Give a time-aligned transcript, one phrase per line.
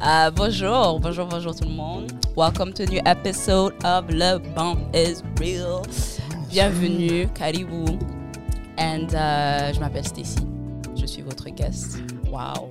[0.00, 2.12] Uh, bonjour, bonjour, bonjour tout le monde.
[2.36, 5.82] Welcome to a new episode of Le Bump is Real.
[6.50, 7.98] Bienvenue, Caribou.
[8.78, 10.36] And uh, je m'appelle Stacy.
[10.96, 11.96] Je suis votre guest.
[12.30, 12.70] Wow,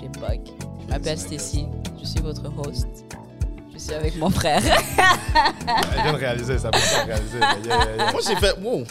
[0.00, 0.40] j'ai bug.
[0.86, 1.66] Je m'appelle Stacy.
[2.00, 2.86] Je suis votre host.
[3.72, 4.62] Je suis avec mon frère.
[4.64, 7.38] Elle vient de réaliser, ça peut pas réaliser.
[7.40, 8.12] mais yeah, yeah, yeah.
[8.12, 8.54] Moi, j'ai fait.
[8.62, 8.84] Wow.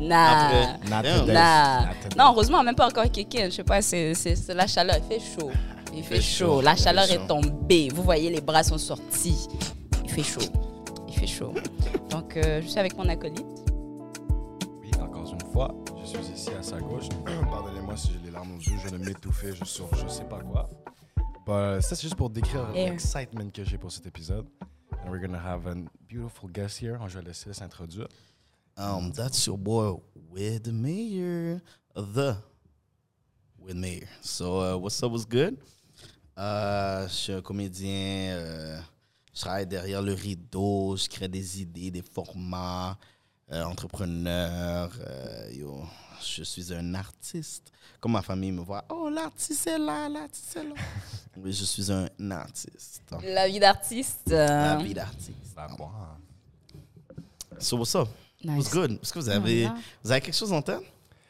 [0.00, 0.48] nah.
[0.90, 1.26] Après.
[1.32, 1.80] Nah.
[2.16, 3.44] Non, heureusement, même pas encore kické.
[3.46, 4.96] Je sais pas, c'est c'est- c'est la chaleur.
[5.10, 5.50] Il fait chaud.
[5.94, 6.46] Il fait fait chaud.
[6.46, 7.88] chaud, La chaleur est tombée.
[7.90, 9.48] Vous voyez, les bras sont sortis.
[10.04, 10.40] Il fait chaud.
[11.08, 11.52] Il fait chaud.
[12.10, 13.46] Donc, euh, je suis avec mon acolyte.
[14.80, 17.08] Oui, encore une fois, je suis ici à sa gauche.
[17.50, 20.24] Pardonnez-moi si j'ai les larmes aux yeux, je viens de m'étouffer, je sur je sais
[20.24, 20.68] pas quoi.
[21.46, 24.46] Bah, ça, c'est juste pour décrire l'excitement que j'ai pour cet épisode.
[25.04, 25.74] And we're gonna have a
[26.08, 26.98] beautiful guest here.
[27.08, 28.06] Je vais laisser s'introduire.
[28.76, 31.60] Um, that's your boy, With Mayor.
[31.94, 32.36] The
[33.58, 34.08] With Mayor.
[34.22, 35.58] So, uh, what's up, what's good?
[36.38, 38.34] Euh, je suis un comédien.
[38.36, 38.80] euh,
[39.34, 40.96] je travaille derrière le rideau.
[40.96, 42.96] Je crée des idées, des formats.
[43.52, 44.90] euh, entrepreneur.
[45.06, 45.82] euh, yo,
[46.22, 47.70] je suis un artiste.
[48.00, 50.74] Comme ma famille me voit, oh, l'artiste est là, l'artiste est là.
[51.36, 53.02] oui, je suis un artiste.
[53.22, 54.28] La vie d'artiste.
[54.30, 55.54] La vie d'artiste.
[55.54, 55.92] Bah, moi.
[57.58, 58.08] So, what's up?
[58.42, 58.56] nice.
[58.56, 58.98] What's good?
[59.02, 60.80] Est-ce que vous avez, Ah, vous avez quelque chose en tête?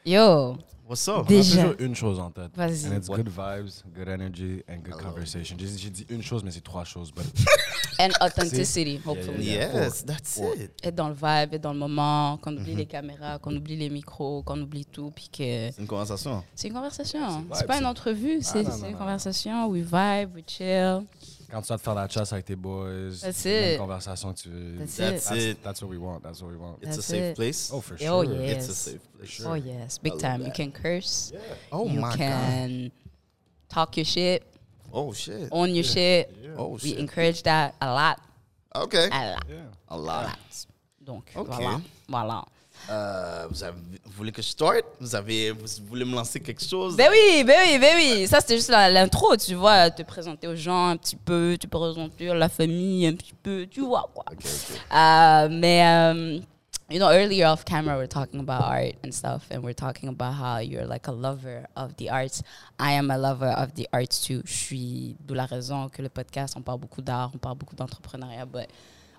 [0.05, 0.57] Yo,
[0.93, 1.15] What's up?
[1.17, 1.63] On a Déjà.
[1.63, 2.51] toujours une chose en tête.
[2.55, 2.85] Vas-y.
[2.87, 3.17] And it's What?
[3.17, 5.55] good vibes, good energy, and good conversation.
[5.59, 7.11] J'ai j'ai dit une chose, mais c'est trois choses.
[7.11, 7.25] But
[7.99, 9.43] and authenticity, Yeah, hopefully.
[9.43, 9.73] yeah.
[9.85, 10.53] Yes, that's Four.
[10.55, 10.71] it.
[10.83, 13.89] Être dans le vibe, être dans le moment, qu'on oublie les caméras, qu'on oublie les
[13.89, 16.43] micros, qu'on oublie tout, puis que C'est une conversation.
[16.53, 17.43] c'est une conversation.
[17.53, 18.97] C'est C'est pas une entrevue, c'est non, c'est non, une non.
[18.99, 19.67] conversation.
[19.69, 21.05] We vibe, we chill.
[21.53, 23.77] Quand tu vas te faire la chasse avec tes boys, That's la même it.
[23.77, 24.77] conversation que tu veux.
[24.79, 25.63] That's That's That's, it.
[25.63, 26.21] that's what we want.
[26.23, 26.79] That's what we want.
[26.81, 27.35] It's a safe it.
[27.35, 27.69] place.
[27.71, 28.09] Oh, for sure.
[28.09, 28.33] Oh, sure.
[28.35, 28.51] yeah.
[28.57, 29.39] It's a safe place.
[29.39, 29.51] Oh, sure.
[29.51, 30.41] Oh yes, big love time.
[30.45, 31.31] You can curse.
[31.71, 32.17] Oh you my God.
[32.17, 32.91] can
[33.69, 34.43] talk your shit,
[34.91, 35.47] Oh shit.
[35.51, 36.33] own your shit.
[36.57, 36.95] Oh shit.
[36.95, 38.19] We encourage that a lot,
[38.75, 39.07] Okay.
[39.11, 39.55] a lot, Yeah.
[39.89, 40.23] A a lot.
[40.25, 40.37] lot.
[41.05, 41.47] Donc Ok.
[41.49, 42.45] voilà, voilà.
[42.89, 44.83] Euh, vous, avez- vous voulez que je start?
[44.99, 46.95] Vous, avez, vous voulez me lancer quelque chose?
[46.97, 48.27] Ben oui, ben oui, ben oui.
[48.27, 52.25] Ça c'était juste l'intro, tu vois, te présenter aux gens un petit peu, tu présenter
[52.33, 54.25] la famille un petit peu, tu vois quoi.
[54.31, 54.75] Ok, ok.
[54.91, 56.41] Uh, mais, um,
[56.89, 60.33] you know, earlier off camera, we're talking about art and stuff, and we're talking about
[60.33, 62.43] how you're like a lover of the arts.
[62.79, 64.41] I am a lover of the arts too.
[64.45, 67.75] Je suis d'où la raison que le podcast, on parle beaucoup d'art, on parle beaucoup
[67.75, 68.67] d'entrepreneuriat, but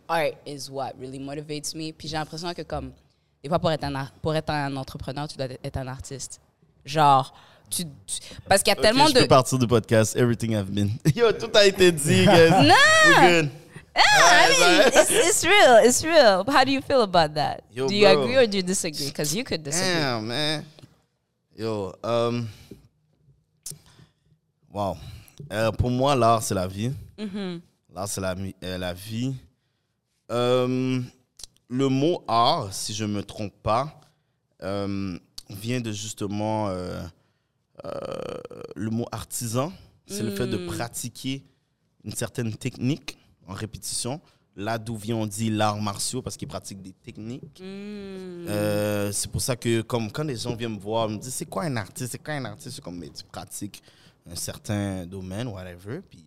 [0.06, 1.92] art is what really motivates me.
[1.92, 2.92] Puis j'ai l'impression que comme,
[3.44, 6.40] des fois pour être un, pour être un entrepreneur, tu dois être un artiste.
[6.84, 7.34] Genre,
[7.68, 9.20] tu, tu- parce qu'il y a Ok, tellement je de...
[9.20, 10.16] peux partir du podcast.
[10.16, 10.90] Everything I've been.
[11.14, 12.50] Yo, tout a été dit, guys.
[12.50, 12.74] Non!
[13.06, 13.50] We're good.
[13.94, 15.76] Ah, I mean, it's, it's real.
[15.84, 16.42] It's real.
[16.48, 17.64] How do you feel about that?
[17.70, 18.22] Yo, do you bro.
[18.22, 19.06] agree or do you disagree?
[19.08, 19.92] Because you could disagree.
[20.00, 20.64] Damn, man.
[21.54, 22.48] Yo, um,
[24.72, 24.96] wow.
[25.52, 26.92] Euh, pour moi, l'art, c'est la vie.
[27.18, 27.60] Mhm.
[27.94, 28.34] L'art, c'est la,
[28.64, 29.34] euh, la vie.
[30.32, 31.00] Euh,
[31.68, 34.00] le mot art, si je ne me trompe pas,
[34.62, 35.18] euh,
[35.50, 37.02] vient de justement euh,
[37.84, 37.90] euh,
[38.76, 39.72] le mot artisan.
[40.06, 40.66] C'est le fait de Mm.
[40.66, 41.44] pratiquer
[42.04, 43.16] une certaine technique
[43.46, 44.20] en répétition.
[44.56, 47.60] Là d'où vient, on dit l'art martiaux parce qu'ils pratiquent des techniques.
[47.60, 48.46] Mm.
[48.48, 51.34] Euh, c'est pour ça que comme quand les gens viennent me voir, ils me disent
[51.34, 53.82] c'est quoi un artiste, c'est quoi un artiste, c'est comme mais tu pratiques
[54.30, 56.24] un certain domaine, whatever, puis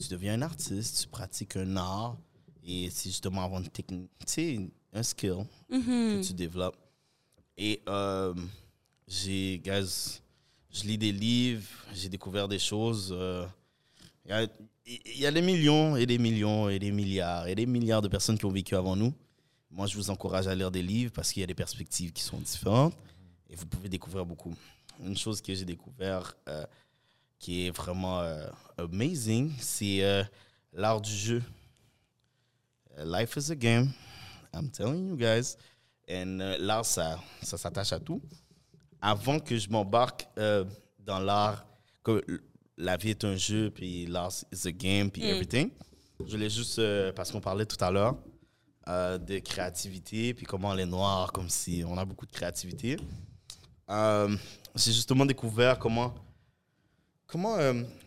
[0.00, 2.16] tu deviens un artiste, tu pratiques un art
[2.66, 4.60] et c'est justement avoir une technique, tu sais,
[4.92, 6.20] un skill Mhm.
[6.20, 6.76] que tu développes.
[7.56, 8.34] Et euh,
[9.08, 10.20] j'ai, guys,
[10.70, 13.10] je lis des livres, j'ai découvert des choses.
[13.16, 13.46] euh,
[14.24, 14.42] Il y, a,
[14.86, 18.08] il y a des millions et des millions et des milliards et des milliards de
[18.08, 19.14] personnes qui ont vécu avant nous.
[19.70, 22.22] Moi, je vous encourage à lire des livres parce qu'il y a des perspectives qui
[22.22, 22.94] sont différentes
[23.48, 24.54] et vous pouvez découvrir beaucoup.
[25.04, 26.64] Une chose que j'ai découvert euh,
[27.38, 28.48] qui est vraiment euh,
[28.78, 30.24] amazing, c'est euh,
[30.72, 31.42] l'art du jeu.
[32.98, 33.92] Euh, Life is a game.
[34.54, 35.56] I'm telling you guys.
[36.08, 38.22] And euh, l'art, ça, ça s'attache à tout.
[39.00, 40.64] Avant que je m'embarque euh,
[41.00, 41.66] dans l'art,
[42.02, 42.24] que
[42.76, 45.70] la vie est un jeu, puis l'art is a game, puis everything,
[46.24, 48.16] je voulais juste, euh, parce qu'on parlait tout à l'heure
[48.88, 52.96] euh, de créativité, puis comment les Noirs, comme si on a beaucoup de créativité.
[53.88, 56.14] J'ai justement découvert comment.
[57.26, 57.56] Comment.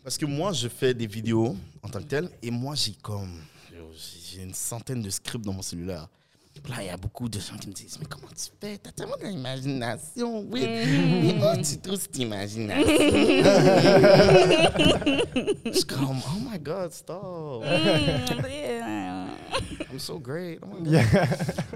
[0.02, 3.42] parce que moi, je fais des vidéos en tant que tel, et moi, j'ai comme.
[4.32, 6.08] J'ai une centaine de scripts dans mon cellulaire.
[6.68, 8.78] Là, il y a beaucoup de gens qui me disent Mais comment tu fais?
[8.78, 10.66] T'as tellement d'imagination, oui.
[10.68, 12.84] Mais où tu trouves cette imagination?
[15.66, 17.64] Je suis comme Oh my God, stop.
[17.64, 19.28] Mm, yeah.
[19.90, 20.60] I'm so great.
[20.62, 21.06] Oh my God.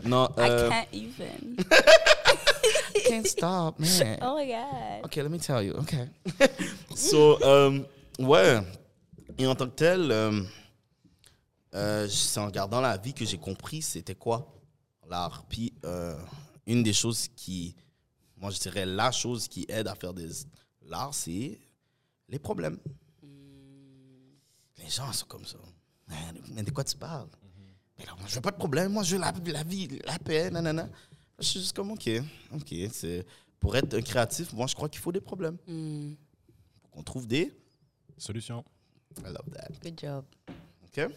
[0.03, 1.55] Non, I euh, can't even.
[2.95, 4.19] I can't stop, man.
[4.21, 5.05] Oh my god.
[5.05, 5.73] Okay, let me tell you.
[5.75, 6.09] Okay.
[6.95, 7.85] so, um,
[8.19, 8.61] ouais,
[9.37, 10.41] Et en tant que tel, euh,
[11.73, 14.53] euh, c'est en regardant la vie que j'ai compris c'était quoi
[15.09, 15.45] l'art.
[15.49, 16.17] Puis euh,
[16.65, 17.75] une des choses qui,
[18.37, 20.29] moi je dirais la chose qui aide à faire des
[20.83, 21.59] l'art, c'est
[22.29, 22.79] les problèmes.
[24.77, 25.57] Les gens sont comme ça.
[26.49, 27.29] Mais de quoi tu parles?
[27.97, 28.91] Mais là, moi, je veux pas de problème.
[28.91, 30.89] Moi, je veux la, la vie, la paix, nanana.
[31.39, 32.09] Je suis juste comme, OK,
[32.53, 32.73] OK.
[32.91, 33.25] C'est,
[33.59, 35.57] pour être un créatif, moi, je crois qu'il faut des problèmes.
[35.67, 36.13] Mm.
[36.81, 37.53] Faut qu'on trouve des...
[38.17, 38.63] Solution.
[39.19, 39.69] I love that.
[39.81, 40.25] Good job.
[40.85, 41.11] OK?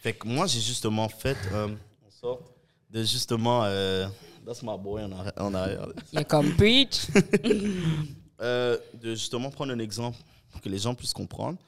[0.00, 1.68] Fait que moi, j'ai justement fait euh,
[2.06, 2.42] en sorte
[2.90, 3.64] de justement...
[3.64, 4.08] Euh,
[4.46, 5.88] that's my boy en arri- en arrière.
[6.12, 7.06] You comme preach.
[8.42, 10.16] Euh, de justement prendre un exemple
[10.50, 11.58] pour que les gens puissent comprendre.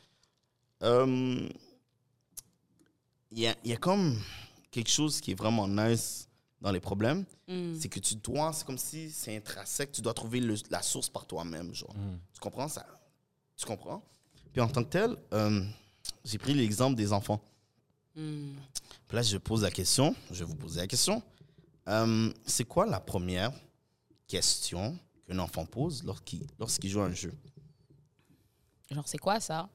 [0.83, 1.47] Euh,
[3.31, 4.19] Il y, a, il y a comme
[4.71, 6.27] quelque chose qui est vraiment nice
[6.63, 7.27] dans les problèmes.
[7.47, 7.75] Mm.
[7.79, 11.11] C'est que tu dois, c'est comme si c'est intrinsèque, tu dois trouver le- la source
[11.11, 11.75] par toi-même.
[11.75, 11.95] genre.
[12.33, 12.87] Tu comprends ça?
[13.55, 14.03] Tu comprends?
[14.53, 15.63] Puis en tant que tel, euh,
[16.25, 17.39] j'ai pris l'exemple des enfants.
[18.17, 18.53] Mm.
[19.09, 21.23] Puis là, je pose la question, je vais vous poser la question.
[21.89, 23.53] Euh, c'est quoi la première
[24.27, 27.33] question qu'un enfant pose lorsqu'il lorsqu'il joue à un jeu?
[28.91, 29.69] Genre, c'est quoi ça?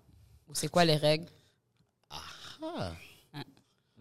[0.47, 1.27] Ou c'est quoi les règles?
[2.09, 2.21] Ah.
[2.61, 2.91] Moi,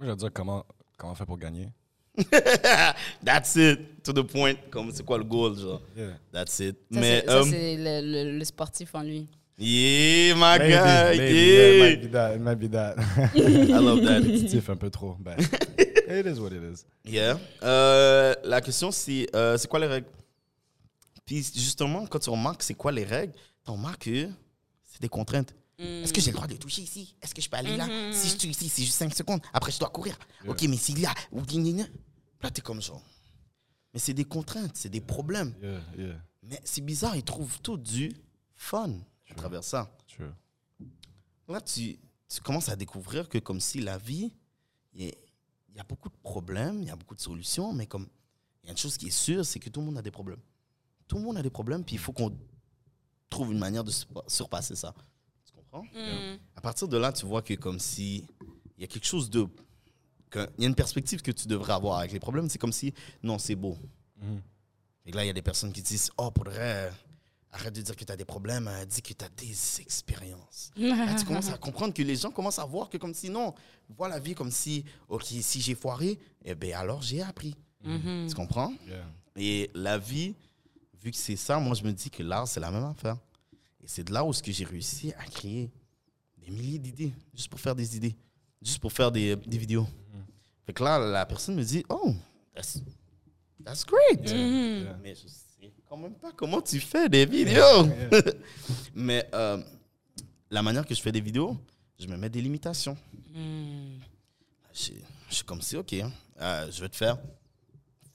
[0.03, 0.65] je vais dire comment,
[0.97, 1.69] comment faire pour gagner.
[3.25, 4.55] That's it, to the point.
[4.71, 5.83] Comme c'est quoi le goal, genre?
[5.97, 6.19] Yeah.
[6.33, 6.77] That's it.
[6.93, 8.01] Ça, Mais, c'est, ça, euh, c'est le,
[8.33, 9.29] le- le sportif en lui.
[9.59, 11.71] Yeah, my Maybe, guy, maybe, yeah.
[11.71, 12.35] yeah, it might be that.
[12.35, 12.99] It might be that.
[13.35, 14.23] I love that.
[14.23, 15.17] Compétitif un peu trop.
[15.21, 15.37] Ben,
[15.79, 16.85] it is what it is.
[17.05, 17.39] Yeah.
[17.63, 20.09] Euh, la question, c'est euh, c'est quoi les règles?
[21.25, 23.33] Puis justement, quand tu remarques c'est quoi les règles,
[23.65, 24.29] tu remarques que
[24.85, 25.55] c'est des contraintes.
[25.79, 27.15] Est-ce que j'ai le droit de toucher ici?
[27.21, 27.87] Est-ce que je peux aller là?
[28.11, 29.41] Si je touche ici, c'est juste 5 secondes.
[29.53, 30.19] Après, je dois courir.
[30.49, 31.13] Ok, mais s'il y a.
[32.43, 33.03] Là, t'es comme genre.
[33.93, 35.55] Mais c'est des contraintes, c'est des problèmes.
[35.63, 36.15] Yeah, yeah.
[36.43, 38.13] Mais c'est bizarre, ils trouvent tout du
[38.55, 38.91] fun
[39.31, 39.91] à travers ça.
[40.07, 40.31] True.
[41.49, 44.33] Là, tu, tu commences à découvrir que comme si la vie,
[44.93, 45.13] il y, a-
[45.69, 48.09] il y a beaucoup de problèmes, il y a beaucoup de solutions, mais comme
[48.63, 50.11] il y a une chose qui est sûre, c'est que tout le monde a des
[50.11, 50.41] problèmes.
[51.07, 52.37] Tout le monde a des problèmes, puis il faut qu'on
[53.31, 54.93] trouve une manière de surpa- surpasser ça.
[55.45, 55.83] Tu comprends?
[55.95, 56.39] Mm.
[56.57, 58.27] À partir de là, tu vois que comme si
[58.77, 59.47] il y a quelque chose de...
[60.31, 62.49] que- Il y a une perspective que tu devrais avoir avec les problèmes.
[62.51, 63.77] C'est comme si, non, c'est beau.
[64.17, 64.43] Mhm.
[65.05, 66.93] Et là, il y a des personnes qui disent, oh, pour de vrai,
[67.57, 70.71] arrête de dire que tu as des problèmes, euh, dis que tu as des expériences.
[70.77, 73.55] Là, tu commences à comprendre que les gens commencent à voir que comme si, non,
[73.89, 77.55] vois la vie comme si, ok, si j'ai foiré, eh bien alors j'ai appris.
[77.85, 78.27] Mhm.
[78.29, 78.73] Tu comprends?
[78.87, 79.05] Yeah.
[79.37, 80.35] Et la vie,
[81.03, 83.17] vu que c'est ça, moi je me dis que l'art, c'est la même affaire.
[83.83, 85.71] Et c'est de là où ce que j'ai réussi à créer
[86.39, 88.17] des milliers d'idées, juste pour faire des idées,
[88.63, 89.87] juste pour faire des, des vidéos.
[90.65, 92.13] Fait que là, la personne me dit, oh,
[92.53, 92.81] that's,
[93.65, 94.29] that's great.
[94.29, 94.99] Mhm.
[95.01, 95.46] Mais je sais
[95.89, 97.89] quand même pas comment tu fais des vidéos?
[98.95, 99.63] Mais euh,
[100.51, 101.57] la manière que je fais des vidéos,
[101.99, 102.97] je me mets des limitations.
[103.35, 103.99] Mm.
[104.73, 104.93] Je,
[105.29, 107.19] je suis comme si, ok, hein, euh, je vais te faire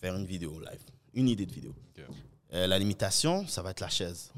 [0.02, 0.82] faire une vidéo live,
[1.14, 1.74] une idée de vidéo.
[2.54, 4.32] Euh, la limitation, ça va être la chaise.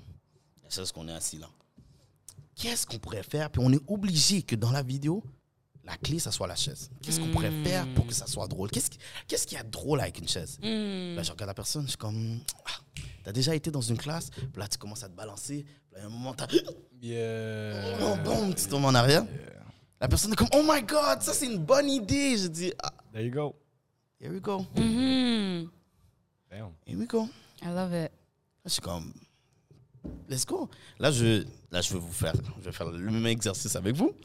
[0.63, 1.49] La chaise qu'on est assis là.
[2.55, 3.49] Qu'est-ce qu'on pourrait faire?
[3.49, 5.23] Puis on est obligé que dans la vidéo,
[5.85, 6.89] la clé, ça soit la chaise.
[7.01, 8.69] Qu'est-ce qu'on pourrait faire pour que ça soit drôle?
[8.71, 10.57] Qu'est-ce qui- qu'est-ce qu'il y a de drôle avec une chaise?
[10.61, 14.29] Là, je regarde la personne, je suis comme, ah, t'as déjà été dans une classe,
[14.29, 16.47] puis là, tu commences à te balancer, puis là, à un moment, t'as,
[17.01, 17.97] Yeah.
[18.01, 19.23] oh, boum, tu tombes en arrière.
[19.25, 19.63] Yeah.
[19.99, 22.37] La personne est comme, oh my god, ça c'est une bonne idée.
[22.37, 23.55] Je dis, ah, There you go.
[24.21, 25.69] here we go, Mhm.
[26.49, 26.71] Damn.
[26.85, 27.27] here we go.
[27.61, 28.11] I love it.
[28.65, 29.13] Je suis comme,
[30.29, 30.69] let's go.
[30.99, 34.11] Là, je, là, je vais vous faire, je vais faire le même exercice avec vous.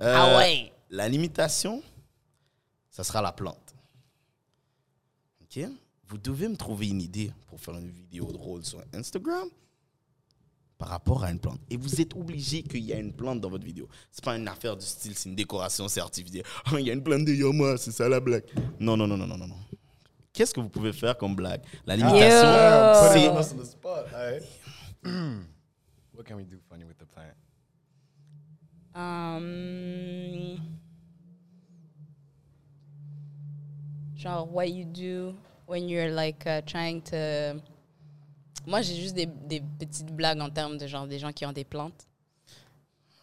[0.00, 0.72] Euh, ah ouais.
[0.90, 1.82] La limitation,
[2.90, 3.74] ça sera la plante.
[5.42, 5.64] OK?
[6.08, 9.48] Vous devez me trouver une idée pour faire une vidéo drôle sur Instagram
[10.78, 11.60] par rapport à une plante.
[11.70, 13.88] Et vous êtes obligé qu'il y a une plante dans votre vidéo.
[14.10, 16.44] C'est pas une affaire du style, c'est une décoration, c'est artificiel.
[16.64, 18.44] Ah, il y a une plante de Yama, c'est ça la blague.
[18.80, 19.46] Non, non, non, non, non, non.
[19.46, 19.56] non.
[20.32, 21.60] Qu'est-ce que vous pouvez faire comme blague?
[21.86, 23.32] La limitation, Yo.
[23.32, 24.14] Put c'est...
[24.14, 24.42] right.
[26.14, 27.34] what can we do funny with the plant?
[28.94, 30.58] Um,
[34.16, 35.34] genre, what you do
[35.66, 37.60] when you're like uh, trying to.
[38.66, 41.52] Moi, j'ai juste des, des petites blagues en termes de genre des gens qui ont
[41.52, 42.06] des plantes.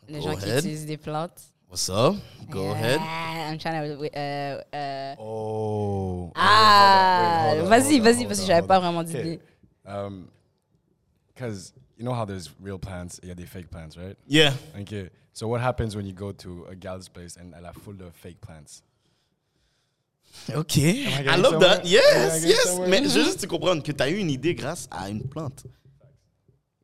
[0.07, 1.53] Les Go gens qui utilisent des plantes.
[1.69, 2.15] What's up?
[2.49, 2.97] Go ahead.
[2.99, 4.09] Ah, I'm trying to.
[4.17, 6.31] Uh, uh, Oh.
[6.35, 9.21] ah, vas-y, vas-y, parce que j'avais pas vraiment Okay.
[9.21, 9.39] d'idée.
[9.85, 10.29] Um,
[11.27, 14.17] because you know how there's real plants, yeah, they fake plants, right?
[14.27, 14.53] Yeah.
[14.81, 15.09] Okay.
[15.33, 18.13] So what happens when you go to a gal's place and elle a full of
[18.15, 18.81] fake plants?
[20.53, 21.05] OK.
[21.05, 21.77] I I love somewhere?
[21.77, 21.85] that.
[21.85, 22.79] Yes, yes.
[22.87, 25.21] Mais je veux juste te comprendre que tu as eu une idée grâce à une
[25.27, 25.65] plante.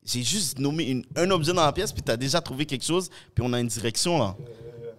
[0.06, 2.86] J'ai juste nommé une- un objet dans la pièce, puis tu as déjà trouvé quelque
[2.86, 4.36] chose, puis on a une direction là.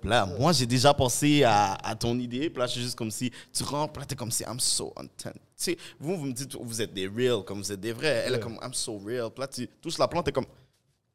[0.00, 2.96] Puis là, moi, j'ai déjà pensé à, à ton idée, puis là, je suis juste
[2.96, 5.32] comme si tu rentres, puis là, t'es comme si I'm so intent.
[5.32, 8.24] Tu sais, vous, vous me dites, vous êtes des real, comme vous êtes des vrais.
[8.26, 9.30] Elle est comme I'm so real.
[9.30, 10.44] Puis là, tu touches la plante, t'es comme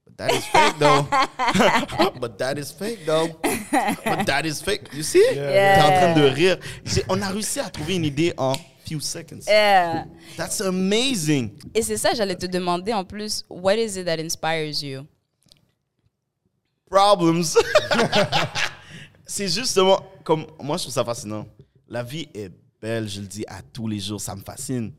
[0.03, 1.05] But that is fake though.
[2.19, 3.27] But that is fake though.
[4.03, 4.89] But that is fake.
[4.93, 5.21] You see?
[5.33, 5.75] Yeah.
[5.75, 6.57] T'es en train de rire.
[7.07, 8.53] On a réussi à trouver une idée en
[8.91, 9.47] few seconds.
[9.47, 10.05] Yeah.
[10.37, 11.51] That's amazing.
[11.73, 15.07] Et c'est ça, j'allais te demander en plus, what is it that inspires you?
[16.89, 17.55] Problems.
[19.25, 21.47] C'est justement comme moi je trouve ça fascinant.
[21.87, 24.91] La vie est belle, je le dis à tous les jours, ça me fascine.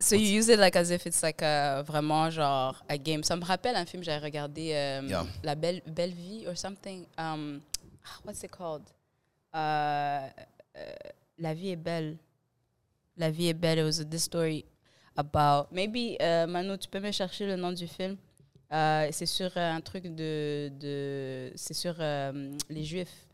[0.00, 3.22] So you use it like as if it's like a, vraiment genre a game.
[3.22, 5.26] Ça me rappelle un film que j'avais regardé, euh, Yeah.
[5.42, 7.04] La Belle, Belle Vie or something.
[7.18, 7.60] Um,
[8.24, 8.82] what's it called?
[9.54, 10.26] Euh,
[10.76, 10.92] euh,
[11.38, 12.16] La vie est belle.
[13.16, 13.78] La vie est belle.
[13.78, 14.64] It was this story
[15.16, 15.68] about.
[15.72, 18.16] Maybe, euh, Manu, tu peux me chercher le nom du film?
[18.72, 20.68] Euh, c'est sur euh, un truc de.
[20.80, 23.26] de c'est sur euh, les Juifs,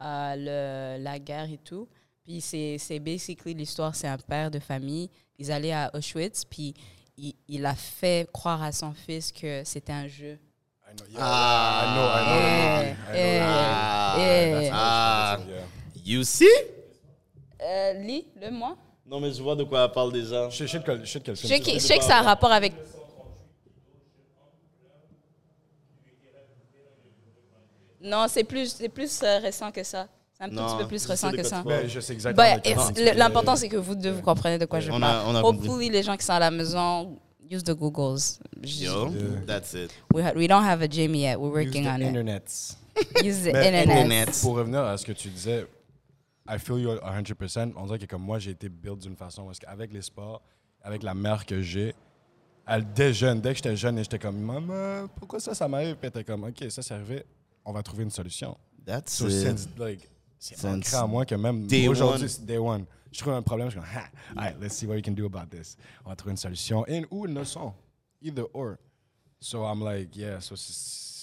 [0.00, 1.88] le, la guerre et tout.
[2.22, 5.10] Puis c'est c'est basically l'histoire, c'est un père de famille.
[5.38, 6.74] Ils allaient à Auschwitz, puis
[7.16, 10.38] il, il a fait croire à son fils que c'était un jeu.
[10.86, 11.82] I know, yeah, Ah.
[11.82, 12.86] I know, I know.
[12.86, 13.14] Eh, I know.
[13.16, 14.16] eh, Ah,
[14.62, 14.70] eh.
[14.72, 15.38] ah.
[15.48, 15.64] Yeah.
[16.04, 16.46] You see?
[17.60, 18.76] Euh, lis, le moi.
[19.06, 20.48] Non mais je vois de quoi elle parle déjà.
[20.48, 21.72] Je sais- je sais de quel- je sais de quel Je film sais c'est.
[21.72, 22.72] que, je sais que ça a rapport avec.
[28.02, 30.06] Non, c'est plus, c'est plus euh, récent que ça.
[30.36, 31.62] C'est un Non, petit peu plus je récent de que quoi ça.
[31.62, 31.82] parles.
[31.84, 32.56] Mais je sais exactement.
[32.56, 34.96] De quel film le- l'important, c'est que vous deux, vous comprenez de quoi je On
[34.96, 35.24] a- parle.
[35.28, 35.68] on a compris.
[35.68, 37.16] Hopefully, les gens qui sont à la maison,
[37.50, 38.38] use the Googles.
[38.62, 39.10] Yo,
[39.46, 39.90] that's it.
[40.12, 41.36] We, ha- we don't have a Jamie yet.
[41.38, 42.02] We're Use working the on it.
[42.08, 42.76] internet.
[43.24, 43.68] Use the Mais.
[43.82, 44.38] Internet.
[44.42, 45.66] Pour revenir à ce que tu disais,
[46.48, 47.72] I feel you 100%.
[47.76, 50.42] On dirait que comme moi, j'ai été build d'une façon parce qu'avec les sports,
[50.82, 51.94] avec la mère que j'ai,
[52.66, 55.96] elle, dès jeune, dès que j'étais jeune, j'étais comme, maman, pourquoi ça, ça m'arrive?
[55.96, 57.24] Puis elle était comme, OK, ça, c'est arrivé,
[57.64, 58.56] on va trouver une solution.
[58.84, 59.68] That's So, it.
[59.78, 60.08] like,
[60.38, 62.28] c'est ancré en moi que même day aujourd'hui, one.
[62.28, 62.84] c'est day one.
[63.10, 64.04] Je trouve un problème, je suis comme, ha,
[64.36, 65.76] all right, let's see what we can do about this.
[66.04, 66.86] On va trouver une solution.
[66.86, 67.72] Et, ou une leçon.
[68.20, 68.76] Either or.
[69.40, 71.13] So I'm like, yeah, so c'est- c'est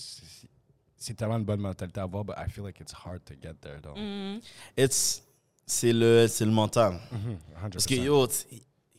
[1.01, 3.55] c'est tellement une bonne mentalité à avoir, but I feel like it's hard to get
[3.62, 3.96] there, though.
[4.77, 5.24] It's
[5.65, 7.00] c'est le c'est le mental.
[7.12, 7.70] Mhm, 100%.
[7.72, 8.27] Parce que yo,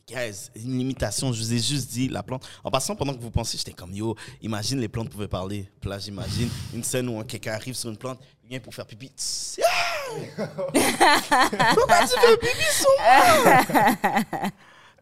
[0.07, 2.45] guys, une limitation, je vous ai juste dit la plante.
[2.63, 5.69] En passant pendant que vous pensiez, j'étais comme yo, imagine les plantes pouvaient parler.
[5.79, 8.85] Puis là, j'imagine une scène où quelqu'un arrive sur une plante, il vient pour faire
[8.85, 9.07] pipi.
[9.15, 9.59] Tss!
[10.35, 14.49] Pourquoi tu fais pipi sur moi?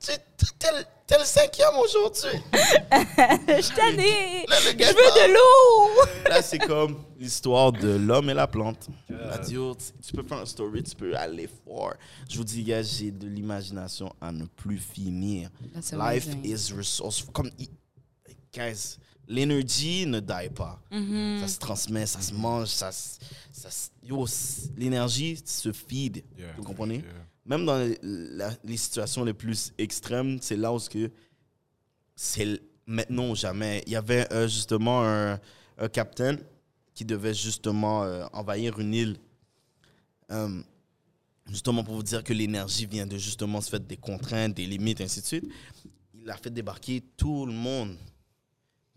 [0.01, 0.11] Tu-
[0.57, 2.39] T'es le- cinquième aujourd'hui.
[2.91, 4.45] Je t'en ai.
[4.49, 6.29] Je veux de l'eau.
[6.29, 8.87] Là, c'est comme l'histoire de l'homme et la plante.
[9.49, 11.93] Yo, tu peux faire un story, tu peux aller fort.
[12.29, 15.49] Je vous dis, gars, j'ai de l'imagination à ne plus finir.
[15.73, 16.45] That's Life amazing.
[16.45, 17.31] is resourceful.
[17.33, 17.51] Comme,
[18.53, 20.79] guys, l'énergie ne die pas.
[20.91, 21.41] Mm-hmm.
[21.41, 23.19] Ça se transmet, ça se mange, ça, se-
[23.51, 23.69] ça
[24.03, 24.25] yo,
[24.77, 26.23] l'énergie se feed.
[26.37, 26.95] Yeah, Vous comprenez?
[26.97, 27.03] yeah.
[27.45, 30.79] Même dans les, situations les plus extrêmes, c'est là où
[32.15, 33.83] c'est maintenant ou jamais.
[33.87, 35.39] Il y avait euh, justement un,
[35.91, 36.39] capitaine
[36.93, 39.17] qui devait justement euh, envahir une île.
[40.29, 40.61] Euh,
[41.47, 45.01] justement pour vous dire que l'énergie vient de justement se faire des contraintes, des limites,
[45.01, 45.45] ainsi de suite.
[46.13, 47.97] Il a fait débarquer tout le monde.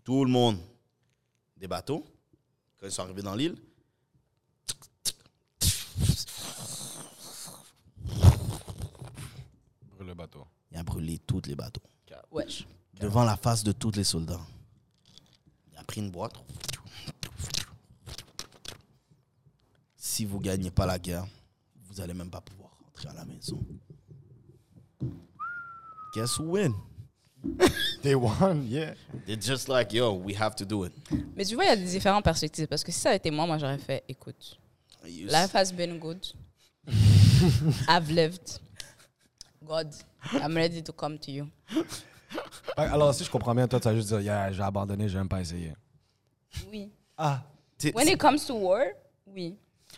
[0.03, 0.57] Tout le monde.
[1.57, 2.05] Des bateaux.
[2.79, 3.55] Quand ils sont arrivés dans l'île,
[10.15, 10.47] Brûle le bateau.
[10.71, 11.81] il a brûlé tous les bateaux.
[12.31, 12.65] Wesh.
[12.99, 14.39] devant la face de tous les soldats.
[15.71, 16.33] Il a pris une boîte.
[19.95, 21.25] Si vous gagnez pas la guerre,
[21.87, 23.59] vous allez même pas pouvoir rentrer à la maison.
[26.15, 26.73] Guess who win?
[28.03, 28.93] Day one, yeah.
[29.25, 30.93] They're just like, yo, we have to do it.
[31.35, 32.67] Mais tu vois, il y a des différentes perspectives.
[32.67, 34.57] Parce que si ça avait été moi, moi, j'aurais fait écoute,
[35.03, 36.25] life has been good.
[37.89, 38.59] I've lived.
[39.65, 39.87] God,
[40.33, 41.47] I'm ready to come to you.
[42.77, 45.17] Ouais, Alors, si je comprends bien, toi, tu vas juste dire, yeah, j'ai abandonné, j'ai
[45.17, 45.73] même pas essayé.
[46.71, 46.89] Oui.
[47.17, 47.41] Ah.
[47.93, 48.85] When it comes to war,
[49.27, 49.55] oui.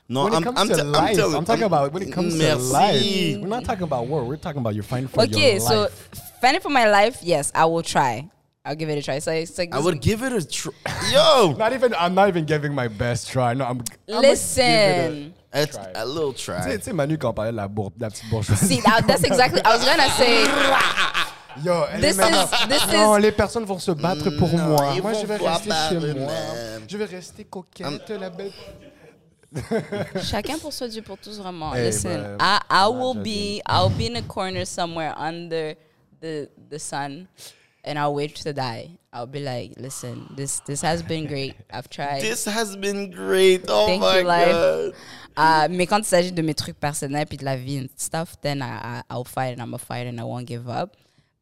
[0.10, 2.12] No, when it I'm, comes I'm to te- I'm telling- I'm talking about when it
[2.12, 2.56] comes Merci.
[2.62, 3.42] to life.
[3.42, 4.24] We're not talking about war.
[4.24, 5.62] We're talking about you're fighting for Okay, your life.
[5.62, 6.10] Okay, so life.
[6.42, 8.30] fighting for my life, yes, I will try.
[8.64, 9.20] I'll give it a try.
[9.20, 10.74] So it's like I would give it a try.
[11.14, 11.54] Yo!
[11.58, 11.94] Not even.
[11.98, 13.54] I'm not even giving my best try.
[13.54, 13.82] No, I'm.
[14.10, 15.34] I'm listen.
[15.54, 15.60] A,
[15.96, 16.78] a little Tu sais, try.
[16.78, 18.66] tu sais, Manu, quand on parlait de la, de la petite bourgeoisie.
[18.76, 19.62] See, that, that's exactly.
[19.66, 20.44] I was gonna say
[21.64, 23.22] Yo, elle this est maintenant- is this Non, is.
[23.22, 24.92] les personnes vont se battre pour Non, moi.
[24.96, 26.32] ils Moi, vont je vais pas rester chez moi.
[26.88, 28.52] Je vais rester coquette, la belle.
[30.24, 31.74] Chacun pour soi, Dieu pour tous, vraiment.
[31.74, 35.76] Hey, Listen, but- I, I will be, I'll be in a corner somewhere under
[36.22, 37.28] the the sun,
[37.88, 38.92] and I'll wait to die.
[39.12, 41.56] I'll be like, listen, this this has been great.
[41.72, 42.22] I've tried.
[42.22, 43.66] This has been great.
[43.68, 44.52] Oh Thank my you, life.
[44.52, 44.94] god.
[45.40, 48.36] Uh, mais quand il s'agit de mes trucs personnels puis de la vie and stuff,
[48.42, 50.96] then I, I I'll fight and I'm a fight and I won't give up.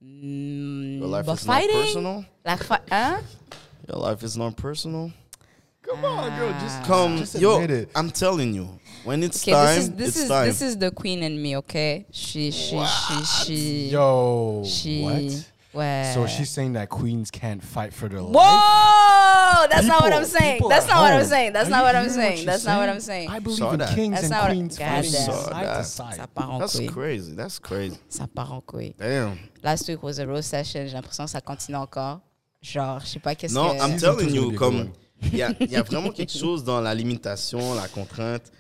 [0.04, 2.26] Mm, Your life but is not personal.
[2.46, 3.24] like fi- hein?
[3.88, 5.12] Your life is not personal.
[5.82, 6.52] Come on, girl.
[6.62, 7.90] Just Come, just yo, it.
[7.96, 8.68] I'm telling you,
[9.04, 10.48] when it's Okay, time, this is this it's is time.
[10.48, 11.56] this is the queen in me.
[11.58, 15.02] Okay, she she she she Yo, she.
[15.04, 15.46] what?
[15.76, 16.12] Ouais.
[16.14, 18.34] So she's saying that queens can't fight for their life.
[18.34, 19.68] Whoa!
[19.70, 20.54] That's not what I'm People- saying.
[20.56, 21.54] people That's at not what I'm home, saying.
[21.54, 22.46] That's are not what I'm saying.
[22.46, 23.30] That's not what I'm saying?
[23.30, 23.94] I believe in that.
[23.96, 26.16] kings That's and queens fighting side to side.
[26.18, 26.88] Ça part en That's couille.
[26.88, 27.34] crazy.
[27.36, 27.98] That's crazy.
[28.10, 28.96] Ça part en couille.
[28.98, 29.38] Damn.
[29.64, 30.88] Last week was a roast session.
[30.88, 32.22] J'ai l'impression que ça continue encore.
[32.62, 33.82] Genre, je sais pas qu'est-ce Non, que.
[33.84, 34.92] I'm Season telling you, comme
[35.22, 38.52] il y a, y a vraiment quelque chose dans la limitation, la contrainte.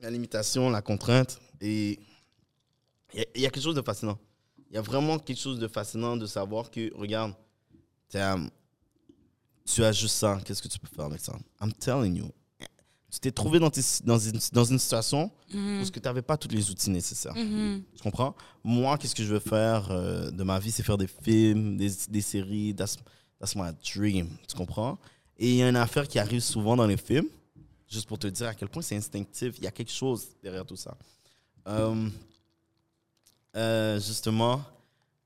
[0.00, 1.38] La limitation, la contrainte.
[1.60, 1.98] Et
[3.14, 4.18] il y, y a quelque chose de fascinant.
[4.72, 7.34] Il y a vraiment quelque chose de fascinant de savoir que, regarde,
[8.08, 8.16] tu
[9.84, 10.40] as juste ça.
[10.44, 11.38] Qu'est-ce que tu peux faire avec ça?
[11.60, 12.30] I'm telling you.
[13.10, 15.30] Tu t'es trouvé dans, tes- dans, une, dans une situation
[15.82, 17.34] où tu n'avais pas tous les outils nécessaires.
[17.94, 18.34] Tu comprends?
[18.64, 20.70] Moi, qu'est-ce que je veux faire euh, de ma vie?
[20.72, 22.74] C'est faire des films, des, des séries.
[22.74, 22.96] That's,
[23.38, 24.30] that's my dream.
[24.48, 24.98] Tu comprends?
[25.36, 27.26] Et il y a une affaire qui arrive souvent dans les films,
[27.90, 29.56] juste pour te dire à quel point c'est instinctif.
[29.58, 30.96] Il y a quelque chose derrière tout ça.
[31.68, 32.08] Euh,
[33.56, 34.62] euh, justement,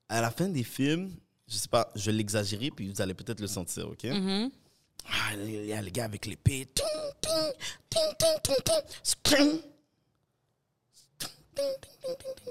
[0.09, 1.11] à la fin des films,
[1.47, 4.03] je sais pas, je vais l'exagérer, puis vous allez peut-être le sentir, OK?
[4.03, 4.51] Mhm.
[5.09, 6.67] Ah, il y a le gars avec l'épée.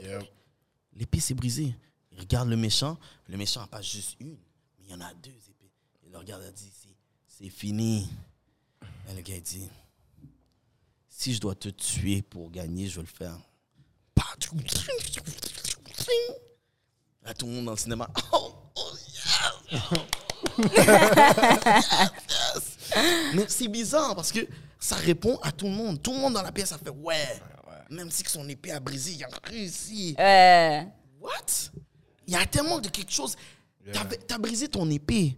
[0.02, 0.23] Yep.
[0.95, 1.75] L'épée s'est brisée.
[2.12, 2.99] Il regarde le méchant.
[3.28, 4.37] Le méchant n'a pas juste une,
[4.78, 5.71] mais il y en a deux épées.
[6.04, 6.95] Il le regarde et dit C'est-
[7.26, 8.09] C'est fini.
[9.11, 9.68] Et le gars il dit
[11.11, 13.38] Si je dois te tuer pour gagner, je vais le faire.
[17.23, 18.09] Là, tout le monde dans le cinéma.
[18.33, 18.93] Oh, oh
[20.77, 20.77] yes!
[22.29, 22.88] Yes!
[23.35, 24.40] Mais c'est bizarre parce que
[24.79, 26.03] ça répond à tout le monde.
[26.03, 27.40] Tout le monde dans la pièce a fait ouais.
[27.90, 30.16] Même si que son épée a brisé, il a réussi.
[30.19, 30.83] Euh,
[31.21, 31.71] What?
[32.27, 33.37] Il y a tellement de quelque chose.
[33.92, 35.37] T'as T'as brisé ton épée.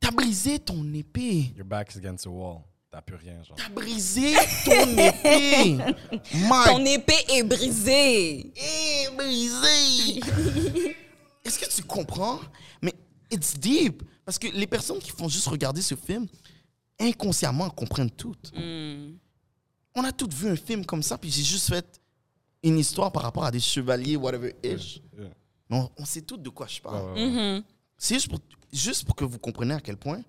[0.00, 1.52] T'as brisé ton épée.
[1.56, 2.64] Your back's against the wall.
[2.94, 3.56] T'as plus rien, genre.
[3.56, 5.78] T'as brisé ton épée.
[6.64, 8.52] ton My épée est brisée.
[8.54, 10.20] est brisé.
[11.44, 12.38] Est-ce que tu comprends?
[12.80, 12.94] Mais
[13.32, 14.04] it's deep.
[14.24, 16.28] Parce que les personnes qui font juste regarder ce film,
[17.00, 18.36] inconsciemment, comprennent tout.
[18.54, 19.14] Hmm.
[19.96, 22.00] On a toutes vu un film comme ça, puis j'ai juste fait
[22.62, 25.00] une histoire par rapport à des chevaliers, whatever ish.
[25.18, 25.30] Yeah.
[25.68, 27.06] Mais on, on sait toutes de quoi je parle.
[27.06, 27.54] Ouais, ouais, ouais.
[27.56, 27.64] Mhm.
[27.98, 28.38] C'est juste pour,
[28.72, 30.22] juste pour que vous compreniez à quel point,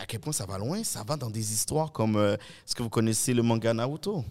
[0.00, 0.82] à quel point ça va loin?
[0.82, 4.24] Ça va dans des histoires comme, euh, est-ce que vous connaissez le manga Naruto?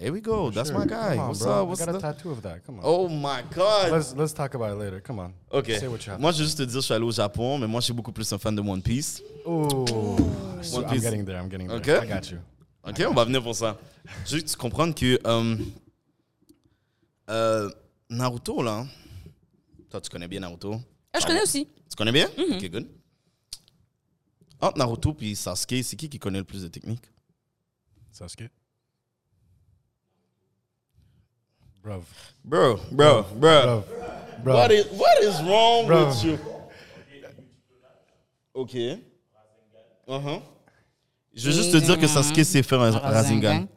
[0.00, 0.50] Here we go.
[0.52, 0.78] That's Sure.
[0.78, 1.16] my guy.
[1.16, 1.50] Come on, What's bro.
[1.50, 1.58] up?
[1.58, 1.98] I What's got a the...
[2.00, 2.60] tattoo of that.
[2.64, 2.82] Come on.
[2.84, 3.90] Oh my God.
[3.90, 5.00] Let's let's talk about it later.
[5.00, 5.32] Come on.
[5.50, 5.66] Ok.
[5.66, 6.20] Say what you have.
[6.20, 7.92] Moi, je vais juste te dire, je suis allé au Japon, mais moi, je suis
[7.94, 9.20] beaucoup plus un fan de One Piece.
[9.44, 11.36] So One I'm getting there.
[11.40, 11.78] I'm getting there.
[11.78, 11.98] Okay.
[12.04, 12.38] I got you.
[12.86, 13.76] Ok, on va venir pour ça.
[14.24, 15.56] Juste comprendre que euh,
[17.30, 17.70] euh,
[18.08, 18.86] Naruto, là,
[19.90, 20.76] toi, tu connais bien Naruto?
[21.12, 21.66] Ah, je connais aussi.
[21.90, 22.28] Tu connais bien?
[22.38, 22.86] Ok, good.
[24.60, 27.04] Entre Naruto et Sasuke, c'est qui qui connaît le plus de techniques?
[28.10, 28.50] Sasuke.
[31.82, 32.02] Bro.
[32.44, 33.22] Bro, bro, bro.
[33.34, 33.84] Bro.
[34.42, 34.54] Bro.
[34.54, 36.08] What is, what is wrong Bro.
[36.08, 36.38] with you?
[38.54, 38.74] Ok.
[40.08, 40.40] Uh-huh.
[41.34, 43.68] Je veux juste te dire que Sasuke sait faire un Rasengan.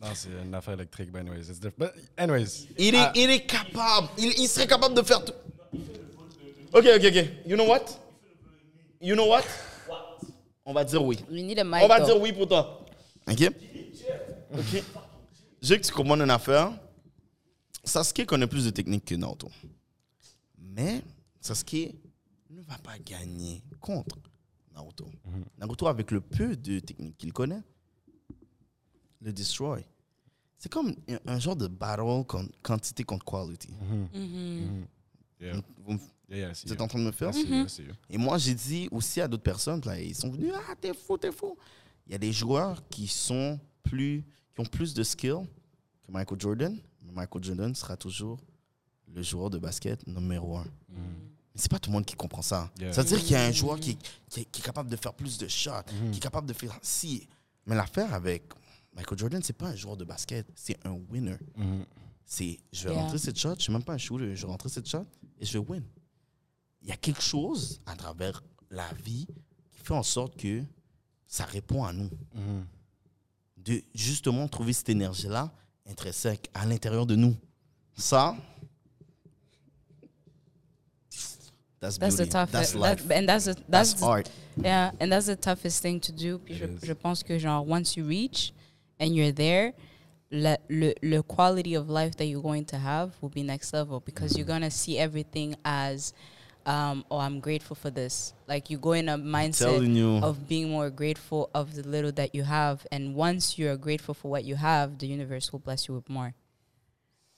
[0.00, 1.58] Non, c'est une affaire électrique, but anyways, it's.
[1.58, 4.08] But anyways, Il est, il est capable.
[4.16, 5.32] Il, il serait capable de faire tout.
[6.72, 7.26] Ok, ok, ok.
[7.46, 7.98] You know what?
[9.00, 9.44] You know what?
[10.64, 11.18] On va dire oui.
[11.30, 11.82] We need a mic.
[11.82, 12.84] On va dire oui pour toi.
[13.28, 13.50] Ok?
[14.52, 14.82] Ok.
[15.62, 16.72] Je veux que tu comprennes une affaire.
[17.84, 19.50] Sasuke connaît plus de techniques que Naruto.
[20.58, 21.02] Mais
[21.40, 21.94] Sasuke
[22.50, 24.18] ne va pas gagner contre
[24.74, 25.10] Naruto.
[25.58, 27.62] Naruto, avec le peu de techniques qu'il connaît,
[29.20, 29.84] le destroy.
[30.58, 33.68] C'est comme un, un genre de battle con- quantité contre quality.
[35.40, 36.52] yeah, Vous, me- yeah, yeah.
[36.64, 37.34] Vous êtes en train de me faire?
[37.36, 37.66] You.
[38.10, 41.16] Et moi, j'ai dit aussi à d'autres personnes, là, ils sont venus, ah, t'es fou,
[41.18, 41.56] t'es fou.
[42.06, 45.46] Il y a des joueurs qui sont plus, qui ont plus de skill
[46.06, 46.78] que Michael Jordan.
[47.02, 48.38] Mais Michael Jordan sera toujours
[49.14, 50.66] le joueur de basket numéro un.
[50.90, 52.70] Mais c'est pas tout le monde qui comprend ça.
[52.78, 52.92] Yeah.
[52.92, 53.96] C'est-à-dire qu'il y a un joueur qui,
[54.28, 55.70] qui, est- qui est capable de faire plus de shots,
[56.12, 57.26] qui est capable de faire si.
[57.66, 58.44] Mais l'affaire avec
[58.94, 61.36] Michael Jordan, c'est pas un joueur de basket, c'est un winner.
[62.24, 63.02] C'est, je vais Yeah.
[63.02, 65.04] rentrer cette shot, je suis même pas un shooter, je vais rentrer cette shot
[65.40, 65.82] et je vais win.
[66.88, 69.26] Il y a quelque chose à travers la vie
[69.70, 70.62] qui fait en sorte que
[71.26, 72.08] ça répond à nous.
[72.34, 72.66] Mhm.
[73.58, 75.52] De justement trouver cette énergie-là
[75.86, 77.36] intrinsèque à l'intérieur de nous.
[77.94, 78.34] Ça,
[81.78, 82.52] that's That's the toughest.
[82.52, 83.06] That's life.
[83.06, 84.30] That, and that's the, That's, that's, the, art.
[84.56, 86.38] yeah, and that's the toughest thing to do.
[86.38, 88.54] Puis je, pense que genre once you reach
[88.98, 89.74] and you're there,
[90.30, 94.00] le, le le quality of life that you're going to have will be next level
[94.00, 96.14] because you're gonna see everything as,
[96.68, 98.34] um, oh, I'm grateful for this.
[98.46, 100.18] Like you go in a mindset you.
[100.22, 104.30] of being more grateful of the little that you have, and once you're grateful for
[104.30, 106.34] what you have, the universe will bless you with more.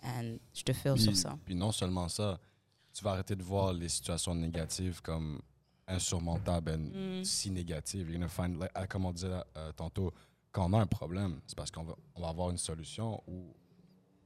[0.03, 1.39] And je te feel sur Puis, ça.
[1.45, 2.39] puis non seulement ça,
[2.93, 5.41] tu vas arrêter de voir les situations négatives comme
[5.87, 8.09] insurmontables, and si négatives.
[8.09, 10.13] You're gonna find, like, ah, comme on disait euh, tantôt,
[10.51, 13.55] quand on a un problème, c'est parce qu'on va, on va avoir une solution ou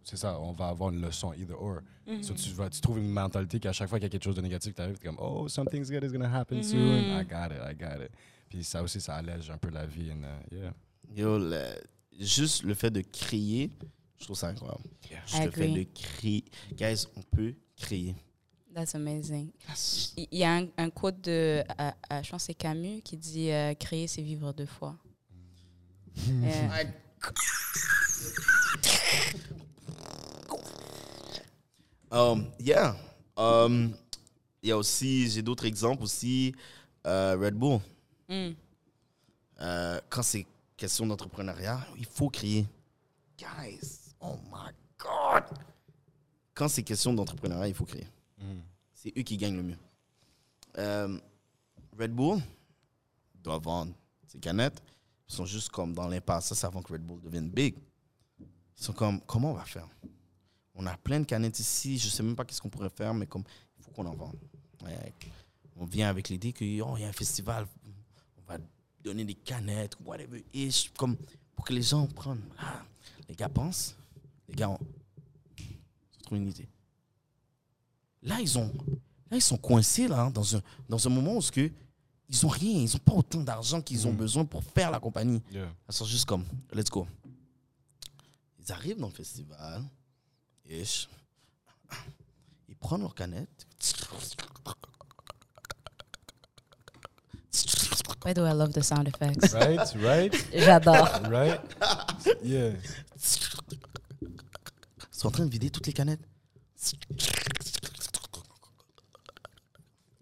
[0.05, 1.79] c'est ça, on va avoir une leçon either or.
[2.23, 4.37] So, tu, vas, tu trouves une mentalité qu'à chaque fois qu'il y a quelque chose
[4.37, 7.19] de négatif qui t'arrive, t'es comme oh something's good is gonna happen soon.
[7.19, 8.11] I got it, I got it.
[8.49, 10.12] Puis ça aussi, ça allège un peu la vie.
[10.12, 10.75] And, uh, yeah.
[11.17, 11.81] Yo, le-
[12.21, 13.71] juste le fait de crier,
[14.19, 14.85] je trouve ça incroyable.
[15.27, 15.88] Juste I le fait de agree.
[15.95, 16.45] crier.
[16.77, 18.14] Guys, on peut crier.
[18.75, 19.51] That's amazing.
[20.17, 21.62] Il y a un, un quote de, euh,
[22.12, 24.97] euh, je pense que c'est Camus, qui dit euh, Créer, c'est vivre deux fois.
[26.43, 26.85] Yeah.
[32.11, 32.97] Um, yeah.
[33.37, 33.95] Um,
[34.62, 36.55] Il y a aussi, j'ai d'autres exemples aussi.
[37.07, 37.81] Euh, Red Bull.
[38.31, 38.53] Mm.
[39.61, 42.67] Euh, quand c'est question d'entrepreneuriat, il faut crier.
[43.37, 45.45] Guys, oh my God.
[46.55, 48.07] Quand c'est question d'entrepreneuriat, il faut crier.
[48.95, 49.79] C'est eux qui gagnent le mieux.
[50.79, 51.19] Euh,
[51.99, 52.40] Red Bull
[53.43, 53.93] doit vendre
[54.27, 54.83] ses canettes.
[55.29, 56.47] Ils sont juste comme dans l'impasse.
[56.47, 57.75] Ça, c'est avant que Red Bull devienne big.
[58.40, 59.88] Ils sont comme, comment on va faire?
[60.74, 61.98] On a plein de canettes ici.
[61.98, 63.44] Je sais même pas qu'est-ce qu'on pourrait faire, mais comme,
[63.78, 64.37] il faut qu'on en vende.
[64.82, 65.12] Ouais.
[65.76, 67.66] On vient avec l'idée qu'il oh, y a un festival.
[68.38, 68.58] On va
[69.02, 70.44] donner des canettes, whatever.
[70.52, 71.16] ish, comme,
[71.54, 72.42] pour que les gens prennent.
[72.58, 72.82] Ah,
[73.28, 73.94] les gars pensent.
[74.48, 74.78] Les gars ont,
[76.22, 76.68] trouvé une idée.
[78.22, 78.72] Là, ils ont,
[79.30, 81.70] là, ils sont coincés là, hein, dans, un, dans un moment où ce que,
[82.28, 84.16] ils ont rien, ils n'ont pas autant d'argent qu'ils ont Mm.
[84.16, 85.42] besoin pour faire la compagnie.
[85.52, 85.68] Yeah.
[85.88, 87.06] Ils sont juste comme, let's go.
[88.58, 89.84] Ils arrivent dans le festival,
[90.68, 91.09] ish.
[92.68, 93.66] ils prennent leurs canettes.
[98.24, 99.53] By the way, I love the sound effects.
[99.53, 101.09] Right, right, J'adore.
[101.31, 101.61] right.
[102.42, 102.72] Yeah.
[104.22, 106.22] Ils sont en train de vider toutes les canettes.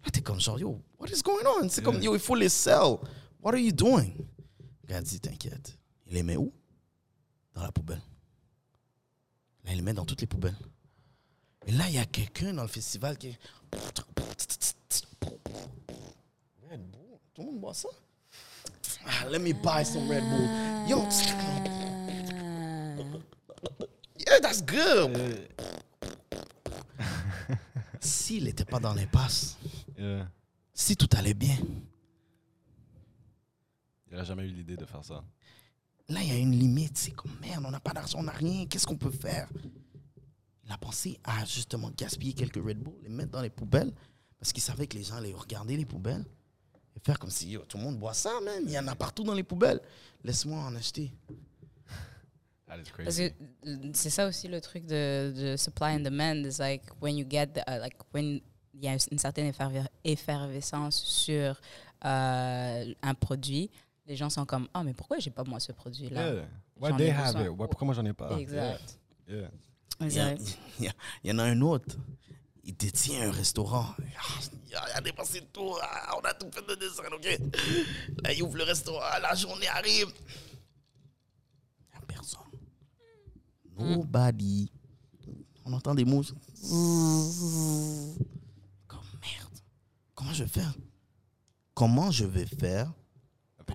[0.03, 1.69] Là, t'es comme genre, yo, what is going on?
[1.69, 2.05] C'est comme, Yeah.
[2.05, 2.97] yo, il faut les sell.
[3.41, 4.13] What are you doing?
[4.83, 5.77] Le gars dit, t'inquiète.
[6.07, 6.51] Il les met où?
[7.53, 8.01] Dans la poubelle.
[9.65, 10.57] Là, il les met dans toutes les poubelles.
[11.65, 13.37] Et là, il y a quelqu'un dans le festival qui.
[16.69, 17.17] Red Bull?
[17.33, 17.89] Tout le monde boit ça?
[19.05, 20.47] Ah, let me buy some Red Bull.
[20.87, 21.07] Yo,
[24.17, 25.49] yeah, that's good.
[27.99, 29.57] S'il n'était pas dans l'impasse,
[29.97, 30.27] Yeah.
[30.73, 31.55] si tout allait bien,
[34.07, 35.23] Il n'aurait jamais eu l'idée de faire ça.
[36.13, 36.97] Là, il y a une limite.
[36.97, 38.65] C'est comme, merde, on n'a pas d'argent, on n'a rien.
[38.65, 39.49] Qu'est-ce qu'on peut faire?
[40.65, 43.91] Il a pensé à justement gaspiller quelques Red Bull, les mettre dans les poubelles,
[44.39, 46.25] parce qu'il savait que les gens allaient regarder les poubelles
[46.95, 48.63] et faire comme si yo, tout le monde boit ça, man.
[48.65, 49.81] Il y en a partout dans les poubelles.
[50.23, 51.11] Laisse-moi en acheter.
[52.67, 53.31] That is Parce crazy.
[53.31, 56.45] que euh, c'est ça aussi le truc de, de supply and demand.
[56.45, 58.39] Is like when you get, the, uh, like when
[58.73, 61.59] il y a une certaine efferve- effervescence sur
[62.05, 63.69] euh, un produit,
[64.05, 66.33] les gens sont comme, ah mais pourquoi j'ai pas moi ce produit-là?
[66.33, 66.47] Yeah.
[66.79, 67.55] Why they have it?
[67.55, 68.37] Pourquoi moi j'en ai pas?
[68.37, 68.97] Exact.
[69.27, 69.37] Yeah.
[69.39, 69.49] yeah.
[70.01, 70.57] Exact.
[70.79, 71.95] il y a- il y en a un autre.
[72.65, 73.87] Il détient un restaurant.
[74.17, 74.39] Ah,
[74.69, 75.75] Il a, dépensé tout.
[75.81, 77.39] Ah, on a tout fait de dessin, ok?
[78.23, 79.01] Là, il ouvre le restaurant.
[79.21, 80.07] La journée arrive.
[80.07, 82.39] Il n'y a personne.
[83.77, 84.71] Nobody.
[85.65, 86.23] On entend des mots.
[88.87, 89.59] Comme merde.
[90.15, 90.73] Comment je vais faire?
[91.73, 92.91] Comment je vais faire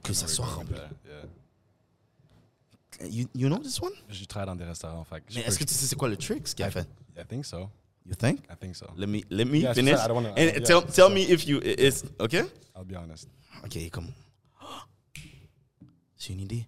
[0.03, 0.77] que ça soit rempli?
[3.11, 3.93] You, you know this one?
[4.09, 5.05] Je travaille dans des restaurants.
[5.05, 6.89] Fait Mais est-ce que tu sais c'est quoi le trick ce qu'il a I, fait?
[7.17, 7.69] I think so.
[8.05, 8.41] You think?
[8.51, 8.87] I think so.
[8.97, 9.95] Let me let me Yeah, finish.
[10.01, 12.43] I don't wanna- and tell tell so- me if you it's okay.
[12.75, 13.29] I'll be honest.
[13.65, 14.13] Ok, comme.
[16.17, 16.67] C'est une idée.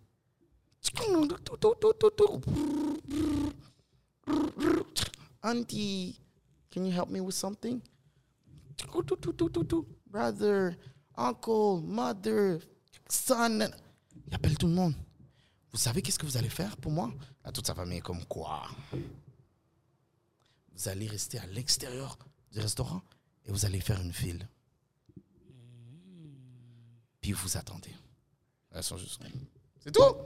[5.42, 6.20] Auntie,
[6.70, 7.80] can you help me with something?
[10.10, 10.76] Brother,
[11.16, 12.60] uncle, mother,
[13.10, 13.70] son.
[14.26, 14.94] Il appelle tout le monde.
[15.72, 17.12] Vous savez qu'est-ce que vous allez faire pour moi?
[17.44, 18.68] À toute sa famille, comme quoi?
[20.72, 22.18] Vous allez rester à l'extérieur
[22.52, 23.02] du restaurant
[23.44, 24.48] et vous allez faire une file.
[27.20, 27.94] Puis vous attendez.
[28.72, 29.22] Elles sont juste.
[29.78, 30.16] C'est tout?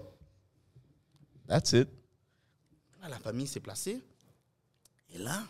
[1.46, 1.88] That's it.
[3.02, 4.02] La famille s'est placée.
[5.10, 5.46] Et là,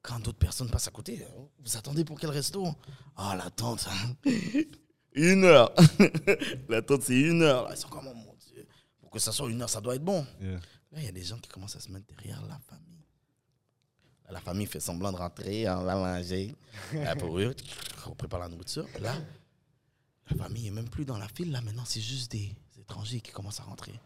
[0.00, 1.26] quand d'autres personnes passent à côté,
[1.58, 2.74] vous attendez pour quel resto?
[3.16, 3.86] Ah, l'attente.
[5.16, 5.72] Une heure.
[6.68, 7.64] l'attente, c'est une heure.
[7.64, 8.66] Là, Ils sont comme, oh mon Dieu.
[9.00, 10.26] Pour que ça soit une heure, ça doit être bon.
[10.40, 10.60] Yeah.
[10.92, 13.04] Là, il y a des gens qui commencent à se mettre derrière la famille.
[14.26, 16.54] Là, la famille fait semblant de rentrer, on va manger.
[16.92, 17.54] Là, pour eux,
[18.06, 18.86] on prépare la nourriture.
[19.00, 19.14] Là,
[20.30, 21.50] la famille est même plus dans la file.
[21.50, 23.98] Là, maintenant, c'est juste des étrangers qui commencent à rentrer.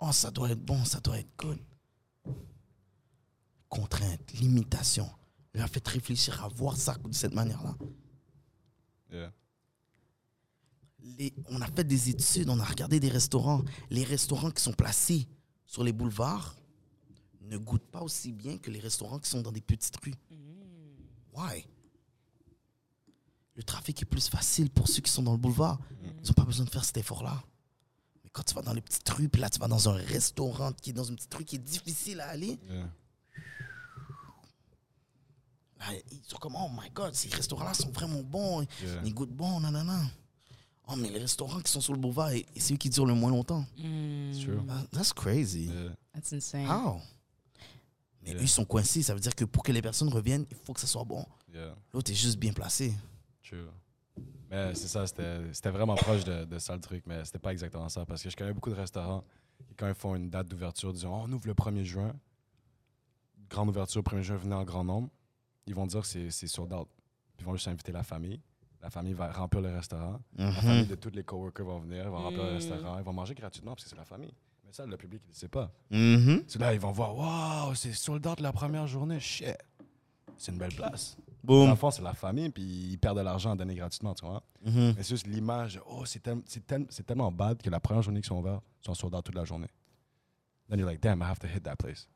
[0.00, 1.58] Oh, ça doit être bon, ça doit être good.
[3.68, 5.08] Contrainte, limitation.
[5.54, 7.74] Il a fait réfléchir à voir ça de cette manière-là.
[9.10, 9.32] Yeah.
[11.02, 13.62] Les- on a fait des études, on a regardé des restaurants.
[13.90, 15.26] Les restaurants qui sont placés
[15.64, 16.56] sur les boulevards
[17.42, 20.14] ne goûtent pas aussi bien que les restaurants qui sont dans des petites rues.
[21.34, 21.66] Why?
[23.54, 25.78] Le trafic est plus facile pour ceux qui sont dans le boulevard.
[26.22, 27.42] Ils n'ont pas besoin de faire cet effort-là.
[28.24, 30.72] Mais quand tu vas dans les petites rues, puis là, tu vas dans un restaurant
[30.72, 32.88] qui est dans une petite rue qui est difficile à aller, Yeah.
[35.78, 38.66] là, ils sont comme, oh my God, ces restaurants-là sont vraiment bons.
[38.82, 39.02] Yeah.
[39.04, 40.02] Ils goûtent bon, nanana.
[40.90, 43.04] Oh, mais les restaurants qui sont sur le boulevard, et, et c'est eux qui durent
[43.06, 43.64] le moins longtemps.
[43.76, 44.60] It's true.
[44.70, 45.66] Ah, That's crazy.
[45.66, 45.90] Yeah.
[46.14, 46.66] That's insane.
[46.66, 47.00] How?
[48.22, 48.38] Mais Yeah.
[48.40, 49.02] eux, ils sont coincés.
[49.02, 51.24] Ça veut dire que pour que les personnes reviennent, il faut que ça soit bon.
[51.52, 51.74] Yeah.
[51.92, 52.94] L'autre est juste bien placé.
[53.42, 53.66] True.
[54.50, 57.52] Mais c'est ça, c'était c'était vraiment proche de, de ça le truc, mais c'était pas
[57.52, 58.06] exactement ça.
[58.06, 59.22] Parce que je connais beaucoup de restaurants
[59.70, 62.14] et quand ils font une date d'ouverture, disons, Oh, on ouvre le 1er juin,
[63.50, 65.10] grande ouverture, 1er juin, venez en grand nombre,
[65.66, 66.88] ils vont dire que c'est- c'est sold out.
[67.36, 68.40] Puis ils vont juste inviter la famille.
[68.82, 70.20] La famille va remplir le restaurant.
[70.36, 72.54] La famille de tous les coworkers vont venir, ils vont remplir le Mm.
[72.54, 74.32] restaurant, ils vont manger gratuitement parce que c'est la famille.
[74.64, 75.72] Mais ça, le public, il ne sait pas.
[75.90, 76.44] Mhm.
[76.46, 79.56] C'est là, ils vont voir, waouh, c'est sold out la première journée, shit.
[80.36, 81.16] C'est une belle place.
[81.42, 81.76] Dans Boom.
[81.76, 84.42] fond, c'est la famille, puis ils perdent de l'argent à donner gratuitement, tu vois.
[84.64, 84.94] Mhm.
[84.96, 88.02] Mais c'est juste l'image, oh, c'est tel- c'est tel- c'est tellement bad que la première
[88.02, 89.68] journée qu'ils sont ouverts, ils sont sold out toute la journée.
[90.68, 92.06] Then you're like, damn, I have to hit that place.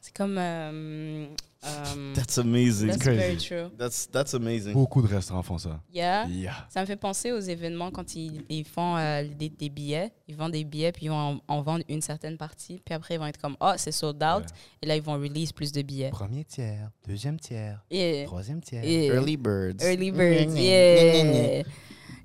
[0.00, 0.36] C'est comme.
[0.38, 1.26] euh,
[1.64, 2.88] um, That's amazing.
[2.88, 3.18] that's crazy.
[3.18, 3.70] very true.
[3.76, 4.72] That's, that's amazing.
[4.72, 5.80] Beaucoup de restaurants font ça.
[5.92, 6.26] Yeah.
[6.28, 6.66] Yeah.
[6.68, 10.12] Ça me fait penser aux événements quand ils, ils font euh, des, des billets.
[10.28, 12.80] Ils vendent des billets, puis ils vont en, en vendre une certaine partie.
[12.84, 14.42] Puis après, ils vont être comme, oh, c'est sold out.
[14.42, 14.46] Ouais.
[14.82, 16.10] Et là, ils vont release plus de billets.
[16.10, 18.26] Premier tiers, deuxième tiers, Yeah.
[18.26, 18.84] troisième tiers.
[18.84, 19.14] Yeah.
[19.14, 19.82] Early birds.
[19.82, 21.62] Early birds, gna, yeah.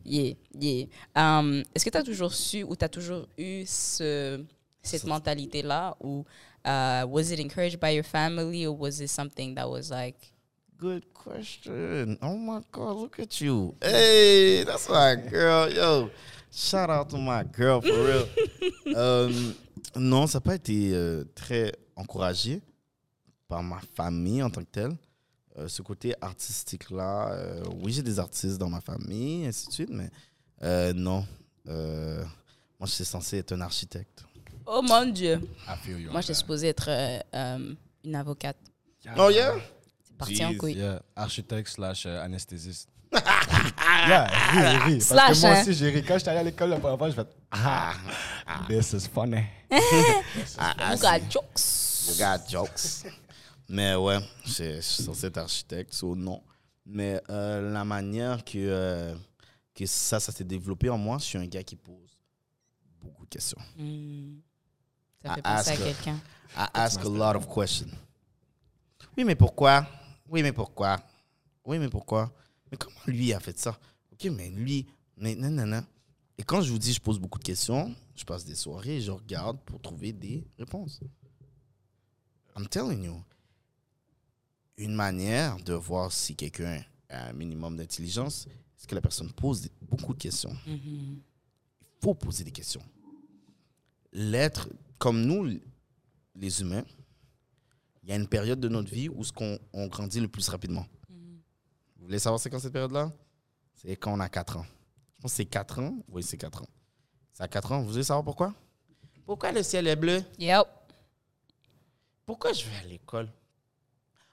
[0.03, 0.85] Yeah, yeah.
[1.15, 4.43] Um, Est-ce que tu as toujours su ou tu as toujours eu ce,
[4.81, 6.25] cette mentalité-là ou
[6.65, 10.31] uh, was it encouraged by your family or was it something that was like
[10.77, 12.17] Good question.
[12.23, 13.75] Oh my God, look at you.
[13.79, 15.69] Hey, that's my girl.
[15.71, 16.09] Yo,
[16.51, 18.27] shout out to my girl for real.
[18.87, 19.53] Euh,
[19.95, 22.61] non, ça n'a pas été euh, très encouragé
[23.47, 24.97] par ma famille en tant que telle.
[25.57, 29.89] Euh, ce côté artistique-là, euh, oui, j'ai des artistes dans ma famille, ainsi de suite,
[29.89, 30.09] mais
[30.63, 31.25] euh, non.
[31.65, 34.23] Moi, je suis censé être un architecte.
[34.65, 35.39] Oh mon Dieu!
[35.67, 36.09] I feel you.
[36.09, 38.57] on Moi, j'étais supposée être euh, une avocate.
[39.17, 39.55] Oh yeah?
[40.03, 40.73] C'est parti en couille.
[40.75, 42.89] Yeah, architecte slash euh, anesthésiste.
[43.13, 44.93] yeah, ri, ri.
[44.99, 45.61] Parce Slash, que moi hein.
[45.61, 46.03] aussi, j'ai ri.
[46.03, 47.93] Quand j'étais allé à l'école la première fois, j'ai fait Ah,
[48.69, 49.43] this is funny.
[50.57, 52.07] Ah, ah, You c'est- got jokes.
[52.07, 53.05] You got jokes.
[53.67, 56.41] Mais ouais, je je suis censé être architecte, so non.
[56.85, 59.15] Mais euh, la manière que, euh,
[59.73, 62.17] que ça, ça s'est développé en moi, je suis un gars qui pose
[63.01, 63.59] beaucoup de questions.
[63.77, 64.39] Hmm.
[65.23, 66.19] Ça I fait penser à quelqu'un.
[66.57, 67.89] I ask a lot of questions.
[69.17, 69.87] Oui, mais pourquoi?
[70.29, 70.99] Oui, mais pourquoi?
[71.65, 72.31] Oui, mais pourquoi?
[72.71, 73.77] Mais comment lui a fait ça?
[74.11, 75.37] Ok, mais lui, mais.
[76.37, 79.01] Et quand je vous dis je pose beaucoup de questions, je passe des soirées et
[79.01, 80.99] je regarde pour trouver des réponses.
[82.57, 83.21] I'm telling you.
[84.77, 89.67] Une manière de voir si quelqu'un a un minimum d'intelligence, c'est que la personne pose
[89.81, 91.19] beaucoup de questions Mhm.
[91.81, 92.81] il faut poser des questions.
[94.13, 95.59] L'être, comme nous,
[96.35, 96.83] les humains,
[98.03, 100.47] il y a une période de notre vie où ce qu'on on grandit le plus
[100.49, 100.85] rapidement.
[101.09, 103.11] Vous voulez savoir c'est quand cette période-là?
[103.75, 104.65] C'est quand on a 4 ans.
[105.17, 105.97] Je pense que c'est 4 ans.
[106.09, 106.67] Oui, c'est 4 ans.
[107.31, 107.81] C'est à 4 ans.
[107.81, 108.53] Vous voulez savoir pourquoi?
[109.25, 110.23] Pourquoi le ciel est bleu?
[110.39, 110.67] Yep.
[112.25, 113.31] Pourquoi je vais à l'école?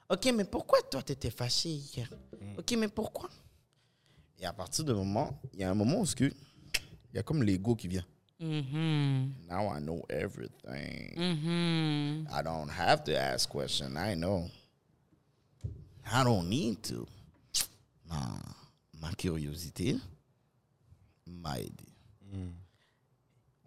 [0.09, 2.11] OK, mais pourquoi toi, tu étais fâché hier?
[2.57, 3.29] OK, mais pourquoi?
[4.39, 6.33] Et à partir de moment, il y a un moment où il
[7.13, 8.05] y a comme l'ego qui vient.
[8.39, 9.33] Mhm.
[9.49, 11.13] Now I know everything.
[11.17, 12.27] Mhm.
[12.31, 13.95] I don't have to ask questions.
[13.97, 14.49] I know.
[16.11, 17.05] I don't need to.
[18.07, 18.39] Ma,
[19.01, 19.97] ma curiosité
[21.27, 21.85] m'a aidé.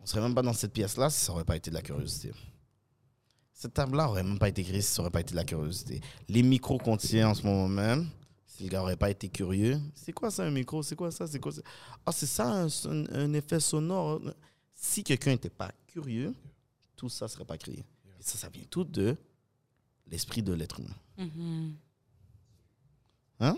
[0.00, 2.32] On serait même pas dans cette pièce-là si ça aurait pas été de la curiosité.
[3.52, 6.00] Cette table-là aurait même pas été créée si ça aurait pas été de la curiosité.
[6.28, 8.08] Les micros qu'on tient en ce moment même,
[8.46, 10.82] si le gars aurait pas été curieux, c'est quoi ça un micro?
[10.82, 11.28] C'est quoi ça?
[11.28, 11.62] C'est quoi ça?
[12.04, 14.20] Ah, c'est ça un, un- un effet sonore.
[14.82, 16.34] Si quelqu'un n'était pas curieux,
[16.96, 17.78] tout ça serait pas créé.
[17.78, 19.16] Et ça, ça vient tout de
[20.10, 20.96] l'esprit de l'être humain.
[23.40, 23.56] Hein?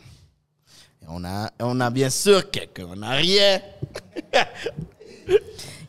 [1.02, 3.62] Et on a, on a bien sûr quelqu'un en arrière.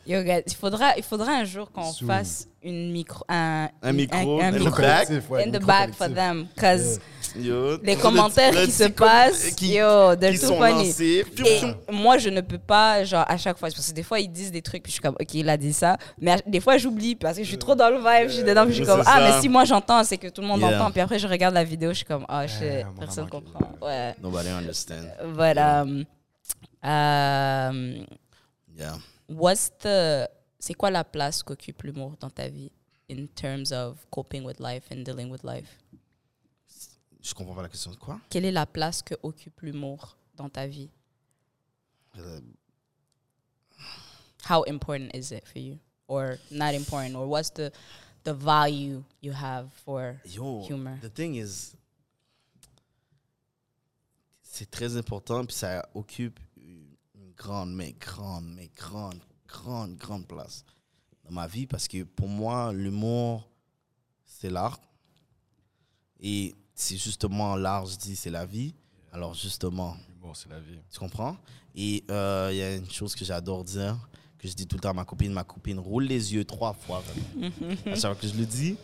[0.06, 4.40] Yo, guys, il faudra, il faudra un jour qu'on fasse une micro, un, Un micro,
[4.40, 4.70] un, micro.
[4.70, 6.98] Collectif, ouais, in the micro back for them, cause
[7.34, 10.86] Yo, les le- commentaires le qui se passent, qui- yo, qui sont funny.
[10.88, 11.24] lancés.
[11.44, 14.28] Et moi, je ne peux pas, genre, à chaque fois, parce que des fois, ils
[14.30, 15.96] disent des trucs, puis je suis comme, OK, il a dit ça.
[16.20, 18.64] Mais des fois, j'oublie, parce que je suis trop dans le vibe, je suis dedans,
[18.64, 20.76] puis je suis comme, ah, mais si moi j'entends, c'est que tout le monde Yeah.
[20.80, 20.90] entend.
[20.90, 23.70] Puis après, je regarde la vidéo, je suis comme, ah, mon personne maman, comprend.
[23.82, 24.14] Ouais.
[24.22, 25.04] Nobody understand.
[25.36, 26.04] But, um,
[28.76, 28.98] Yeah.
[29.28, 32.70] what's the, c'est quoi la place qu'occupe l'humour dans ta vie,
[33.10, 35.68] in terms of coping with life and dealing with life?
[37.26, 38.20] Je comprends pas la question de quoi?
[38.30, 40.90] Quelle est la place que occupe l'humour dans ta vie?
[42.18, 42.40] Euh,
[44.48, 45.78] how important is it for you?
[46.06, 47.72] Or not important or what's the
[48.22, 50.98] the value you have for Yo, Humor?
[51.02, 51.74] the thing is,
[54.42, 60.28] c'est très important, puis ça occupe une une grande, mais grande, mais grande, grande, grande
[60.28, 60.64] place
[61.24, 63.50] dans ma vie parce que pour moi, l'humour,
[64.24, 64.80] c'est l'art.
[66.20, 68.74] Et c'est justement l'art, je dis, c'est la vie.
[69.10, 70.78] Alors justement, L'humour, c'est la vie.
[70.90, 71.36] tu comprends?
[71.74, 73.96] Et euh, il y a une chose que j'adore dire,
[74.38, 75.32] que je dis tout le temps à ma copine.
[75.32, 77.02] Ma copine roule les yeux trois fois.
[77.86, 78.76] à chaque fois que je le dis,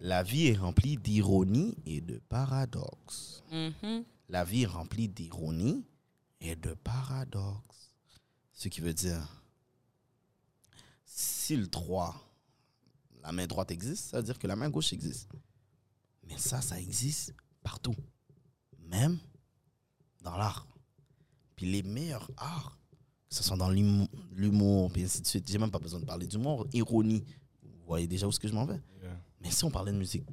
[0.00, 3.42] la vie est remplie d'ironie et de paradoxes.
[3.50, 4.04] Mhm.
[4.28, 5.82] La vie est remplie d'ironie
[6.42, 7.94] et de paradoxes.
[8.52, 9.42] Ce qui veut dire,
[11.06, 12.14] si le 3,
[13.22, 15.30] la main droite existe, ça veut dire que la main gauche existe.
[16.28, 17.94] Mais ça, ça existe partout.
[18.78, 19.18] Même
[20.22, 20.66] dans l'art.
[21.56, 22.78] Puis les meilleurs arts,
[23.28, 26.04] que ce soit dans l'humo- l'humour, puis ainsi de suite, j'ai même pas besoin de
[26.04, 27.24] parler d'humour, ironie.
[27.62, 28.80] Vous voyez déjà où est-ce que je m'en vais.
[29.02, 29.20] Yeah.
[29.40, 30.24] Mais si on parlait de musique,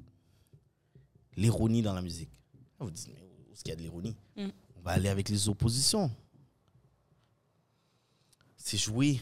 [1.35, 2.29] l'ironie dans la musique,
[2.79, 4.15] vous dites, mais où est-ce qu'il y a de l'ironie?
[4.35, 4.47] Mm.
[4.77, 6.09] On va aller avec les oppositions.
[8.57, 9.21] C'est jouer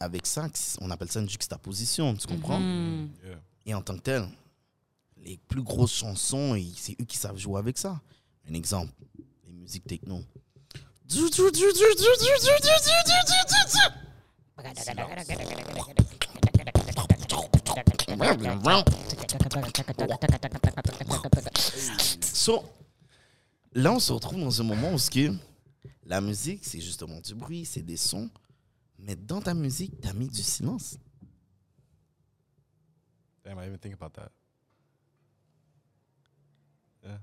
[0.00, 0.48] avec ça,
[0.80, 2.58] on appelle ça une juxtaposition, tu comprends?
[2.60, 3.10] Mm.
[3.24, 3.40] Yeah.
[3.66, 4.28] Et en tant que tel,
[5.22, 8.00] les plus grosses chansons, c'est eux qui savent jouer avec ça.
[8.48, 8.92] Un exemple,
[9.46, 10.22] les musiques techno.
[22.20, 22.64] So,
[23.72, 25.32] là, on se retrouve dans un moment où que
[26.04, 28.28] la musique, c'est justement du bruit, c'est des sons.
[28.98, 30.96] Mais dans ta musique, tu as mis du silence.
[33.44, 34.30] Damn, I didn't think about that.
[37.04, 37.18] Yeah.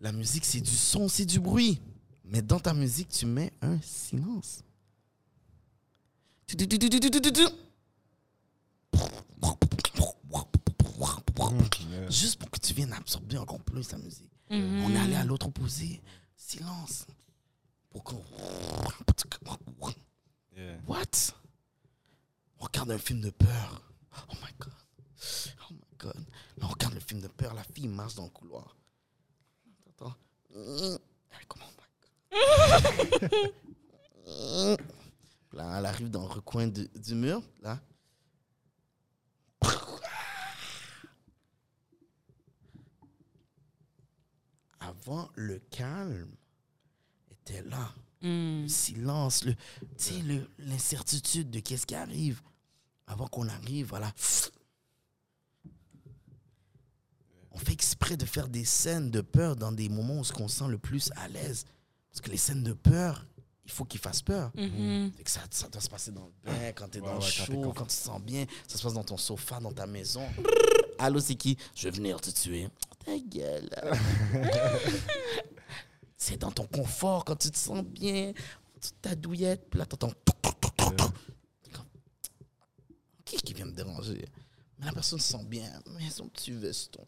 [0.00, 1.80] La musique, c'est du son, c'est du bruit.
[2.24, 4.62] Mais dans ta musique, tu mets un silence.
[12.08, 14.30] Juste pour que tu viennes absorber encore plus la musique.
[14.50, 14.84] Mhm.
[14.84, 16.00] On est allé à l'autre opposé.
[16.36, 17.06] Silence.
[17.90, 18.22] Pour qu'on...
[20.56, 20.78] Yeah.
[20.86, 21.34] What?
[22.58, 23.82] On regarde un film de peur.
[24.30, 24.72] Oh my god.
[25.68, 26.24] Oh my god.
[26.56, 27.54] Là, on regarde le film de peur.
[27.54, 28.76] La fille marche dans le couloir.
[29.98, 30.12] God.
[35.52, 37.42] Là, elle arrive dans le recoin du, du mur.
[37.62, 37.80] Là.
[44.80, 46.28] Avant, le calme
[47.30, 48.62] était là Mm.
[48.62, 52.40] le silence, le- l'incertitude de qu'est-ce qui arrive
[53.06, 54.10] avant qu'on arrive, voilà.
[57.56, 60.58] On fait exprès de faire des scènes de peur dans des moments où on se
[60.58, 61.64] sent le plus à l'aise.
[62.10, 63.26] Parce que les scènes de peur,
[63.64, 64.52] il faut qu'ils fassent peur.
[64.54, 65.10] Mhm.
[65.16, 67.20] Fait que ça, ça doit se passer dans le bain, quand t'es Ouais, dans le
[67.20, 68.44] ouais, chaud, quand tu te sens bien.
[68.68, 70.22] Ça se passe dans ton sofa, dans ta maison.
[70.98, 71.56] Allô, c'est qui?
[71.74, 72.68] Je vais venir te tuer.
[73.06, 73.70] Ta gueule.
[76.18, 78.34] c'est dans ton confort, quand tu te sens bien.
[78.82, 80.12] Tu ta douillette, puis là, t'entends.
[81.62, 81.86] T'es comme,
[83.24, 84.26] Qui qui vient me déranger?
[84.78, 85.70] Mais la personne se sent bien.
[85.98, 87.06] Mais son petit veston.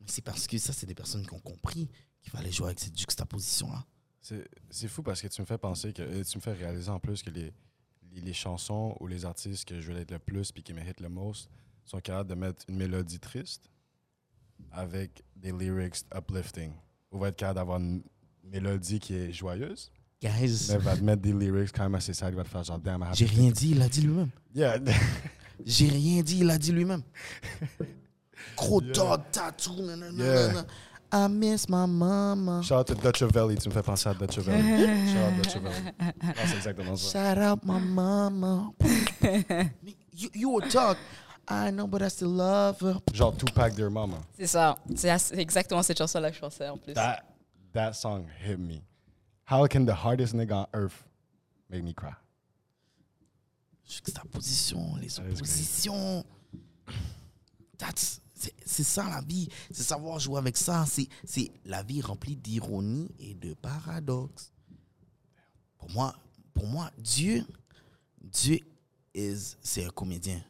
[0.00, 1.88] Mais c'est parce que ça, c'est des personnes qui ont compris
[2.22, 3.84] qu'il fallait jouer avec cette juxtaposition-là.
[4.70, 7.00] C'est fou parce que tu me fais penser que euh, tu me fais réaliser en
[7.00, 7.52] plus que les,
[8.12, 11.00] les, les chansons ou les artistes que je veux être le plus puis qui méritent
[11.00, 11.48] le most
[11.84, 13.70] sont capables de mettre une mélodie triste
[14.70, 16.72] avec des lyrics uplifting.
[17.10, 18.02] Ou va être capable d'avoir une
[18.44, 19.90] mélodie qui est joyeuse,
[20.22, 22.78] Guys, mais va te mettre des lyrics quand même assez sad, va te faire genre
[22.78, 23.04] damn.
[23.14, 24.28] J'ai rien dit, il a dit lui-même.
[24.54, 24.78] Yeah.
[25.64, 27.02] J'ai rien dit, il a dit lui-même.
[28.56, 28.92] Gros Yeah.
[28.92, 30.48] dog tattoo, nanana, Yeah.
[30.48, 30.66] nanana.
[31.12, 32.62] I miss my mama.
[32.62, 34.62] Shout out to Dutch Valley, tu me fais penser à Dutch Valley.
[35.12, 35.92] Shout out Dutch Valley.
[35.98, 36.12] Ah,
[36.46, 37.34] c'est exactement ça.
[37.34, 38.72] Shout out my mama.
[40.12, 40.96] You, you a dog.
[41.48, 43.00] I know, but I still love her.
[43.12, 44.18] Genre Tupac Dear Mama.
[44.38, 44.76] C'est ça.
[44.94, 46.92] C'est exactement cette chanson-là que je pensais en plus.
[46.92, 47.22] That
[47.72, 48.82] that song hit me.
[49.46, 51.02] How can the hardest nigga on earth
[51.70, 52.12] make me cry?
[53.88, 56.24] Juxtaposition, les oppositions.
[57.78, 58.20] That's-
[58.64, 59.48] C'est ça la vie.
[59.70, 60.84] C'est savoir jouer avec ça.
[60.86, 64.52] C'est c'est la vie remplie d'ironie et de paradoxes.
[65.78, 66.14] Pour moi,
[66.54, 67.44] pour moi Dieu,
[68.20, 68.58] Dieu
[69.14, 70.42] is- c'est un comédien.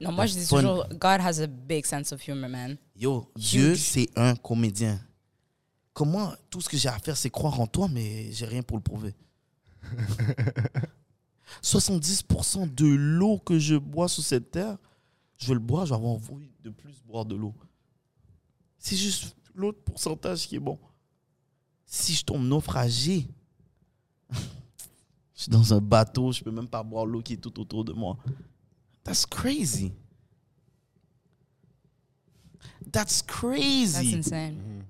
[0.00, 2.76] Non, moi je dis toujours, God has a big sense of humor, man.
[2.96, 5.00] Yo, Dieu, c'est un comédien.
[5.92, 8.76] Comment tout ce que j'ai à faire, c'est croire en toi, mais j'ai rien pour
[8.76, 9.14] le prouver.
[11.62, 14.76] 70% de l'eau que je bois sur cette terre,
[15.38, 17.54] je vais le boire, je vais avoir envie de plus boire de l'eau.
[18.78, 20.78] C'est juste l'autre pourcentage qui est bon.
[21.86, 23.26] Si je tombe naufragé,
[24.32, 24.36] je
[25.34, 27.92] suis dans un bateau, je peux même pas boire l'eau qui est tout autour de
[27.92, 28.16] moi.
[29.04, 29.92] That's crazy.
[32.92, 34.14] That's That's crazy.
[34.14, 34.84] insane.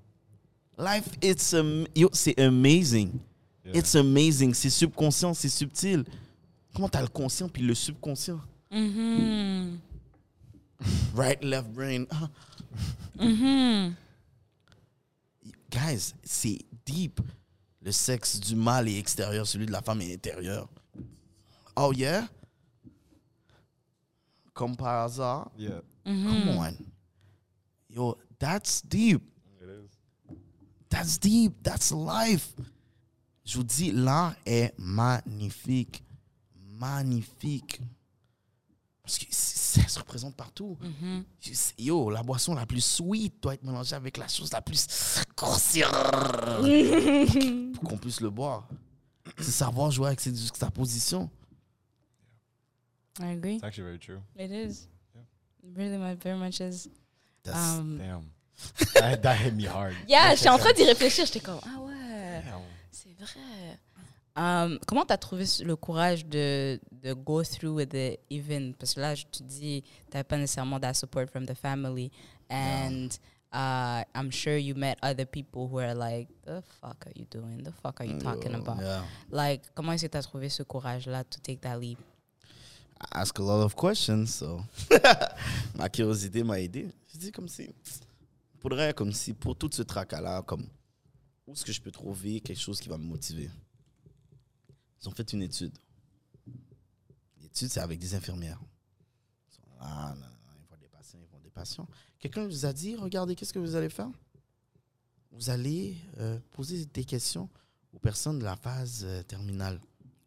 [0.77, 3.19] Life, it's am- yo, c'est amazing.
[3.65, 3.77] Yeah.
[3.79, 4.53] It's amazing.
[4.53, 6.05] C'est subconscient, c'est subtil.
[6.73, 8.39] Comment t'as le conscient puis le subconscient?
[8.71, 9.79] Mhm.
[11.13, 12.05] Right, left brain.
[12.11, 12.29] Ah.
[13.19, 13.95] Mhm.
[15.69, 17.19] Guys, c'est deep.
[17.81, 20.67] Le sexe du mâle est extérieur, celui de la femme est intérieur.
[21.75, 22.27] Oh yeah?
[24.53, 25.51] Comme par hasard?
[25.57, 26.73] Yeah, Come on.
[27.89, 29.21] Yo, that's deep.
[29.61, 30.35] it is.
[30.89, 31.53] That's deep.
[31.63, 32.53] That's life.
[33.45, 36.03] Je vous dis, l'art est magnifique.
[36.77, 37.79] Magnifique.
[39.03, 39.25] Parce que
[39.69, 40.77] ça se représente partout.
[41.41, 44.61] Je sais- Yo, la boisson la plus sweet doit être mélangée avec la chose la
[44.61, 44.85] plus
[45.37, 45.91] grossière
[47.73, 48.67] pour qu'on puisse le boire.
[49.37, 51.29] C'est savoir jouer avec cette juxtaposition.
[53.19, 53.55] I agree.
[53.55, 54.21] It's actually very true.
[54.37, 54.87] It is.
[55.75, 56.89] Really, my, very much is.
[57.43, 58.29] That's- Um, Damn.
[58.95, 59.93] that, that hit me hard.
[60.07, 61.25] yeah, j'étais en train d'y réfléchir.
[61.25, 62.43] J'étais comme, ah ouais,
[62.91, 63.79] c'est vrai.
[64.35, 68.73] Um, comment t'as trouvé le courage de, de go through with it even?
[68.75, 72.11] Parce que là, je te dis, t'avais pas nécessairement that support from the family.
[72.49, 73.09] And
[73.51, 77.63] uh, I'm sure you met other people who are like, the fuck are you doing?
[77.63, 78.81] The fuck are you talking about?
[78.81, 79.03] Yeah.
[79.29, 81.99] Like, comment est-ce que t'as trouvé ce courage-là to take that leap?
[83.01, 84.61] I ask a lot of questions, so
[85.75, 86.89] ma curiosité m'a aidé.
[87.13, 87.69] Je dis comme si,
[88.59, 90.65] faudrait comme si pour tout ce tracas-là, comme
[91.47, 93.49] où est-ce que je peux trouver quelque chose qui va me motiver?
[95.01, 95.77] Ils ont fait une étude.
[97.41, 98.61] L'étude, c'est avec des infirmières.
[99.49, 100.15] Ils sont là,
[100.59, 101.87] ils voient des patients, ils voient des patients.
[102.19, 104.09] Quelqu'un vous a dit, regardez, qu'est-ce que vous allez faire?
[105.31, 107.49] Vous allez euh, poser des questions
[107.93, 109.79] aux personnes de la phase euh, terminale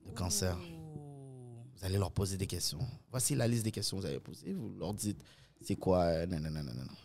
[0.07, 0.57] de cancer.
[0.57, 2.87] Vous allez leur poser des questions.
[3.11, 4.53] Voici la liste des questions que vous allez poser.
[4.53, 5.23] Vous leur dites,
[5.61, 6.97] c'est quoi euh, Non, non, non, non, non.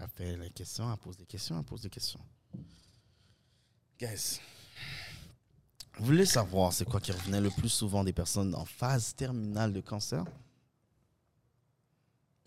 [0.00, 2.20] Elle fait les questions, elle pose des questions, elle pose des questions.
[3.98, 4.40] Guys,
[5.98, 9.72] vous voulez savoir c'est quoi qui revenait le plus souvent des personnes en phase terminale
[9.72, 10.24] de cancer?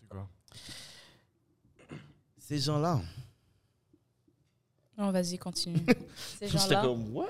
[0.00, 0.28] C'est quoi?
[2.38, 3.00] Ces gens-là.
[4.98, 5.78] Non, vas-y, continue.
[6.38, 6.82] Ces J'étais gens-là.
[6.82, 7.26] comme, what?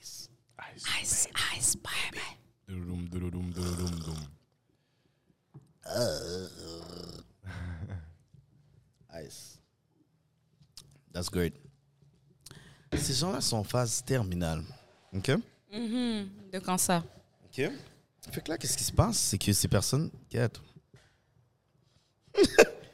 [0.00, 0.28] Ice.
[0.74, 0.84] Ice.
[1.02, 2.22] Ice, ice, baby.
[2.68, 4.16] Doo-doo-doom, doo-doo-doom, doom.
[9.14, 9.58] Ice.
[11.12, 11.54] That's great.
[12.98, 14.62] Ces gens-là sont en phase terminale.
[15.14, 15.30] OK?
[15.72, 17.02] Mhm, De cancer.
[17.46, 17.70] OK.
[18.30, 19.16] Fait que là, qu'est-ce qui se passe?
[19.18, 20.10] C'est que ces personnes.
[20.28, 20.60] Quête.
[22.34, 22.42] Tu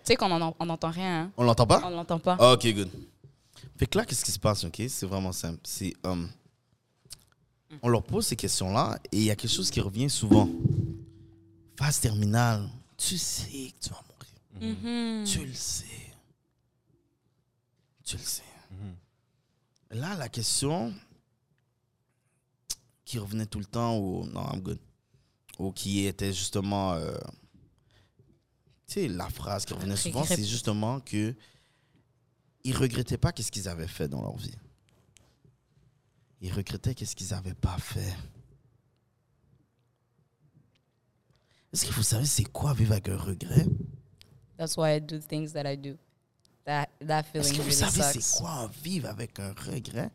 [0.04, 1.32] sais qu'on en- on n'entend rien, hein?
[1.36, 1.80] On l'entend pas?
[1.84, 2.36] On l'entend pas.
[2.38, 2.90] Ah, ok, good.
[3.76, 4.82] Fait que là, qu'est-ce qui se passe, ok?
[4.88, 5.60] C'est vraiment simple.
[5.64, 5.94] C'est.
[6.06, 6.26] euh,
[7.82, 10.48] on leur pose ces questions-là et il y a quelque chose qui revient souvent.
[11.78, 12.68] Phase terminale.
[12.98, 14.02] Tu sais que tu vas
[14.60, 14.76] mourir.
[14.76, 15.24] Mhm.
[15.24, 15.86] Tu le sais.
[18.04, 18.42] Tu le sais.
[19.92, 20.94] Là, la question
[23.04, 24.78] qui revenait tout le temps, ou non, I'm good,
[25.58, 27.14] ou qui était justement, euh,
[28.86, 31.34] tu sais, la phrase qui revenait souvent, c'est justement que
[32.64, 34.56] ils regrettaient pas qu'est-ce qu'ils avaient fait dans leur vie.
[36.40, 38.16] Ils regrettaient qu'est-ce qu'ils n'avaient pas fait.
[41.72, 43.66] Est-ce que vous savez c'est quoi vivre avec un regret?
[44.56, 45.98] That's why I do things that I do.
[46.64, 50.10] That that feeling Est-ce que vous really savez c'est quoi vivre avec un regret?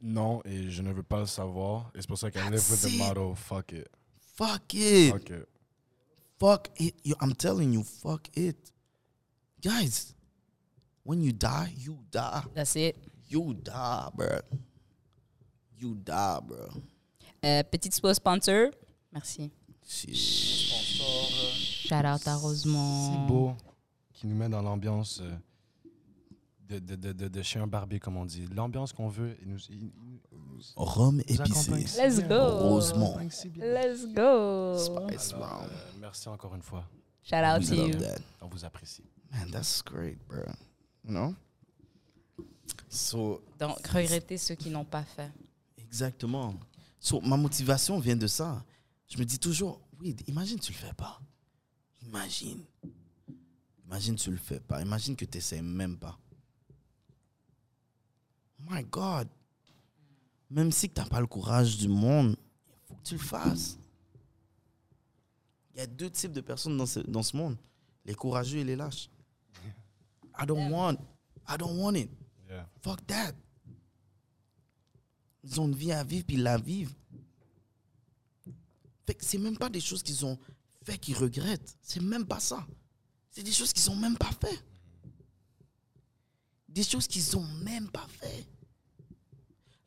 [0.00, 1.90] Non, et je ne veux pas le savoir.
[1.94, 2.98] Et c'est pour ça qu'elle live with the it.
[2.98, 3.88] motto fuck it.
[4.36, 5.10] Fuck it.
[5.12, 5.48] Fuck it.
[6.38, 6.94] Fuck it.
[7.04, 8.56] Yo, I'm telling you, fuck it.
[9.62, 10.14] Guys,
[11.04, 12.42] when you die, you die.
[12.54, 12.96] That's it.
[13.28, 14.40] You die, bro.
[15.78, 16.68] You die, bro.
[17.44, 18.70] Euh, petite pause sponsor.
[19.12, 19.50] Merci.
[19.82, 20.12] C'est-
[21.88, 23.12] Shout out à Rosemont.
[23.12, 23.54] Si beau,
[24.24, 25.36] qui nous met dans l'ambiance euh,
[26.66, 28.46] de, de, de, de, de chez un barbier, comme on dit.
[28.54, 29.36] L'ambiance qu'on veut.
[29.42, 30.18] Il nous, il- nous-
[30.76, 31.86] Rhum nous accompagne épicé.
[31.88, 32.80] si Let's go.
[33.54, 33.74] Bien.
[33.74, 34.78] Let's go.
[34.78, 35.68] Spice Alors, euh,
[36.00, 36.88] merci encore une fois.
[37.22, 37.98] Shout out We to love you.
[38.00, 38.18] that.
[38.40, 39.02] On vous apprécie.
[39.30, 40.40] Man, that's great, bro.
[41.06, 41.34] Know?
[42.88, 45.30] So, Donc, regretter ceux qui n'ont pas fait.
[45.76, 46.54] exactement.
[46.98, 48.64] So, ma motivation vient de ça.
[49.06, 51.20] Je me dis toujours, oui, imagine tu le fais pas.
[52.06, 52.62] Imagine.
[53.94, 54.82] Imagine tu le fais pas.
[54.82, 56.18] Imagine que tu n'essaies même pas.
[58.68, 59.28] My God.
[60.50, 62.36] Même si tu n'as pas le courage du monde,
[62.66, 63.78] il faut que tu le fasses.
[65.72, 67.56] Il y a deux types de personnes dans ce, dans ce monde.
[68.04, 69.08] Les courageux et les lâches.
[70.40, 70.96] I don't want.
[71.48, 72.10] I don't want it.
[72.48, 72.68] Yeah.
[72.82, 73.34] Fuck that.
[75.44, 76.96] Ils ont une vie à vivre, puis ils la vivent.
[79.06, 80.36] Fait que c'est même pas des choses qu'ils ont
[80.82, 81.78] fait qu'ils regrettent.
[81.80, 82.66] C'est même pas ça.
[83.34, 84.62] C'est des choses qu'ils ont même pas fait.
[86.68, 88.46] Des choses qu'ils ont même pas fait.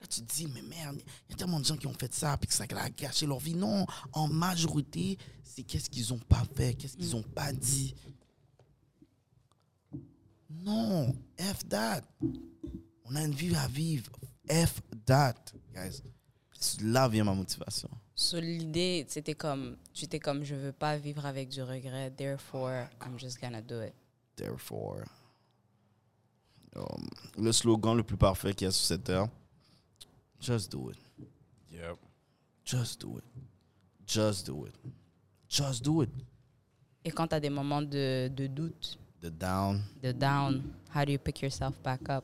[0.02, 2.14] Là, tu te dis, mais merde, il y a tellement de gens qui ont fait
[2.14, 3.56] ça, puis que ça a gâché leur vie.
[3.56, 7.96] Non, en majorité, c'est qu'est-ce qu'ils ont pas fait, qu'est-ce qu'ils ont pas dit.
[10.50, 12.02] Non, F that.
[13.06, 14.12] On a une vie à vivre.
[14.50, 15.36] F that,
[15.74, 16.04] guys.
[16.82, 17.90] Là vient ma motivation.
[18.20, 22.88] So, l'idée, c'était comme, tu étais comme, je veux pas vivre avec du regret, therefore,
[23.00, 23.94] I'm just gonna do it.
[24.36, 25.04] Therefore.
[26.76, 27.08] Um,
[27.38, 29.28] le slogan le plus parfait qu'il y a sur cette terre.
[30.40, 30.98] Just do it.
[31.72, 31.98] Yep.
[32.66, 33.24] Just do it.
[34.08, 34.74] Just do it.
[35.48, 36.10] Just do it.
[37.06, 39.84] Et quand tu as des moments de, de doute, The down.
[40.02, 40.64] de down,
[40.94, 42.24] how do you pick yourself back up?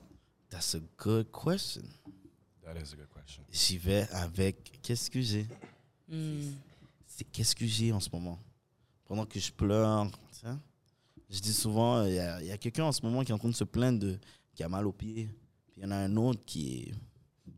[0.50, 1.84] That's a good question.
[2.64, 3.44] That is a good question.
[3.52, 5.48] J'y vais avec qu'est-ce que j'ai?
[6.08, 6.52] Hmm.
[7.06, 8.40] C'est qu'est-ce que j'ai en ce moment?
[9.06, 10.10] Pendant que je pleure,
[11.30, 13.56] je dis souvent, il y a, quelqu'un en ce moment qui est en train de
[13.56, 14.20] se plaindre de,
[14.54, 15.30] qui a mal aux pieds.
[15.72, 16.94] Puis il y en a un autre qui est,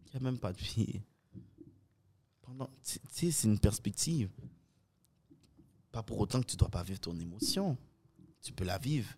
[0.06, 1.02] qui a même pas de pied.
[2.42, 4.30] Pendant, tu sais, c'est une perspective.
[5.92, 7.78] Pas pour autant que tu dois pas vivre ton émotion.
[8.42, 9.10] Tu peux la vivre.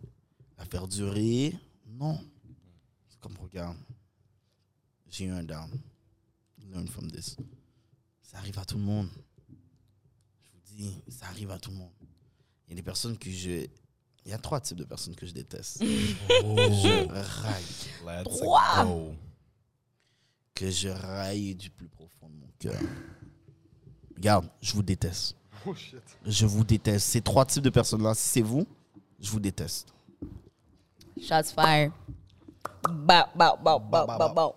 [0.57, 1.55] La faire durer,
[1.86, 2.19] non.
[3.09, 3.78] C'est comme, regarde,
[5.09, 5.69] j'ai eu un down.
[6.69, 7.38] Learn from this.
[8.28, 9.07] Ça arrive à tout le monde.
[9.49, 11.91] Je vous dis, ça arrive à tout le monde.
[12.67, 13.65] Il y a des personnes que je.
[14.25, 15.82] Il y a trois types de personnes que je déteste.
[15.82, 17.63] je raille.
[18.05, 18.84] Let's Trois.
[18.86, 19.15] go.
[20.53, 22.82] Que je raille du plus profond de mon cœur.
[24.17, 25.38] Regarde, je vous déteste.
[25.65, 26.01] Oh shit.
[26.25, 27.07] Je vous déteste.
[27.07, 28.67] Ces trois types de personnes-là, si c'est vous,
[29.21, 29.93] je vous déteste.
[31.21, 31.93] Shots fired.
[32.84, 34.55] Bow, bow, bow, bow, Bow, bow,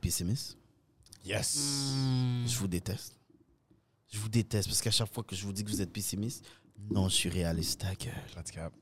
[0.00, 0.56] pessimistes,
[1.24, 1.56] Yes.
[2.46, 3.16] je vous déteste.
[4.12, 6.44] Je vous déteste parce qu'à chaque fois que je vous dis que vous êtes pessimiste,
[6.90, 8.14] non, je suis réaliste, ta gueule.
[8.36, 8.72] Let's cap.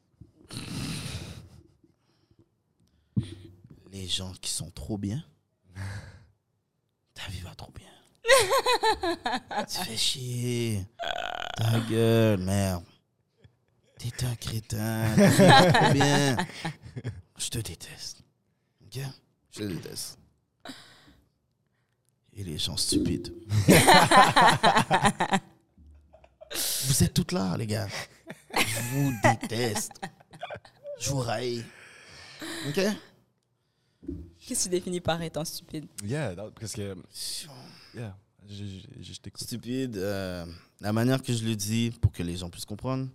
[3.90, 5.24] les gens qui sont trop bien,
[7.14, 7.86] ta vie va trop bien.
[9.68, 10.86] tu fais chier.
[11.56, 12.84] Ta gueule, merde.
[13.98, 15.14] T'es un crétin.
[15.16, 16.36] Ta vie va trop bien.
[17.38, 18.22] Je te déteste.
[18.84, 19.00] Ok?
[19.50, 20.18] Je te déteste.
[22.38, 23.34] Et les gens stupides.
[26.86, 27.88] vous êtes toutes là, les gars.
[28.54, 29.90] Je vous déteste.
[31.00, 31.64] Je vous raille.
[32.68, 32.80] Ok?
[34.46, 35.86] Qu'est-ce que tu définis par étant stupide?
[36.04, 36.96] Yeah, that- parce que.
[37.92, 38.16] Yeah.
[38.48, 38.64] Je,
[39.00, 39.42] je, t'écoute.
[39.42, 40.46] Stupide, euh,
[40.80, 43.08] la manière que je le dis pour que les gens puissent comprendre,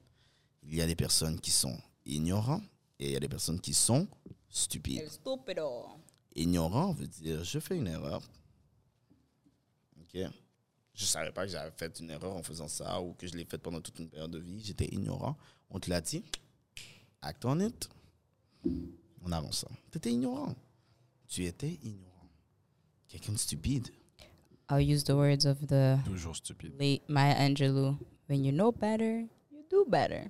[0.63, 2.61] il y a des personnes qui sont ignorants
[2.99, 4.05] et il y a des personnes qui sont
[4.49, 5.09] stupides.
[5.09, 5.87] stupido.
[6.35, 8.21] Ignorant veut dire je fais une erreur.
[10.13, 13.45] Je savais pas que j'avais fait une erreur en faisant ça ou que je l'ai
[13.45, 14.63] faite pendant toute une période de vie.
[14.63, 15.37] J'étais ignorant.
[15.71, 16.23] On te l'a dit.
[17.21, 17.89] Act on it.
[19.23, 19.67] On avance ça.
[19.91, 20.55] Tu étais ignorant.
[21.27, 22.29] Tu étais ignorant.
[23.07, 23.89] Quelqu'un de stupide.
[24.69, 26.73] I'll use the words of the Toujours stupide.
[26.79, 27.97] late Maya Angelou.
[28.27, 30.29] When you know better, you do better.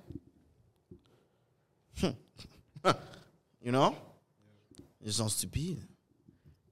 [3.62, 3.94] You know?
[5.00, 5.80] Les gens stupides.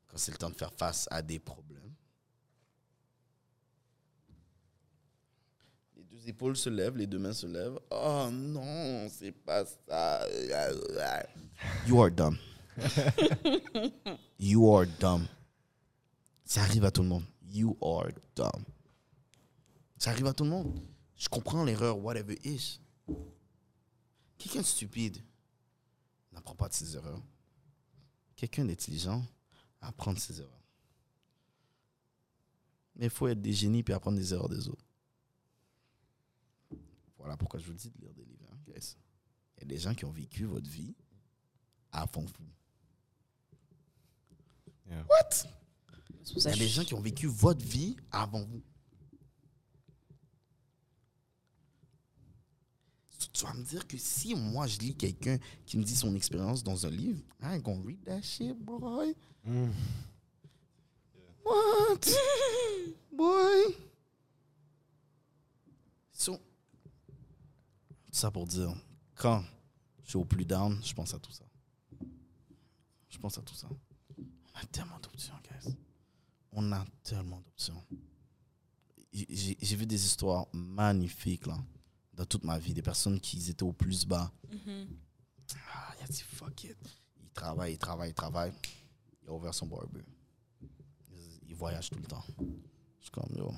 [0.09, 1.82] Quand c'est le temps de faire face à des problèmes.
[6.23, 7.81] Les épaules se lèvent, les deux mains se lèvent.
[7.91, 10.25] Oh non, c'est pas ça.
[11.87, 12.37] You are dumb.
[14.39, 15.27] you are dumb.
[16.45, 17.25] Ça arrive à tout le monde.
[17.51, 18.65] You are dumb.
[19.99, 20.79] Ça arrive à tout le monde.
[21.17, 22.81] Je comprends l'erreur, whatever it is.
[24.39, 25.19] Quelqu'un de stupide
[26.31, 27.23] n'apprend pas de ses erreurs.
[28.37, 29.25] Quelqu'un d'intelligent
[29.81, 30.63] apprend de ses erreurs.
[32.95, 34.85] Mais il faut être des génies puis apprendre des erreurs des autres.
[37.23, 38.97] Voilà pourquoi je vous dis de lire des livres, hein, guys.
[39.57, 40.93] Il y a des gens qui ont vécu votre vie
[41.93, 42.43] à fond fou.
[44.89, 45.05] Yeah.
[45.09, 45.47] What?
[46.35, 48.61] Il y a des gens qui ont vécu votre vie avant vous.
[53.33, 56.65] Tu- vas me dire que si moi je lis quelqu'un qui me dit son expérience
[56.65, 59.15] dans un livre, I ain't gonna read that shit, boy.
[59.45, 59.71] Mm.
[61.45, 62.01] What?
[63.13, 63.77] Boy.
[66.13, 66.37] So,
[68.07, 68.73] tout ça pour dire,
[69.17, 69.43] quand
[70.05, 71.45] je suis au plus down, je pense à tout ça.
[73.09, 73.69] Je pense à tout ça.
[74.55, 75.75] On a tellement d'options, guys.
[76.53, 77.83] On a tellement d'options.
[79.13, 81.59] J'ai vu des histoires magnifiques, là,
[82.15, 82.73] dans toute ma vie.
[82.75, 84.31] Des personnes qui étaient au plus bas.
[84.51, 84.87] Mhm.
[85.75, 86.77] Ah, il a dit fuck it.
[87.23, 88.53] Il travaille, il travaille, il travaille.
[89.23, 90.05] Il a ouvert son barber.
[91.11, 92.25] Il- Il voyage tout le temps.
[92.39, 93.53] Je suis comme, yo,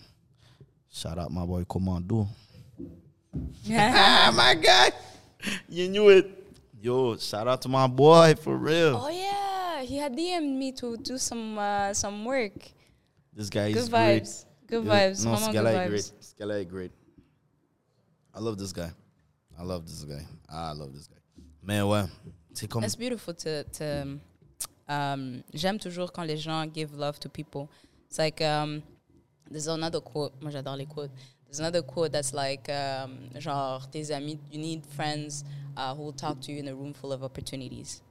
[0.91, 2.27] shout out my boy Commando.
[3.71, 4.93] Ah, my God!
[5.69, 6.31] You knew it.
[6.81, 9.01] Yo, shout out to my boy, for real.
[9.03, 12.53] Oh yeah, he had DM'd me to do some uh, some work.
[13.33, 14.23] This guy is Good great.
[14.23, 14.45] vibes.
[14.67, 15.25] Good Yeah, vibes.
[15.25, 15.89] Non, Vraiment ce good vibes.
[15.89, 16.13] great.
[16.21, 16.93] Ce gars-là great.
[18.35, 18.91] I love this guy.
[19.59, 20.25] I love this guy.
[20.49, 21.17] I love this guy.
[21.63, 22.05] Mais ouais,
[22.53, 22.85] c'est comme...
[22.85, 24.19] It's beautiful to to.
[24.87, 27.71] Um, J'aime toujours quand les gens give love to people.
[28.07, 28.83] It's like um,
[29.51, 30.33] there's another quote.
[30.43, 31.11] Moi j'adore les quotes.
[31.55, 34.39] There's another quote that's like um, genre tes amis.
[34.51, 35.45] You need friends
[35.77, 38.03] uh, who will talk to you in a room full of opportunities.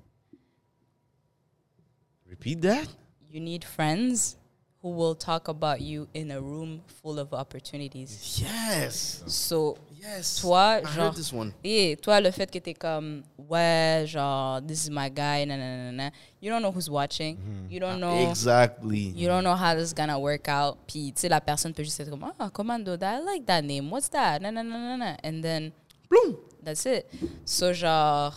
[2.25, 2.87] Repeat that?
[3.29, 4.37] You need friends
[4.81, 8.41] who will talk about you in a room full of opportunities.
[8.41, 9.23] Yes.
[9.27, 10.41] So Yes.
[10.41, 11.53] Toi, I genre- heard this one.
[11.63, 16.49] Et toi, le fait que t'es comme, ouais, genre, this is my guy, nanana, you
[16.51, 17.37] don't know who's watching.
[17.69, 18.29] You don't know.
[18.29, 19.13] Exactly.
[19.15, 20.77] You don't know how this is gonna work out.
[20.87, 23.61] Puis, tu sais, la personne peut juste être comme, ah, commando, that, I like that
[23.63, 23.89] name.
[23.89, 24.41] What's that?
[24.41, 25.15] Nanana.
[25.23, 25.71] And then,
[26.09, 26.35] Bloom.
[26.61, 27.05] that's it.
[27.45, 28.33] So, genre,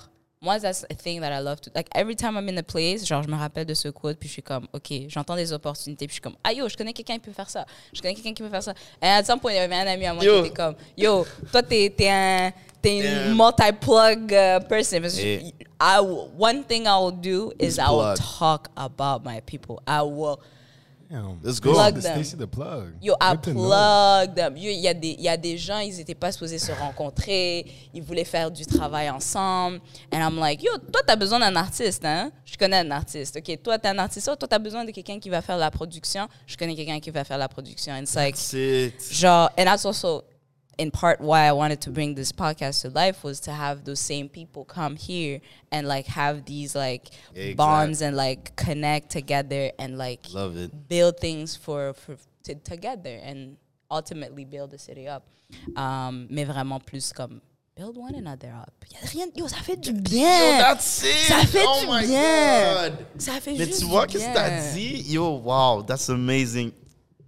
[0.46, 1.70] moi, that's a thing that I love to.
[1.74, 4.28] Like, every time I'm in a place, genre, je me rappelle de ce quote, puis
[4.28, 6.92] je suis comme, OK, j'entends des opportunités, puis je suis comme, ah yo, je connais
[6.94, 7.66] quelqu'un qui peut faire ça.
[7.92, 8.72] Je connais quelqu'un qui peut faire ça.
[9.02, 10.40] Et à some point, il y avait un ami à moi Yo.
[10.42, 12.52] qui était comme, yo, toi, t'es t'es un.
[12.82, 13.26] T'es Yeah.
[13.28, 15.00] une multi-plug uh, person.
[15.00, 15.40] Parce que
[15.80, 15.98] I
[16.38, 18.18] one thing I will do is Is I will plug.
[18.38, 19.80] talk about my people.
[19.88, 20.38] I will
[21.08, 21.38] Damn.
[21.42, 21.72] Let's go.
[21.72, 22.22] Plug them.
[22.22, 22.94] Stacy the plug.
[23.00, 24.56] Yo, I plug them.
[24.56, 27.64] Yo, Il y, a des- y a des gens, ils n'étaient pas supposés se rencontrer.
[27.94, 29.80] Ils voulaient faire du travail ensemble.
[30.12, 32.32] And I'm like, yo, toi, tu as besoin d'un artiste, hein?
[32.44, 33.36] Je connais un artiste.
[33.36, 34.28] OK, toi, tu es un artiste.
[34.32, 36.26] Oh, toi, tu as besoin de quelqu'un qui va faire la production.
[36.46, 37.92] Je connais quelqu'un qui va faire la production.
[37.92, 38.94] And it's like, That's it.
[39.12, 40.24] genre, and that's also
[40.78, 44.00] in part why I wanted to bring this podcast to life was to have those
[44.00, 45.40] same people come here
[45.72, 47.56] and like have these like Exact.
[47.56, 50.88] bonds and like connect together and like Love it.
[50.88, 53.56] build things for, for to, together and
[53.90, 55.24] ultimately build the city up.
[55.76, 57.40] Um, mais vraiment plus comme
[57.74, 58.72] build one another up.
[58.90, 60.58] Y a rien, yo, ça fait du Yo, bien.
[60.58, 61.28] that's it.
[61.28, 62.88] Ça fait oh du my bien.
[62.90, 63.06] God.
[63.18, 65.04] Ça fait Mais juste tu vois, qu'est-ce que t'as dit?
[65.12, 66.72] Yo, wow, that's amazing.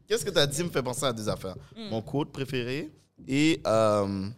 [0.07, 1.57] Qu'est-ce que t'as dit me fait penser à deux affaires.
[1.77, 1.91] Hmm.
[1.91, 2.91] Mon quote préféré
[3.27, 4.29] et euh,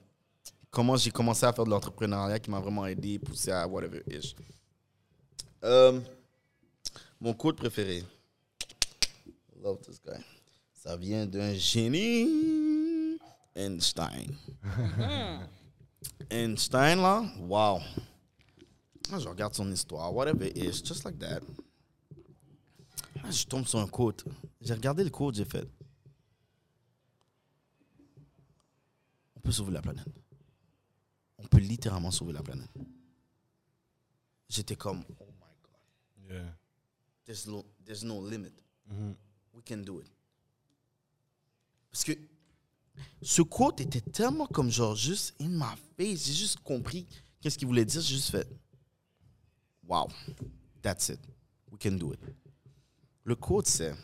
[0.71, 4.35] comment j'ai commencé à faire de l'entrepreneuriat qui m'a vraiment aidé, poussé à whatever ish.
[5.65, 6.01] Euh,
[7.21, 8.05] mon quote préféré.
[9.63, 10.23] Love this guy.
[10.73, 13.19] Ça vient d'un génie.
[13.55, 14.35] Einstein.
[16.31, 17.81] Einstein, là, wow.
[19.11, 21.41] Moi, je regarde son histoire, whatever it is, just like that.
[23.17, 24.25] Là, je tombe sur un quote.
[24.61, 25.67] J'ai regardé le quote, j'ai fait.
[29.41, 30.07] On peut sauver la planète.
[31.39, 32.69] On peut littéralement sauver la planète.
[34.51, 36.55] J'étais comme, oh my God, Yeah.
[37.25, 38.53] there's no, there's no limit.
[38.87, 39.15] Mhm.
[39.55, 40.07] We can do it.
[41.91, 42.13] Parce que
[43.23, 46.27] ce quote était tellement comme genre juste in my face.
[46.27, 47.07] J'ai juste compris
[47.41, 48.03] qu'est-ce qu'il voulait dire.
[48.03, 48.47] J'ai juste fait,
[49.89, 50.07] wow,
[50.83, 51.21] that's it.
[51.73, 52.21] We can do it.
[53.25, 53.95] Le quote c'est,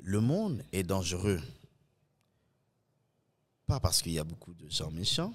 [0.00, 1.40] le monde est dangereux.
[3.68, 5.34] Pas parce qu'il y a beaucoup de gens méchants,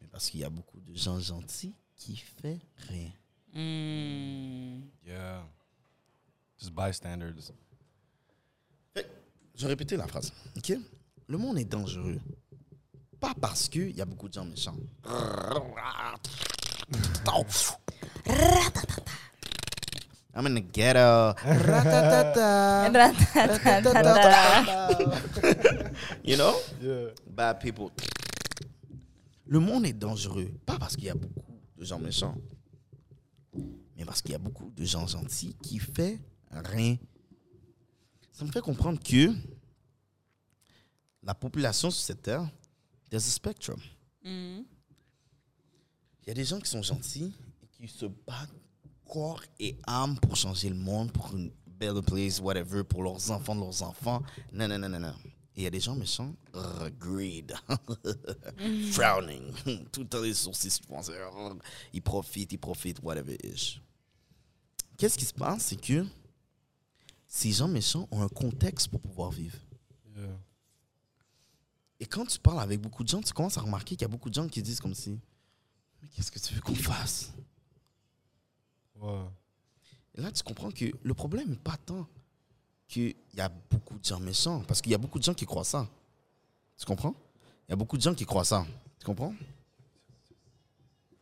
[0.00, 2.58] mais parce qu'il y a beaucoup de gens gentils qui font
[2.88, 3.12] rien.
[3.52, 4.80] Mm.
[5.06, 5.46] Yeah.
[6.58, 7.52] Just bystanders.
[8.94, 9.06] Fait
[9.54, 10.32] Je vais répéter la phrase.
[10.56, 10.72] OK?
[11.26, 12.18] Le monde est dangereux.
[13.20, 14.76] Pas parce qu'il y a beaucoup de gens méchants.
[20.34, 21.34] I'm in the ghetto.
[26.24, 26.54] You know?
[26.80, 27.10] Yeah.
[27.26, 27.90] Bad people.
[29.46, 30.50] Le monde est dangereux.
[30.64, 32.36] Pas parce qu'il y a beaucoup de gens méchants,
[33.96, 36.18] mais parce qu'il y a beaucoup de gens gentils qui font
[36.64, 36.96] rien
[38.32, 39.30] ça me fait comprendre que
[41.22, 42.48] la population sur cette terre,
[43.10, 43.78] there's a spectrum.
[44.24, 44.64] Mhm.
[46.22, 48.50] Il y a des gens qui sont gentils et qui se battent
[49.12, 53.54] corps et âme pour changer le monde, pour une better place, whatever, pour leurs enfants,
[53.54, 54.22] de leurs enfants.
[54.50, 55.14] Non, non, non, non, non.
[55.54, 57.52] Et il y a des gens méchants, uh, greed,
[58.92, 59.52] frowning,
[59.92, 60.80] tout le temps les sourcils
[61.92, 63.80] ils profitent, ils profitent, whatever it is.
[64.96, 66.06] Qu'est-ce qui se passe, c'est que
[67.28, 69.58] ces gens méchants ont un contexte pour pouvoir vivre.
[70.16, 70.38] Yeah.
[72.00, 74.08] Et quand tu parles avec beaucoup de gens, tu commences à remarquer qu'il y a
[74.08, 75.20] beaucoup de gens qui disent comme si,
[76.00, 77.34] mais qu'est-ce que tu veux qu'on fasse?
[79.02, 79.24] Ouais.
[80.14, 82.06] Et là, tu comprends que le problème n'est pas tant
[82.88, 85.46] qu'il y a beaucoup de gens méchants, parce qu'il y a beaucoup de gens qui
[85.46, 85.88] croient ça.
[86.78, 87.14] Tu comprends?
[87.68, 88.66] Il y a beaucoup de gens qui croient ça.
[88.98, 89.34] Tu comprends?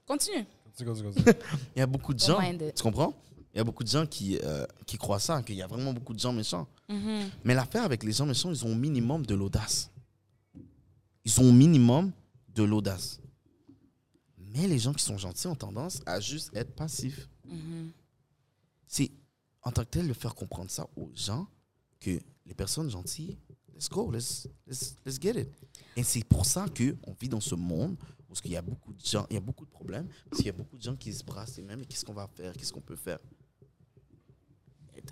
[0.07, 0.45] Continue.
[0.65, 1.37] Continue, continue, continue.
[1.77, 2.41] Il y a beaucoup de gens.
[2.75, 3.15] Tu comprends?
[3.53, 5.93] Il y a beaucoup de gens qui, euh, qui croient ça, qu'il y a vraiment
[5.93, 6.67] beaucoup de gens méchants.
[6.89, 7.31] Mhm.
[7.45, 9.91] Mais l'affaire avec les gens méchants, ils ont au minimum de l'audace.
[11.25, 12.13] Ils ont au minimum
[12.49, 13.21] de l'audace.
[14.39, 17.29] Mais les gens qui sont gentils ont tendance à juste être passifs.
[17.45, 17.91] Mhm.
[18.87, 19.11] C'est
[19.63, 21.47] en tant que tel de faire comprendre ça aux gens
[22.01, 23.37] que les personnes gentilles,
[23.75, 25.49] let's go, let's, let's, let's get it.
[25.97, 27.97] Et c'est pour ça qu'on vit dans ce monde
[28.29, 30.47] où il y a beaucoup de gens, il y a beaucoup de problèmes, parce qu'il
[30.47, 32.73] y a beaucoup de gens qui se brassent et même, qu'est-ce qu'on va faire, qu'est-ce
[32.73, 33.19] qu'on peut faire?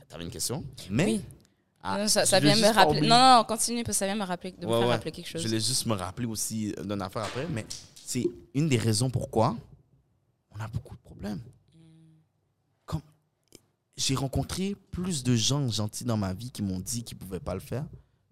[0.08, 0.64] T'avais une question?
[0.90, 1.20] Mais Oui.
[1.82, 3.00] Ah, Non, ça, vient me rappeler.
[3.02, 4.94] Non, non, continue parce que ça vient me rappeler, de me Ouais, faire ouais.
[4.94, 5.40] rappeler quelque chose.
[5.42, 7.64] Je voulais juste me rappeler aussi d'une affaire après, mais
[8.04, 8.24] c'est
[8.54, 9.56] une des raisons pourquoi
[10.50, 11.40] on a beaucoup de problèmes.
[13.98, 17.40] J'ai rencontré plus de gens gentils dans ma vie qui m'ont dit qu'ils ne pouvaient
[17.40, 17.84] pas le faire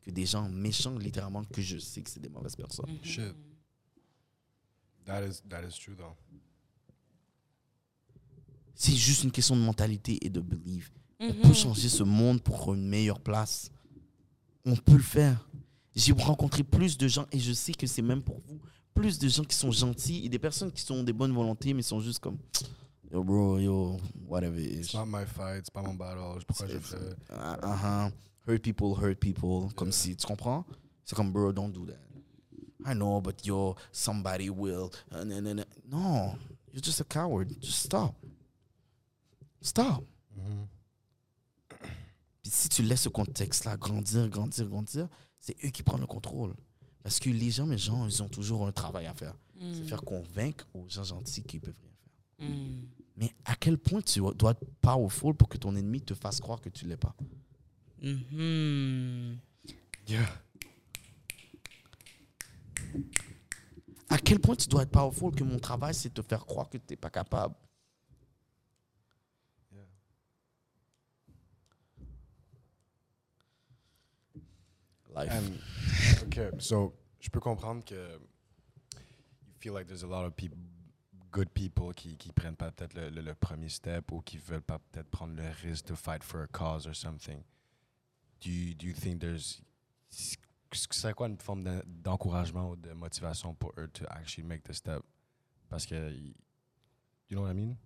[0.03, 2.89] que des gens méchants, littéralement, que je sais que c'est des mauvaises personnes.
[2.89, 3.03] Mhm.
[3.05, 3.35] Shit.
[5.05, 6.14] That is, that is true, though.
[8.75, 10.93] C'est juste une question de mentalité et de belief.
[11.19, 11.41] On Mhm.
[11.43, 13.71] peut changer ce monde pour une meilleure place.
[14.64, 15.49] On peut le faire.
[15.97, 18.61] J'ai rencontré plus de gens et je sais que c'est même pour vous.
[18.95, 21.83] Plus de gens qui sont gentils et des personnes qui sont des bonnes volontés mais
[21.83, 22.39] sont juste comme
[23.17, 23.97] yo bro, yo,
[24.29, 24.95] whatever it It's is.
[24.95, 26.45] not my fight, c'est pas mon battle.
[26.47, 26.97] Pourquoi je fais?
[27.31, 28.12] Uh, uh-huh.
[28.47, 29.69] Hurt people, hurt people.
[29.75, 30.64] Comme si, tu comprends?
[31.05, 31.99] C'est comme, bro, don't do that.
[32.85, 34.91] I know, but yo, somebody will.
[35.11, 36.37] Uh, no,
[36.73, 37.51] you're just a coward.
[37.61, 38.14] Just stop.
[39.62, 40.05] Stop.
[40.37, 40.67] Mhm.
[42.43, 45.09] Puis si tu laisses ce contexte-là grandir, grandir, grandir,
[45.41, 46.55] c'est eux qui prennent le contrôle.
[47.03, 49.35] Parce que les gens, les gens, ils ont toujours un travail à faire.
[49.59, 49.89] C'est Mhm.
[49.89, 51.91] faire convaincre aux gens gentils qu'ils peuvent rien
[52.39, 52.49] faire.
[52.57, 52.89] Mhm.
[53.17, 56.61] Mais à quel point tu dois être powerful pour que ton ennemi te fasse croire
[56.61, 57.14] que tu l'es pas?
[58.03, 59.39] Mhm.
[60.07, 60.43] Yeah.
[64.09, 66.79] À quel point tu dois être powerful que mon travail, c'est te faire croire que
[66.79, 67.55] tu n'es pas capable?
[69.73, 69.83] Yeah.
[75.14, 75.33] Life.
[75.33, 80.59] And, okay, so, je peux comprendre que you feel like there's a lot of people,
[81.37, 84.62] good people qui, qui prennent pas peut-être le, le, le premier step ou qui veulent
[84.62, 87.45] pas peut-être prendre le risque to fight for a cause or something.
[88.41, 89.61] Do you, do you think there's
[90.09, 94.72] c'est quoi une forme d'en- d'encouragement ou de motivation pour eux to actually make the
[94.72, 95.03] step?
[95.68, 97.76] Parce que, you know what I mean?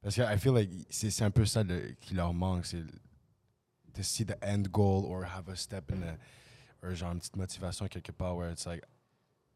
[0.00, 2.84] Parce que I feel like c'est un peu ça le- qui leur manque, c'est
[3.94, 6.16] to see the end goal or have a step in a
[6.82, 8.84] or genre une petite motivation quelque part where it's like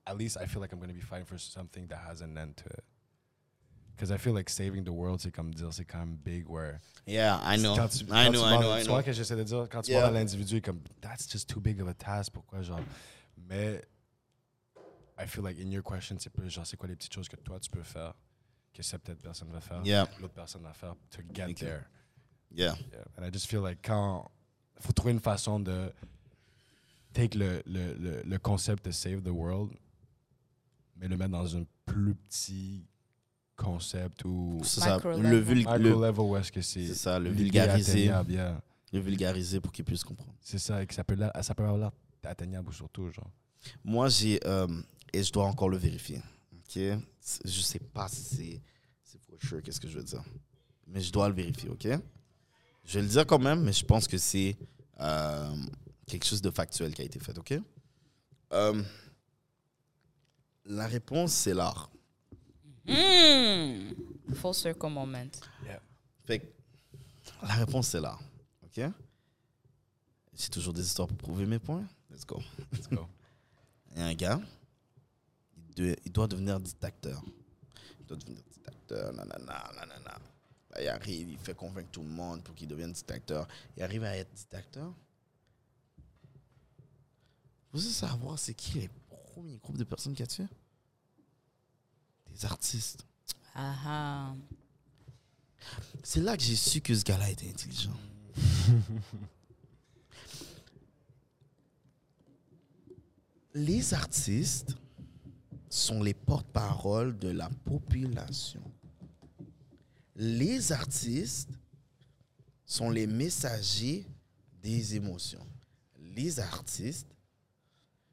[0.06, 2.36] at least I feel like I'm going to be fighting for something that has an
[2.36, 2.84] end to it.
[3.98, 6.78] Because I feel like saving the world, c'est comme dire, c'est quand même big where
[7.04, 7.74] Yeah, I know.
[7.74, 8.92] quand tu, I quand know, I know, I know.
[8.92, 9.66] vois ce que j'essaie de dire?
[9.68, 10.02] Quand tu Yeah.
[10.02, 12.32] vas dans l'individu, comme, that's just too big of a task.
[12.32, 12.78] Pourquoi, genre,
[13.36, 13.82] mais
[15.18, 17.34] I feel like in your question, c'est plus genre, c'est quoi les petites choses que
[17.34, 18.14] toi, tu peux faire
[18.72, 20.08] que cette peut-être personne va faire, Yeah.
[20.20, 21.54] l'autre personne va faire to get Okay.
[21.54, 21.84] there.
[22.52, 22.76] Yeah.
[22.92, 23.02] Yeah.
[23.18, 24.30] And I just feel like quand
[24.78, 25.92] faut trouver une façon de
[27.12, 29.72] take le, le, le, le concept de save the world,
[30.94, 32.86] mais le mettre dans un plus petit
[33.58, 34.98] concept ou ça.
[35.04, 35.42] Le, level.
[35.42, 38.04] vul- micro le, que c'est ça, le vulgariser.
[38.28, 38.62] yeah.
[38.92, 40.32] Le vulgariser pour qu'ils puissent comprendre.
[40.40, 41.90] C'est ça, et que ça peut, ça peut avoir l'air
[42.24, 43.30] atteignable surtout, genre.
[43.84, 44.40] Moi, j'ai.
[44.46, 44.66] euh,
[45.12, 46.22] et je dois encore le vérifier.
[46.54, 46.78] OK?
[47.44, 48.62] Je sais pas si c'est.
[49.02, 50.22] C'est for sure, qu'est-ce que je veux dire.
[50.86, 51.86] Mais je dois le vérifier, OK?
[52.84, 54.56] Je vais le dire quand même, mais je pense que c'est
[55.00, 55.54] euh,
[56.06, 57.54] quelque chose de factuel qui a été fait, OK?
[58.54, 58.82] Euh,
[60.64, 61.90] la réponse, c'est l'art.
[62.88, 64.34] Mm.
[64.34, 65.30] Full circle moment.
[66.24, 66.46] Fait que
[67.42, 68.20] la réponse, c'est l'art.
[68.64, 68.84] OK?
[70.34, 71.84] J'ai toujours des histoires pour prouver mes points.
[72.10, 72.40] Let's go.
[72.72, 73.06] Let's go.
[73.92, 74.40] Il y a un gars,
[75.56, 77.22] il, de- il doit devenir dictateur.
[78.00, 80.18] Il doit devenir dictateur, nanana, nanana.
[80.70, 83.48] Là, il arrive, il fait convaincre tout le monde pour qu'il devienne dictateur.
[83.76, 84.92] Il arrive à être dictateur.
[87.72, 88.90] Vous voulez savoir c'est qui les
[89.32, 90.44] premiers groupes de personnes qui a tué
[92.44, 93.04] Artistes.
[93.54, 94.34] Ah ah.
[96.02, 97.96] C'est là que j'ai su que ce gars-là était intelligent.
[103.54, 104.76] les artistes
[105.68, 108.62] sont les porte-parole de la population.
[110.14, 111.50] Les artistes
[112.64, 114.06] sont les messagers
[114.62, 115.46] des émotions.
[115.98, 117.08] Les artistes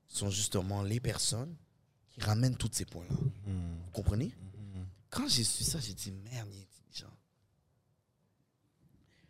[0.08, 1.56] sont justement les personnes
[2.16, 3.16] qui ramènent tous ces points-là.
[3.46, 4.34] Vous comprenez?
[5.10, 7.14] Quand j'ai su ça, j'ai dit merde, il est intelligent.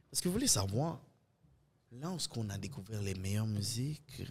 [0.10, 1.02] Parce que vous voulez savoir,
[1.92, 4.22] là où on a découvert les meilleures musiques,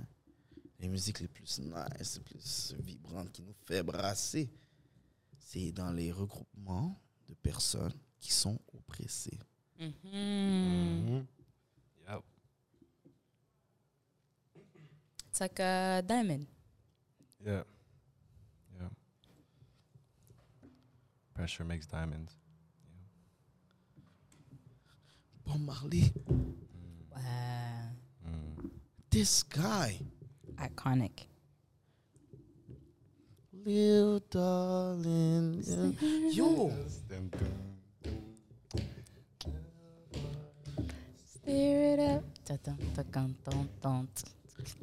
[0.78, 4.48] les musiques les plus nice, les plus vibrantes, qui nous fait brasser,
[5.38, 9.38] c'est dans les regroupements de personnes qui sont oppressées.
[9.78, 9.92] Yep.
[15.28, 16.46] It's like a diamond.
[17.44, 17.64] Yeah.
[21.34, 22.36] Pressure makes diamonds.
[25.46, 26.12] Bob Marley,
[27.14, 27.20] Wow.
[28.26, 28.70] Mm.
[29.10, 29.98] this guy,
[30.56, 31.26] Iconic.
[33.52, 36.30] little darling, yeah.
[36.32, 36.70] yo,
[37.08, 37.74] Dun, dun.
[41.26, 42.24] Stir it up.
[42.44, 44.24] Ta- ta- ta- can- ton- ton- t-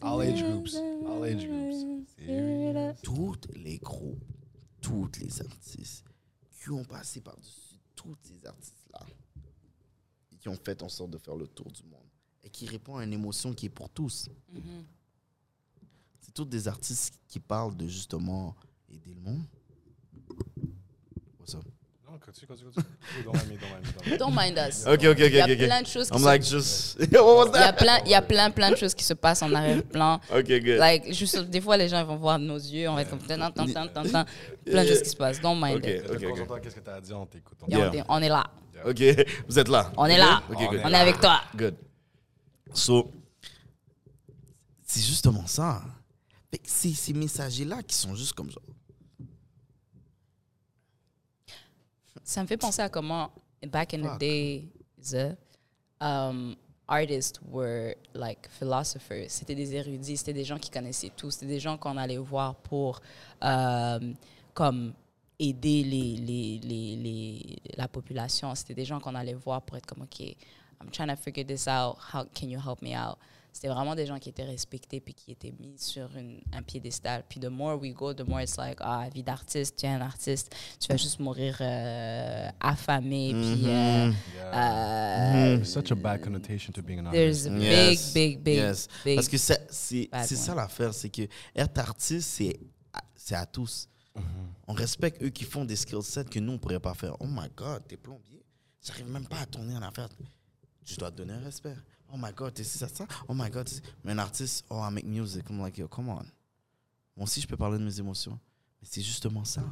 [0.02, 0.76] All age groups.
[0.76, 1.80] All age groups.
[2.12, 3.02] Stir it up.
[3.02, 4.22] tous les groupes,
[4.82, 6.04] tous les artistes
[6.62, 9.06] qui ont passé par-dessus tous ces artistes-là,
[10.32, 12.08] et qui ont fait en sorte de faire le tour du monde,
[12.44, 14.30] et qui répondent à une émotion qui est pour tous.
[14.52, 14.86] Mhm.
[16.20, 18.56] C'est tous des artistes qui parlent de justement
[18.90, 19.46] aider le monde.
[22.24, 23.24] Continue, continue, continue.
[23.26, 24.86] Don't mind me, don't mind me, don't mind us.
[24.86, 25.58] Ok, ok, Il y a ok, ok.
[25.66, 27.00] plein de choses qui I'm se- like just.
[27.14, 27.74] What was Il y a that?
[27.74, 30.20] plein, il y a plein, plein de choses qui se passent en arrière-plan.
[30.32, 30.78] Ok, good.
[30.80, 33.38] Like, juste, des fois, les gens vont voir nos yeux, on va être comme tan,
[33.52, 34.26] tan, tan, tan, tan.
[34.66, 35.42] plein de choses qui se passent.
[35.42, 35.88] Don't mind Ok.
[35.88, 36.02] it.
[36.04, 37.58] Concentre-toi, Concentre-toi, qu'est-ce que t'as à dire, on t'écoute.
[37.64, 37.92] on on Yeah.
[37.96, 38.44] est- on est là.
[38.86, 39.02] Ok,
[39.48, 39.92] vous êtes là.
[39.98, 40.20] On est Ok?
[40.20, 40.44] là.
[40.50, 40.80] Ok, On good.
[40.80, 41.42] est On est avec toi.
[41.56, 41.76] Good.
[42.74, 43.12] So,
[44.86, 45.82] c'est justement ça.
[46.52, 48.60] Fait que C'est ces messagers-là qui sont juste comme ça.
[52.32, 53.30] Ça me fait penser à comment,
[53.68, 54.20] back in the Fuck.
[54.20, 54.64] days,
[55.14, 55.36] uh,
[56.00, 56.56] um,
[56.88, 59.28] artists were like philosophers.
[59.28, 62.56] C'était des érudits, c'était des gens qui connaissaient tout, c'était des gens qu'on allait voir
[62.56, 63.02] pour
[63.42, 64.16] um,
[64.54, 64.94] comme
[65.40, 68.56] aider les, les, les, les, la population.
[68.56, 71.68] C'était des gens qu'on allait voir pour être comme, OK, I'm trying to figure this
[71.68, 71.98] out.
[72.14, 73.18] How can you help me out?
[73.54, 77.24] C'était vraiment des gens qui étaient respectés puis qui étaient mis sur une, un piédestal.
[77.28, 80.02] Puis the more we go, the more it's like, ah, vie d'artiste, tu es un
[80.02, 83.32] artiste, tu vas juste mourir euh, affamé.
[83.34, 84.16] Puis euh, Mhm.
[84.54, 87.62] euh, There's such a bad connotation to being an there's artist.
[87.64, 88.14] a Yes.
[88.14, 88.88] big, big, big, Yes.
[89.04, 89.16] big.
[89.16, 91.24] Parce que c'est c'est- bad c'est ça l'affaire, c'est que
[91.56, 92.58] être artiste, c'est
[92.94, 93.88] à- c'est à tous.
[94.68, 97.16] On respecte eux qui font des skill sets que nous, on ne pourrait pas faire.
[97.20, 98.44] Oh my God, t'es plombier.
[98.82, 100.08] J'arrive même pas à tourner en affaire.
[100.86, 101.76] Je dois te donner un respect.
[102.14, 103.06] Oh my God, t'es ci, ça, ça.
[103.28, 103.70] Oh my God.
[104.04, 105.50] Mais un artiste, oh, I make music.
[105.50, 106.26] I'm like, yo, come on.
[107.16, 108.40] Moi aussi, je peux parler de mes émotions.
[108.82, 109.64] Mais c'est justement ça.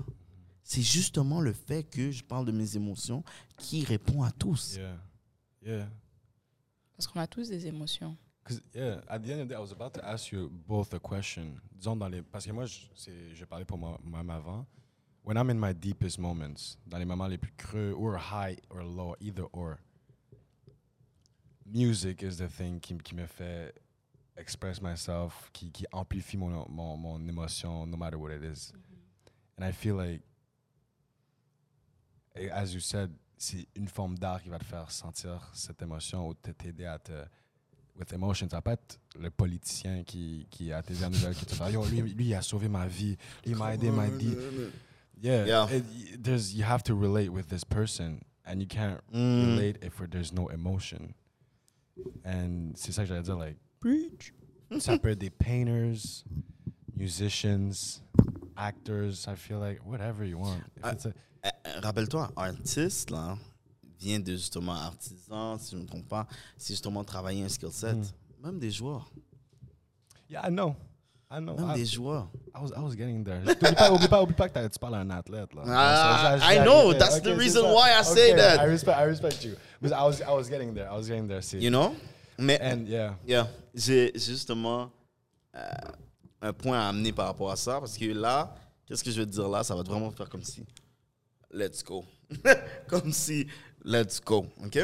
[0.63, 3.23] C'est justement le fait que je parle de mes émotions
[3.57, 4.75] qui répond à tous.
[4.75, 4.97] Yeah.
[5.65, 5.89] Yeah.
[6.95, 8.15] Parce qu'on a tous des émotions.
[8.43, 10.93] Because, yeah, at the end of the day, I was about to ask you both
[10.93, 11.55] a question.
[11.71, 14.65] Disons dans les, parce que moi, je parlais pour moi- moi-même avant.
[15.23, 18.83] When I'm in my deepest moments, dans les moments les plus creux, or high or
[18.83, 19.77] low, either or,
[21.71, 23.73] music is the thing qui, qui me fait
[24.37, 28.71] express myself, qui, qui amplifie mon, mon, mon émotion, no matter what it is.
[29.57, 30.21] And I feel like,
[32.51, 36.33] as you said, c'est une forme d'art qui va te faire sentir cette émotion ou
[36.33, 37.11] te- t'aider à te
[37.97, 38.47] with emotions.
[38.49, 41.85] Ça va pas être le politicien qui, qui a tes nouvelles qui te fait Yo,
[41.85, 43.17] lui, lui, il a sauvé ma vie.
[43.45, 44.35] Lui, il m'a aidé, m'a dit.
[45.21, 45.45] Yeah.
[45.45, 45.67] Yeah.
[45.75, 49.57] it- there's, you have to relate with this person, and you can't Mm.
[49.57, 51.13] relate if there's no emotion.
[52.25, 54.33] And c'est ça que j'allais dire, like, preach.
[54.79, 55.97] ça peut être des painters,
[56.95, 58.01] musicians,
[58.55, 59.27] actors.
[59.27, 60.59] I feel like whatever you want.
[60.83, 60.93] Euh,
[61.45, 61.49] euh,
[61.81, 63.37] Rappelle-toi, artiste, là,
[63.99, 66.27] vient de justement artisan, si je ne me trompe pas,
[66.57, 67.95] c'est justement travailler un skill set.
[67.95, 68.45] Mm.
[68.45, 69.11] Même des joueurs.
[70.29, 70.75] yeah, I know.
[71.31, 71.55] I know.
[71.55, 72.27] Même I, des joueurs.
[72.55, 73.41] I was, I was getting there.
[73.43, 75.53] Oublie pas, oublie pas, oublie pas que tu parles à un athlète.
[75.53, 75.61] Là.
[75.67, 77.73] Ah, Ça, ça, I je- know, that's the c'est reason ça.
[77.73, 78.55] why I say Okay, that.
[78.65, 79.53] I respect, I respect you.
[79.79, 80.87] But I was, I was getting there.
[80.91, 81.41] I was getting there.
[81.43, 81.59] See.
[81.59, 81.95] You know?
[82.39, 83.13] Mais And yeah.
[83.27, 84.89] yeah, j'ai justement
[85.55, 85.59] euh,
[86.41, 88.55] un point à amener par rapport à ça, parce que là,
[88.87, 89.63] qu'est-ce que je vais te dire là?
[89.63, 90.65] Ça va vraiment faire comme si,
[91.51, 92.03] let's go.
[92.87, 93.45] comme si,
[93.85, 94.47] let's go.
[94.65, 94.79] OK?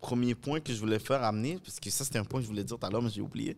[0.00, 2.50] Premier point que je voulais faire amener, parce que ça, c'était un point que je
[2.50, 3.56] voulais dire tout à l'heure, mais j'ai oublié.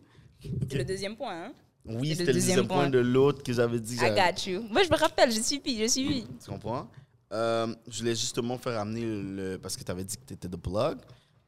[0.69, 1.53] C'est le deuxième point, hein?
[1.85, 2.89] Oui, c'était le le deuxième point point.
[2.89, 3.97] de l'autre que j'avais dit.
[3.97, 4.61] que I got you.
[4.69, 6.87] Moi, je me rappelle, je suis je suis Tu comprends?
[7.33, 9.57] Euh, je voulais justement faire amener le.
[9.57, 10.99] Parce que tu avais dit que tu étais the plug.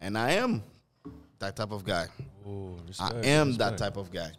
[0.02, 0.62] And I am
[1.40, 2.08] that type of guy.
[2.46, 3.58] Oh, I am respect.
[3.58, 4.32] that type of guy.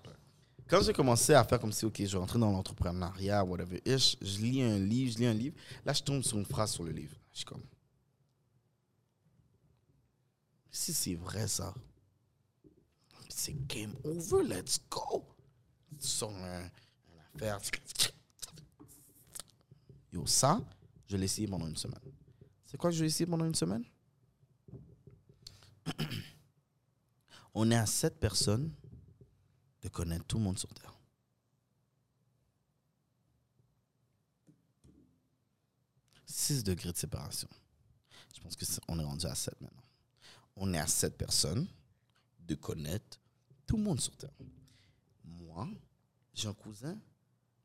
[0.66, 4.16] Quand j'ai commencé à faire comme si, OK, je vais rentrer dans l'entrepreneuriat, whatever, ish,
[4.20, 5.56] je lis un livre, je lis un livre.
[5.84, 7.14] Là, je tombe sur une phrase sur le livre.
[7.32, 7.62] Je suis comme.
[10.70, 11.72] Si c'est vrai, ça,
[13.28, 15.24] c'est game over, let's go.
[15.98, 17.60] Sors un, une affaire.
[20.12, 20.60] Yo, ça,
[21.08, 22.00] je l'ai essayé pendant une semaine.
[22.66, 23.84] C'est quoi que je vais essayer pendant une semaine?
[27.54, 28.72] On est à sept personnes
[29.82, 30.92] de connaître tout le monde sur Terre.
[36.26, 37.48] Six degrés de séparation.
[38.34, 39.84] Je pense que on est rendu à 7 maintenant.
[40.56, 41.66] On est à 7 personnes
[42.40, 43.20] de connaître
[43.66, 44.34] tout le monde sur Terre.
[45.54, 45.68] Moi,
[46.34, 46.98] j'ai un cousin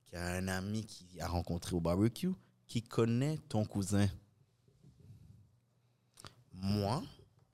[0.05, 2.33] qui a un ami qui a rencontré au barbecue
[2.67, 4.07] qui connaît ton cousin.
[6.53, 7.01] Moi,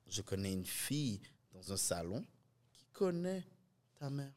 [0.06, 1.22] je connais une fille
[1.54, 2.22] dans un salon
[2.70, 3.44] qui connaît
[3.98, 4.32] ta mère.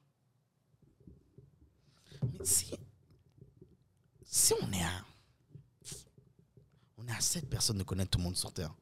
[2.31, 2.71] Mais si,
[4.23, 5.05] si on est à
[6.97, 8.73] on est à sept personnes de connaître tout le monde sur Terre.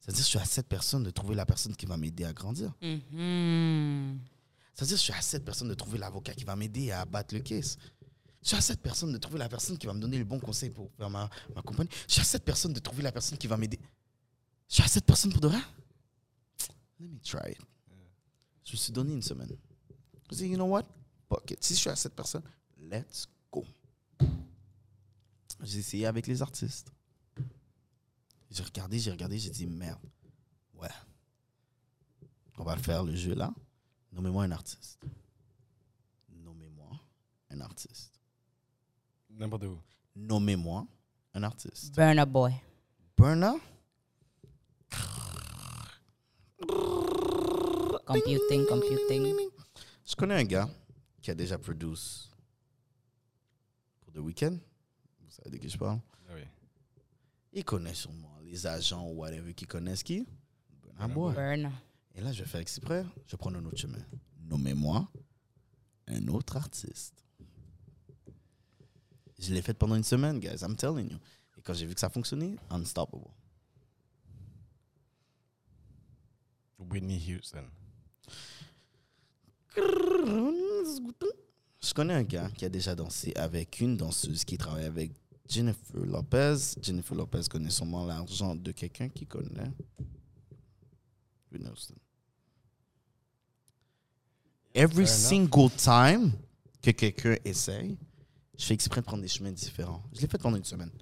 [0.00, 2.32] C'est-à-dire que je suis à sept personnes de trouver la personne qui va m'aider à
[2.32, 2.72] grandir.
[4.78, 7.40] C'est-à-dire je suis à sept personnes de trouver l'avocat qui va m'aider à battre le
[7.40, 7.76] case.
[8.40, 10.38] Je suis à sept personnes de trouver la personne qui va me donner le bon
[10.38, 11.28] conseil pour faire ma,
[11.64, 11.90] compagnie.
[12.06, 13.80] Je suis à sept personnes de trouver la personne qui va m'aider.
[14.68, 15.58] Je suis à sept personnes pour de vrai?
[17.00, 17.58] Let me try it.
[18.62, 19.48] Je me suis donné une semaine.
[19.48, 19.54] Je
[20.30, 20.84] me suis dit, you know what?
[21.28, 21.64] Fuck it.
[21.64, 22.44] Si je suis à sept personnes,
[22.78, 23.64] let's go.
[25.60, 26.92] J'ai essayé avec les artistes.
[28.48, 29.98] J'ai regardé, j'ai regardé, j'ai dit, merde.
[30.74, 30.88] Ouais.
[32.56, 33.52] On va faire, le jeu là.
[34.12, 35.04] Nommez-moi un artiste.
[36.28, 36.90] Nommez-moi
[37.50, 38.18] un artiste.
[39.30, 39.78] N'importe où.
[40.16, 40.86] Nommez-moi
[41.34, 41.94] un artiste.
[41.94, 42.54] Burna Boy.
[43.16, 43.54] Burna?
[48.06, 49.36] Computing, computing.
[50.06, 50.68] Je connais un gars
[51.20, 52.30] qui a déjà produit
[54.00, 54.58] pour The Weeknd.
[55.20, 56.00] Vous savez de qui je parle?
[56.28, 56.42] Ah oui.
[57.52, 60.26] Il connaît sûrement les agents ou whatever qui connaissent qui?
[60.82, 61.34] Burna Burna Boy.
[61.34, 61.72] Burna.
[62.18, 63.06] Et là, je faire exprès.
[63.28, 64.04] Je prends un autre chemin.
[64.40, 65.08] Nommez-moi
[66.08, 67.14] un autre artiste.
[69.38, 70.62] Je l'ai fait pendant une semaine, guys.
[70.62, 71.18] I'm telling you.
[71.56, 73.28] Et quand j'ai vu que ça fonctionnait, unstoppable.
[76.80, 77.66] Whitney Houston.
[81.80, 85.12] Je connais un gars qui a déjà dansé avec une danseuse qui travaille avec
[85.48, 86.56] Jennifer Lopez.
[86.82, 89.70] Jennifer Lopez connaît sûrement l'argent de quelqu'un qui connaît
[91.52, 91.94] Whitney Houston.
[94.78, 95.28] Every Fair enough.
[95.28, 96.32] single time
[96.80, 97.98] que quelqu'un essaye,
[98.56, 100.04] je fais exprès de prendre des chemins différents.
[100.14, 100.92] Je l'ai fait pendant une semaine.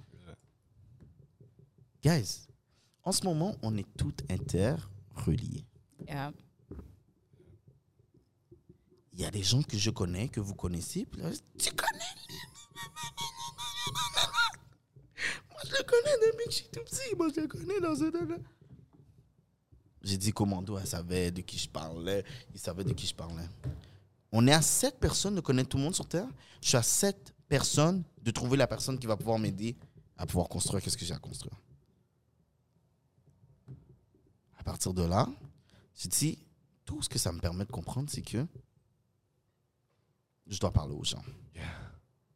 [2.01, 2.47] Guys,
[3.03, 5.63] en ce moment, on est tous interreliés.
[6.07, 6.33] Yeah.
[9.13, 11.05] Il y a des gens que je connais, que vous connaissez.
[11.05, 11.99] Puis là, tu connais
[15.51, 17.15] Moi, je le connais depuis que je suis tout petit.
[17.15, 18.11] Moi, je le connais dans ce...
[20.07, 22.23] J'ai dit commando, elle savait de qui je parlais.
[22.53, 23.47] Il savait de qui je parlais.
[24.31, 26.29] On est à sept personnes de connaître tout le monde sur Terre.
[26.61, 29.75] Je suis à sept personnes de trouver la personne qui va pouvoir m'aider
[30.15, 31.59] à pouvoir construire ce que j'ai à construire.
[34.57, 35.27] À partir de là,
[35.93, 36.39] j'ai dit,
[36.85, 38.47] tout ce que ça me permet de comprendre, c'est que
[40.47, 41.23] je dois parler aux gens.
[41.53, 41.65] Yeah.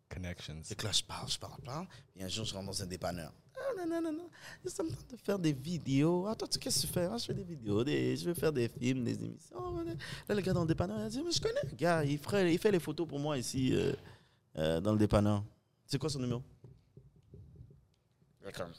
[0.09, 0.59] Connections.
[0.63, 1.87] C'est que là, je parle, je parle, je parle.
[2.17, 3.31] Et un jour, je rentre dans un dépanneur.
[3.61, 4.29] Ah, non, non, non, non.
[4.65, 6.25] Ça me tente de faire des vidéos.
[6.27, 7.05] Ah, toi, tu qu'est-ce que tu fais?
[7.05, 9.83] Ah, je fais des vidéos, des, je veux faire des films, des émissions.
[10.27, 12.03] Là, le gars dans le dépanneur, il a dit, mais je connais le gars.
[12.03, 13.93] Il, ferait, il fait les photos pour moi ici, euh,
[14.57, 15.43] euh, dans le dépanneur.
[15.85, 16.41] C'est quoi son numéro?
[18.43, 18.69] D'accord.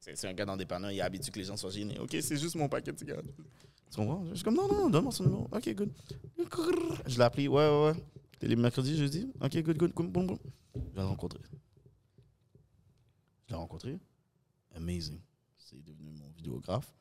[0.00, 1.98] C'est un gars dans le dépanneur, il est habitué que les gens soient gênés.
[2.00, 3.24] Ok, c'est juste mon paquet de cigarettes.
[3.90, 4.24] Tu comprends?
[4.30, 5.48] Je suis comme, non, non, non, donne-moi son numéro.
[5.52, 5.90] Ok, good.
[7.06, 8.04] Je l'ai appelé, ouais, ouais, ouais.
[8.32, 9.30] C'était les mercredis, jeudi?
[9.40, 10.38] Ok, good, good, good, boum, boum.
[10.74, 11.38] Je l'ai rencontré.
[13.46, 13.98] Je l'ai rencontré.
[14.74, 15.20] Amazing.
[15.58, 16.92] C'est devenu mon vidéographe.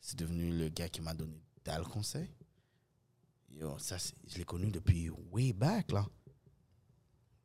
[0.00, 2.28] C'est devenu le gars qui m'a donné dalle conseil.
[3.50, 6.06] Yo, ça, je l'ai connu depuis way back, là.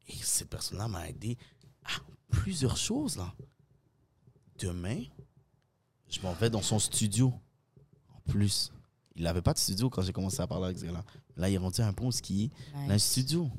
[0.08, 1.38] Et cette personne-là m'a aidé
[1.84, 1.92] à
[2.32, 3.34] plusieurs choses, là.
[4.58, 5.04] Demain,
[6.10, 7.34] je m'en vais dans son studio.
[8.16, 8.72] En plus,
[9.16, 11.04] il n'avait pas de studio quand j'ai commencé à parler avec ce gars-là.
[11.38, 13.04] Là, il est rendu à un point où il il a un Nice.
[13.06, 13.50] studio.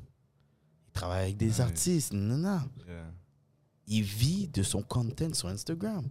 [0.88, 1.60] Il travaille avec des Nice.
[1.60, 2.12] artistes.
[2.12, 2.60] Non, non.
[2.86, 3.12] Yeah.
[3.90, 6.08] Il vit de son content sur Instagram.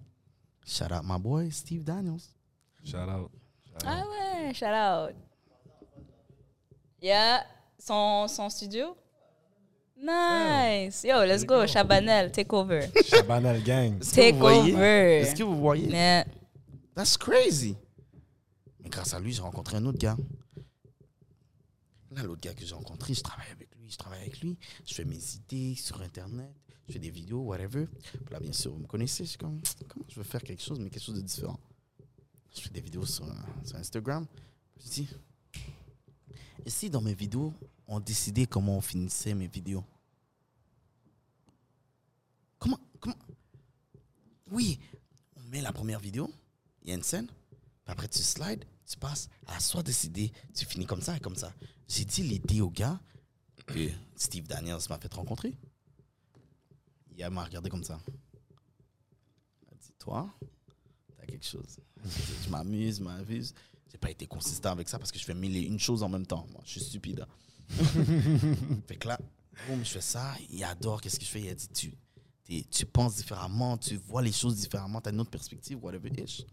[0.65, 2.21] Shout out my boy, Steve Daniels.
[2.83, 3.31] Shout out.
[3.65, 5.15] Shout Ah ouais, shout out.
[7.01, 7.45] Yeah.
[7.79, 8.97] son, son studio?
[9.95, 11.05] Nice.
[11.05, 11.65] Yo, let's go.
[11.65, 12.81] Chabanel, take over.
[13.05, 13.99] Chabanel Gang.
[13.99, 15.21] Take over.
[15.21, 15.89] Est-ce que vous voyez?
[15.89, 16.25] Yeah.
[16.95, 17.77] That's crazy.
[18.81, 20.17] Mais grâce à lui, j'ai rencontré un autre gars.
[22.11, 24.57] Là, l'autre gars que j'ai rencontré, je travaille avec lui, je travaille avec lui.
[24.85, 26.53] Je fais mes idées sur Internet,
[26.89, 27.87] je fais des vidéos, whatever.
[28.41, 29.61] Bien sûr, vous me connaissez, je comment
[30.07, 31.59] je veux faire quelque chose, mais quelque chose de différent?
[32.55, 33.25] Je fais des vidéos sur,
[33.75, 34.25] Instagram.
[34.83, 35.07] Je dis,
[36.65, 37.53] et si dans mes vidéos,
[37.85, 39.83] on décidait comment on finissait mes vidéos?
[42.57, 43.15] Comment, comment?
[44.51, 44.79] Oui,
[45.35, 46.33] on met la première vidéo,
[46.81, 47.27] il y a une scène,
[47.85, 51.53] après tu slides, tu passes à soit décider, tu finis comme ça et comme ça.
[51.87, 52.99] J'ai dit l'idée au gars
[53.67, 55.55] que Steve Daniels m'a fait rencontrer.
[57.19, 57.99] Il m'a regardé comme ça.
[59.65, 60.29] M'a dit, toi,
[61.17, 61.79] t'as quelque chose.
[62.43, 63.53] Je m'amuse, je m'amuse.
[63.91, 66.09] J'ai pas été consistant avec ça parce que je fais mille et une choses en
[66.09, 66.47] même temps.
[66.51, 67.25] Moi, je suis stupide.
[68.87, 69.19] fait que là,
[69.67, 70.33] boum, je fais ça.
[70.49, 71.41] Il adore qu'est-ce que je fais?
[71.41, 71.93] Il a dit, tu,
[72.65, 76.45] tu penses différemment, tu vois les choses différemment, tu as une autre perspective, whatever ish.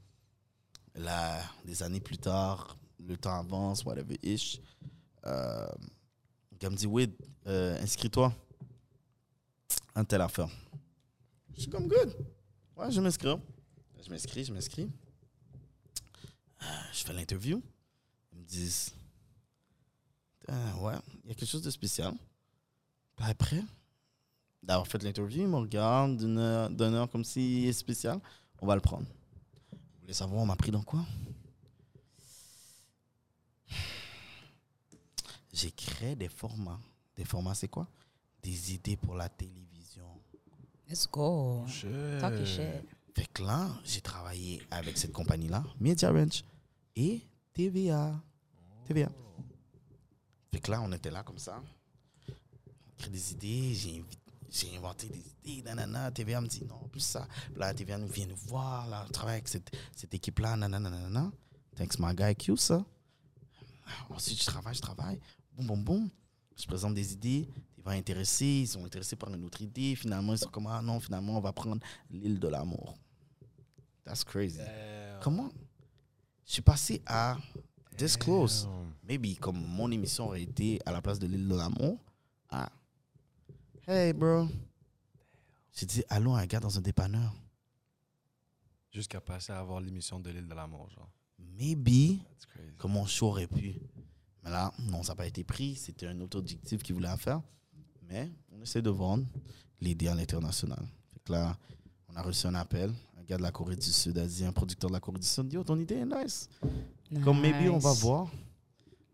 [0.96, 4.60] Là, des années plus tard, le temps avance, whatever ish.
[5.26, 5.66] Euh,
[6.50, 7.14] le gars me dit, oui,
[7.46, 8.34] euh, inscris-toi.
[9.96, 10.48] Un tel affaire.
[11.54, 12.14] Je suis comme good.
[12.76, 13.34] Ouais, je m'inscris.
[14.04, 14.90] Je m'inscris, je m'inscris.
[16.62, 17.62] Euh, je fais l'interview.
[18.30, 18.94] Ils me disent,
[20.48, 20.94] Ah, ouais,
[21.24, 22.12] il y a quelque chose de spécial.
[23.16, 23.62] Après,
[24.62, 28.20] d'avoir fait l'interview, il me regarde d'une heure, heure comme si spécial.
[28.60, 29.06] On va le prendre.
[29.72, 31.06] Vous voulez savoir, on m'a pris dans quoi?
[35.54, 36.80] J'ai créé des formats.
[37.16, 37.88] Des formats, c'est quoi?
[38.42, 39.75] Des idées pour la télévision.
[40.88, 41.64] Let's go.
[41.66, 42.20] Shit.
[42.20, 42.84] Talk your shit.
[43.14, 46.44] Fait que là, j'ai travaillé avec cette compagnie-là, Media Ranch
[46.94, 47.22] et
[47.54, 48.14] TVA.
[48.86, 49.10] TVA.
[50.52, 51.60] Fait que là, on était là comme ça.
[52.28, 52.32] On
[52.98, 56.10] crée des idées, j'ai inventé des idées, nanana.
[56.12, 57.26] TVA me dit non, plus ça.
[57.56, 61.32] Là, TVA nous vient nous voir, là, on travaille avec cette, cette équipe-là, nanana, nanana.
[61.74, 62.84] Thanks my guy Q, ça.
[64.10, 65.18] Ensuite, je travaille, je travaille.
[65.52, 66.10] Boum, boum, boum.
[66.56, 67.48] Je présente des idées.
[67.86, 68.44] Ils vont intéresser.
[68.44, 69.94] Ils sont intéressés par une autre idée.
[69.94, 71.80] Finalement, ils sont comme, ah non, finalement, on va prendre
[72.10, 72.96] l'île de l'amour.
[74.04, 74.60] That's crazy.
[75.20, 75.50] Comment?
[76.44, 77.36] Je suis passé à
[77.96, 78.68] this close.
[79.08, 81.98] Maybe comme mon émission aurait été à la place de l'île de l'amour.
[82.50, 82.70] Ah.
[83.86, 84.48] Hey, bro.
[85.72, 87.32] J'ai dit, allons à un gars dans un dépanneur.
[88.92, 91.10] Jusqu'à passer à avoir l'émission de l'île de l'amour, genre.
[91.38, 92.18] Maybe
[92.78, 93.76] comme mon show aurait pu.
[94.42, 95.76] Mais là, non, ça n'a pas été pris.
[95.76, 97.42] C'était un autre objectif qu'il voulait faire.
[98.08, 99.24] Mais on essaie de vendre
[99.80, 100.82] l'idée à l'international.
[101.28, 101.56] Là,
[102.08, 102.92] on a reçu un appel.
[103.18, 105.26] Un gars de la Corée du Sud a dit, un producteur de la Corée du
[105.26, 106.48] Sud, dit, oh, ton idée est nice.
[107.24, 108.00] Comme maybe on va Nice.
[108.00, 108.30] voir.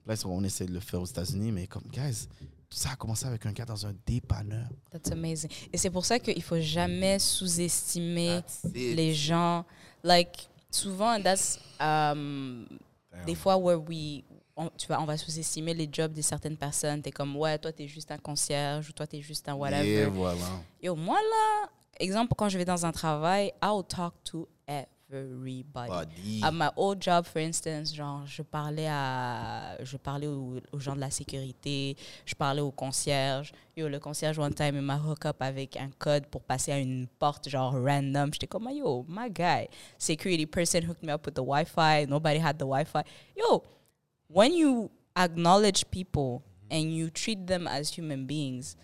[0.06, 2.26] Là, on essaie de le faire aux États-Unis, mais comme, guys,
[2.68, 4.68] tout ça a commencé avec un gars dans un dépanneur.
[4.90, 5.50] That's amazing.
[5.72, 8.40] Et c'est pour ça qu'il faut jamais sous-estimer
[8.74, 9.64] les gens.
[10.02, 12.66] Like, souvent, that's, um,
[13.26, 14.22] des fois where we,
[14.56, 17.02] on, tu vois, on va sous-estimer les jobs de certaines personnes.
[17.02, 19.88] T'es comme, ouais, toi, t'es juste un concierge ou toi, t'es juste un whatever.
[19.88, 20.62] Et voilà.
[20.82, 25.88] Yo, moi, là, exemple, quand je vais dans un travail, I'll talk to everybody.
[25.88, 26.40] Body.
[26.42, 30.94] À my old job, for instance, genre, je parlais à, je parlais aux, aux gens
[30.94, 33.52] de la sécurité, je parlais au concierge.
[33.76, 36.78] Yo, le concierge, one time, il m'a hook up avec un code pour passer à
[36.78, 38.32] une porte, genre, random.
[38.32, 39.68] J'étais comme, yo, my guy.
[39.98, 42.06] Security person hooked me up with the Wi-Fi.
[42.06, 43.02] Nobody had the Wi-Fi.
[43.36, 43.62] Yo,
[44.32, 48.76] when you acknowledge people and you treat them as human beings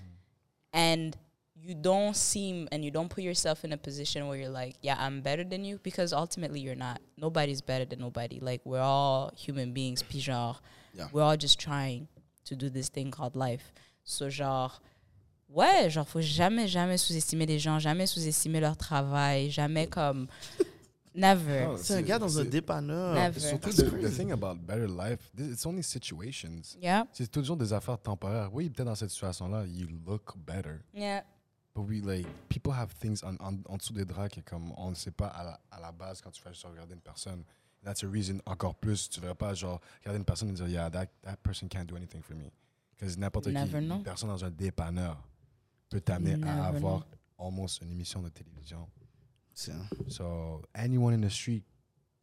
[0.72, 1.16] and
[1.60, 4.96] you don't seem and you don't put yourself in a position where you're like, yeah,
[4.98, 7.00] I'm better than you because ultimately you're not.
[7.16, 8.38] Nobody's better than nobody.
[8.40, 10.56] Like we're all human beings, puis genre,
[10.94, 11.08] Yeah.
[11.12, 12.08] we're all just trying
[12.44, 13.72] to do this thing called life.
[14.04, 14.72] So genre,
[15.48, 20.28] ouais, genre faut jamais jamais sous-estimer les gens, jamais sous-estimer leur travail, jamais comme
[21.18, 21.66] never.
[21.70, 23.14] Oh, C'est un gars dans un dépanneur.
[23.14, 23.40] Never.
[23.40, 26.76] Surtout, the, thing about better life, it's only situations.
[26.80, 27.06] Yeah.
[27.12, 28.50] C'est toujours des affaires temporaires.
[28.52, 30.80] Oui, peut-être dans cette situation-là, you look better.
[30.94, 31.24] Yeah.
[31.74, 34.90] But we, like, people have things en, en, en dessous des draps que comme on
[34.90, 37.44] ne sait pas à la, à la base quand tu fais juste regarder une personne.
[37.84, 40.68] That's a reason, encore plus, tu ne verras pas genre regarder une personne et dire,
[40.68, 42.50] yeah, that, that person can't do anything for me.
[42.98, 43.96] Parce que n'importe qui, Never know.
[43.96, 45.16] une personne dans un dépanneur
[45.88, 47.06] peut t'amener à avoir
[47.38, 48.88] almost une émission de télévision.
[49.58, 49.72] C'est-
[50.06, 51.64] So, anyone in the street,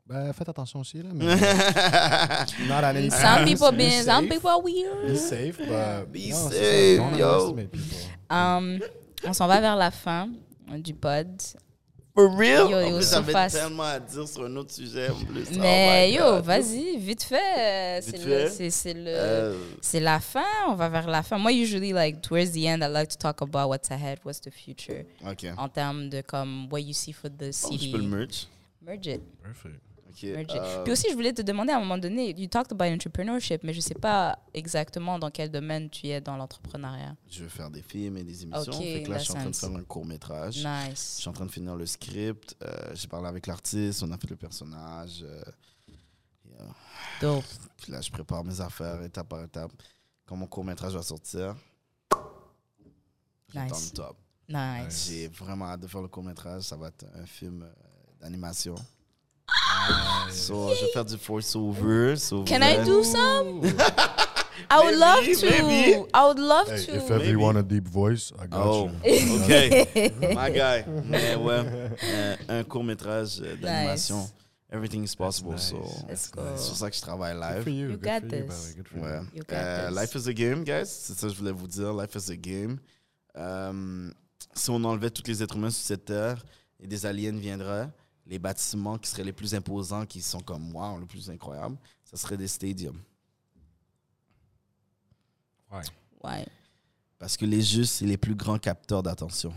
[0.08, 1.10] ben, faites attention aussi, là.
[1.14, 1.26] Mais
[2.70, 5.06] not at any Some people Be being, some people are weird.
[5.06, 7.54] Be safe, but Be safe, yo.
[8.30, 8.80] Um,
[9.28, 10.30] on s'en va vers la fin
[10.78, 11.28] du pod.
[12.16, 12.70] For real?
[12.72, 15.48] Yo, en it plus, j'avais tellement à dire sur un autre sujet en plus.
[15.52, 18.00] Oh Mais my yo, vas-y, vite fait.
[18.00, 18.44] Vite C'est fait?
[18.46, 20.46] le, c'est, c'est le, Euh, c'est la fin.
[20.70, 21.38] On va vers la fin.
[21.38, 24.50] Moi, usually, like towards the end, I like to talk about what's ahead, what's the
[24.50, 25.46] future, ok.
[25.58, 27.88] en termes de comme what you see for the Oh, city.
[27.88, 28.48] je peux le merch.
[28.82, 29.22] Merge it.
[29.44, 29.82] Perfect.
[30.24, 33.64] Euh, Puis aussi, je voulais te demander à un moment donné, you talked about entrepreneurship,
[33.64, 37.16] mais je sais pas exactement dans quel domaine tu es dans l'entrepreneuriat.
[37.30, 38.72] je veux faire des films et des émissions.
[38.74, 40.56] Ok, fait que là, je suis en train de faire un court métrage.
[40.60, 41.18] Je Nice.
[41.20, 42.56] suis en train de finir le script.
[42.62, 45.24] euh, J'ai parlé avec l'artiste, on a fait le personnage.
[45.24, 45.44] euh,
[47.20, 47.44] Dope.
[47.78, 49.72] puis là, je prépare mes affaires étape par étape.
[50.26, 51.56] Quand mon court métrage va sortir,
[53.54, 53.94] Nice.
[53.94, 54.18] top.
[54.50, 55.08] Nice.
[55.10, 56.64] J'ai vraiment hâte de faire le court métrage.
[56.64, 57.72] Ça va être un film euh,
[58.22, 58.76] d'animation.
[60.32, 62.16] So, je vais faire du voice-over.
[62.18, 62.62] so Can.
[62.62, 63.62] I do some?
[64.70, 65.46] I would Maybe, love to.
[65.64, 66.06] maybe.
[66.14, 66.96] I would love Hey, to.
[66.96, 67.32] if ever Maybe.
[67.32, 69.44] you want a deep voice, I got Oh, you.
[69.44, 70.12] ok.
[70.36, 70.84] My guy.
[71.06, 71.64] Mais ouais,
[72.04, 74.18] euh, un court métrage d'animation.
[74.18, 74.34] Nice.
[74.72, 75.52] Everything is possible.
[75.52, 75.70] nice.
[75.70, 76.42] So, Let's go.
[76.56, 77.64] c'est sur ça que je travaille Good live.
[77.64, 77.90] for you.
[77.90, 78.74] You good got for you, this.
[78.76, 79.04] Good for you.
[79.06, 79.20] Ouais.
[79.34, 79.96] You got Euh, this.
[80.00, 80.86] life is a game, guys.
[80.88, 81.94] C'est ça que je voulais vous dire.
[81.94, 82.78] Life is a game.
[83.38, 84.10] Euh,
[84.54, 86.44] si on enlevait tous les êtres humains sur cette terre
[86.80, 87.90] et des aliens viendraient,
[88.26, 92.18] les bâtiments qui seraient les plus imposants, qui sont comme wow, le plus incroyable, ça
[92.18, 93.02] serait des stadiums.
[95.72, 95.82] Ouais.
[96.24, 96.48] Ouais.
[97.18, 99.54] Parce que les jeux, c'est les plus grands capteurs d'attention.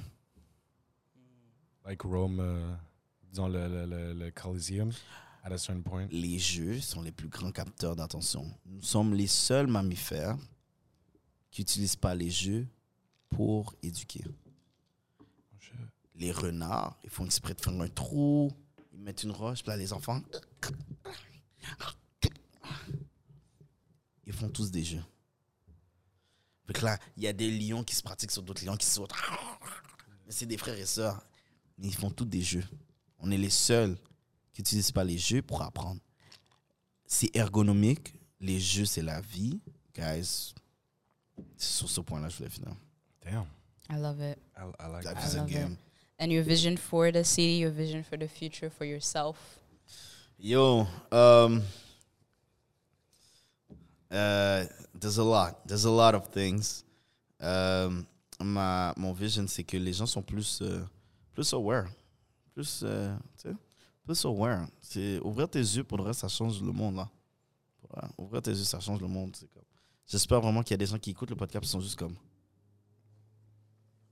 [1.85, 2.75] Like Rome, euh,
[3.31, 4.91] disons le, le, le, le Coliseum,
[5.43, 6.07] at a certain point.
[6.11, 8.45] Les jeux sont les plus grands capteurs d'attention.
[8.67, 10.37] Nous sommes les seuls mammifères
[11.51, 12.67] qui n'utilisent pas les jeux
[13.31, 14.23] pour éduquer.
[16.19, 18.51] Les renards, ils font exprès de faire un trou,
[18.93, 20.21] ils mettent une roche, puis là, les enfants,
[24.27, 25.03] ils font tous des jeux.
[26.73, 29.15] Que là, il y a des lions qui se pratiquent sur d'autres lions qui sautent.
[30.27, 31.25] Mais c'est des frères et sœurs.
[31.79, 32.65] Mais ils font tous des jeux.
[33.21, 33.97] On est les seuls
[34.53, 36.01] qui n'utilisent pas les jeux pour apprendre.
[37.07, 38.13] C'est ergonomique.
[38.41, 39.61] Les jeux, c'est la vie.
[39.95, 40.53] Guys,
[41.57, 42.77] c'est sur ce point-là que je voulais finir.
[43.23, 43.47] Damn.
[43.91, 44.39] I love it.
[44.57, 45.27] I, I like Life that.
[45.27, 45.79] is a love it.
[46.19, 49.61] And your vision for the city, your vision for the future, for yourself?
[50.37, 51.63] Yo, um,
[54.11, 54.65] uh,
[54.95, 55.67] there's a lot.
[55.67, 56.85] There's a lot of things.
[57.41, 58.07] Um,
[58.41, 60.85] ma, mon vision, c'est que les gens sont plus, euh,
[61.33, 61.87] plus aware.
[62.53, 63.17] Plus, euh,
[64.05, 64.67] plus aware.
[64.81, 67.09] C'est ouvrir tes yeux pour le reste, ça change le monde, là.
[68.19, 69.37] Ouvrir tes yeux, ça change le monde.
[70.07, 72.17] J'espère vraiment qu'il y a des gens qui écoutent le podcast qui sont juste comme.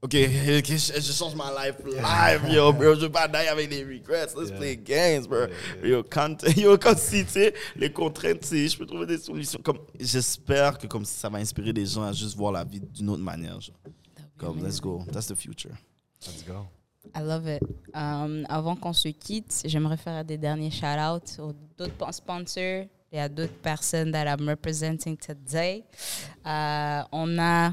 [0.02, 2.94] Ok, je, je change ma life live, yo, bro.
[2.94, 4.26] Je veux pas die avec des regrets.
[4.36, 4.58] Let's Yeah.
[4.58, 5.46] play games, bro.
[5.82, 9.18] Yo, quand, yo, quand si, tu sais, les contraintes, tu sais, je peux trouver des
[9.18, 9.58] solutions.
[9.64, 13.08] Comme, j'espère que comme ça va inspirer des gens à juste voir la vie d'une
[13.08, 13.58] autre manière.
[13.60, 13.74] genre.
[14.36, 15.02] Comme, let's go.
[15.10, 15.72] That's the future.
[16.26, 16.66] Let's go.
[17.14, 17.62] I love it.
[17.94, 23.28] Um, avant qu'on se quitte, j'aimerais faire des derniers shout-outs aux d'autres sponsors et à
[23.28, 25.84] d'autres personnes that I'm representing today.
[26.44, 27.72] Euh, on a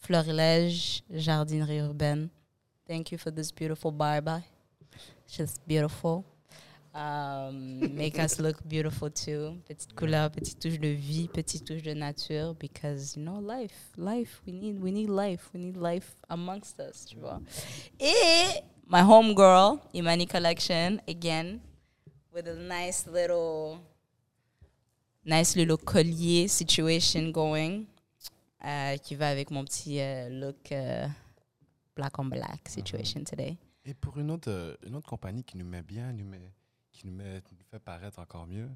[0.00, 2.30] Florilège, jardinerie urbaine.
[2.86, 4.44] Thank you for this beautiful bye-bye.
[5.28, 6.24] Just beautiful.
[6.92, 9.58] Um, make us look beautiful too.
[9.68, 12.54] Petite couleur, petite touche de vie, petite touche de nature.
[12.58, 15.50] Because, you know, life, life, we need, we need life.
[15.52, 17.40] We need life amongst us, tu vois.
[17.98, 21.60] Et my homegirl, Imani Collection, again,
[22.32, 23.80] with a nice little,
[25.24, 27.86] nice little collier situation going,
[28.64, 31.06] euh, qui va avec mon petit euh, look euh,
[31.96, 33.56] black on black situation today.
[33.84, 36.52] Et pour une autre, une autre compagnie qui nous met bien, nous met,
[36.92, 38.68] qui nous, met, nous fait paraître encore mieux,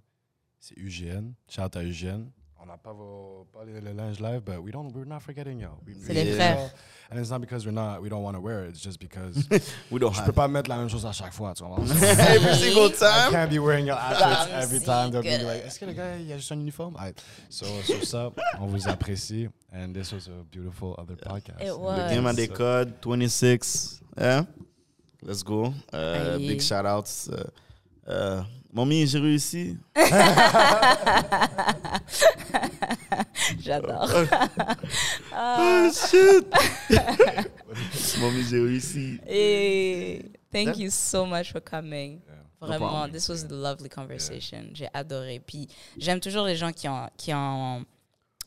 [0.58, 1.32] c'est UGN.
[1.48, 2.30] Shout à UGN.
[2.64, 5.60] On n'a pas, vos, pas le, le linge live, but we don't, we're not forgetting
[5.60, 5.76] y'all.
[5.86, 6.72] We C'est les frères.
[7.10, 8.70] And it's not because we're not, we don't want to wear it.
[8.70, 9.36] It's just because
[9.90, 11.52] We don't je have peux pas mettre la même chose à chaque fois.
[11.52, 11.76] Tu vois.
[11.84, 13.32] every single I time?
[13.32, 15.10] can't be wearing your outfits every time.
[15.10, 16.96] They'll be like, est-ce que le gars, il a juste un uniforme?
[16.96, 17.22] Alright.
[17.50, 19.48] So, sur ça, on vous apprécie.
[19.70, 21.60] And this was a beautiful other podcast.
[21.62, 21.98] It was.
[21.98, 24.00] Le game a des so- codes, 26.
[24.16, 24.46] Hein?
[25.22, 25.74] Let's go.
[25.92, 26.48] Aïe.
[26.48, 27.28] big shout outs.
[27.30, 27.44] Euh,
[28.08, 29.76] euh, Mommy, j'ai réussi.
[33.60, 34.10] J'adore.
[35.36, 36.46] Oh shit!
[38.20, 39.18] Mommy, j'ai réussi.
[39.28, 42.20] Et thank you so much for coming.
[42.26, 42.34] Yeah.
[42.60, 44.70] Vraiment, this was a lovely conversation.
[44.74, 45.40] J'ai adoré.
[45.40, 45.68] Puis
[45.98, 47.84] j'aime toujours les gens qui ont, qui ont,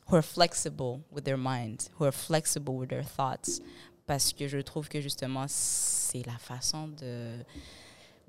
[0.08, 3.62] who are flexible with their mind, who are flexible with their thoughts.
[4.06, 7.44] Parce que je trouve que justement, c'est la façon de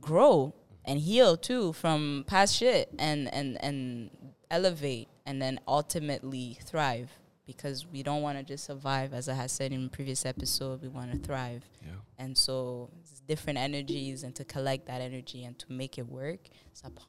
[0.01, 0.53] grow
[0.89, 4.11] and heal too from past shit and, and, and
[4.51, 7.11] elevate and then ultimately thrive.
[7.49, 9.15] because we don't want to just survive.
[9.15, 11.65] As I had said in previous episode, we want to thrive.
[11.81, 11.93] Yeah.
[12.19, 16.51] And so it's different energies and to collect that energy and to make it work,
[16.75, 17.09] ça prend,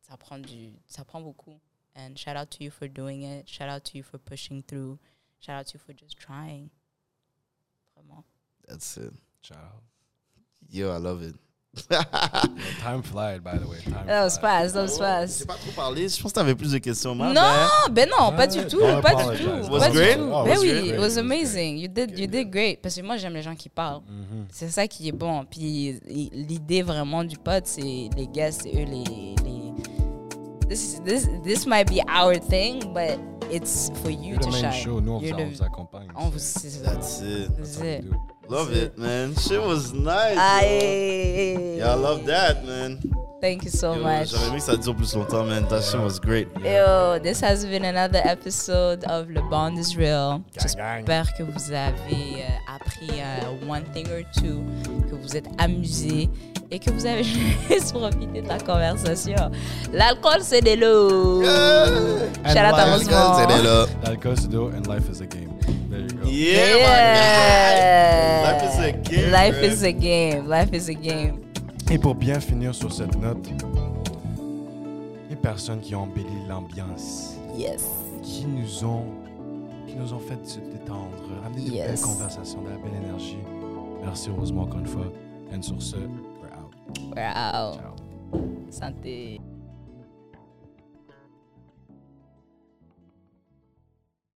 [0.00, 1.60] ça prend du, ça prend beaucoup.
[1.94, 3.46] And shout out to you for doing it.
[3.46, 4.98] Shout out to you for pushing through.
[5.38, 6.70] Shout out to you for just trying.
[7.94, 8.24] Vraiment.
[8.66, 9.12] That's it.
[9.42, 9.82] Ciao.
[10.70, 11.34] Yo, I love it.
[12.82, 13.78] Time flies, by the way.
[13.84, 14.74] Time That was fast.
[14.74, 15.38] That was fast.
[15.40, 16.08] J'ai pas trop parlé.
[16.08, 17.14] Je pense que t'avais plus de questions.
[17.16, 17.34] bad.
[17.34, 20.16] Non, ben non, pas du tout, pas du tout, Was it great?
[20.20, 20.86] Oh, ben was oui, great.
[20.86, 21.78] it It was amazing.
[21.78, 22.30] You did, you good.
[22.30, 22.82] did great.
[22.82, 24.02] Parce que moi j'aime les gens qui parlent.
[24.08, 24.46] Mhm.
[24.50, 25.44] C'est ça qui est bon.
[25.44, 29.72] Puis l'idée vraiment du pod, c'est les gars, c'est eux les, les
[30.68, 33.18] this, this, this might be our thing, but
[33.52, 34.82] it's for you You're to the main shine.
[34.82, 35.00] show.
[35.00, 36.08] Nous, on vous, accompagne.
[36.16, 37.50] on vous- That's it.
[37.56, 38.16] that's do.
[38.48, 39.34] Love it, man.
[39.36, 40.36] Shit was nice.
[40.38, 41.76] Aye.
[41.78, 43.00] Yeah, I love that, man.
[43.40, 44.30] Thank you so Yo, much.
[44.30, 45.66] J'aurais aimé que ça dure plus longtemps, man.
[45.68, 46.48] That shit was great.
[46.62, 50.40] Yo, this has been another episode of Le Bond is Real.
[50.60, 54.62] J'espère que vous avez euh, appris euh, one thing or two,
[55.10, 56.28] que vous êtes amusés
[56.70, 57.24] et que vous avez
[57.68, 59.50] juste profité de la conversation.
[59.92, 61.42] L'alcool, c'est de l'eau.
[61.42, 63.34] And Shout out à life- Rosemont.
[63.38, 63.86] C'était là.
[64.04, 65.50] L'alcool, c'est d'eau, and life is a game.
[65.94, 66.28] There you go.
[66.28, 68.52] Yeah, Yeah.
[68.52, 69.70] Life is a game, Life man.
[69.70, 70.48] is a game.
[70.48, 71.40] Life is a game.
[71.90, 73.48] Et pour bien finir sur cette note,
[75.30, 77.84] les personnes qui ont embelli l'ambiance, Yes.
[78.22, 79.04] qui nous ont,
[79.86, 81.10] qui nous ont fait se détendre,
[81.46, 81.86] amener de Yes.
[81.86, 83.38] belles conversations, de la belle énergie.
[84.04, 85.06] Merci heureusement encore une fois.
[85.56, 87.14] Et sur ce, we're out.
[87.14, 87.78] We're out.
[87.78, 87.94] Ciao.
[88.70, 89.40] Santé.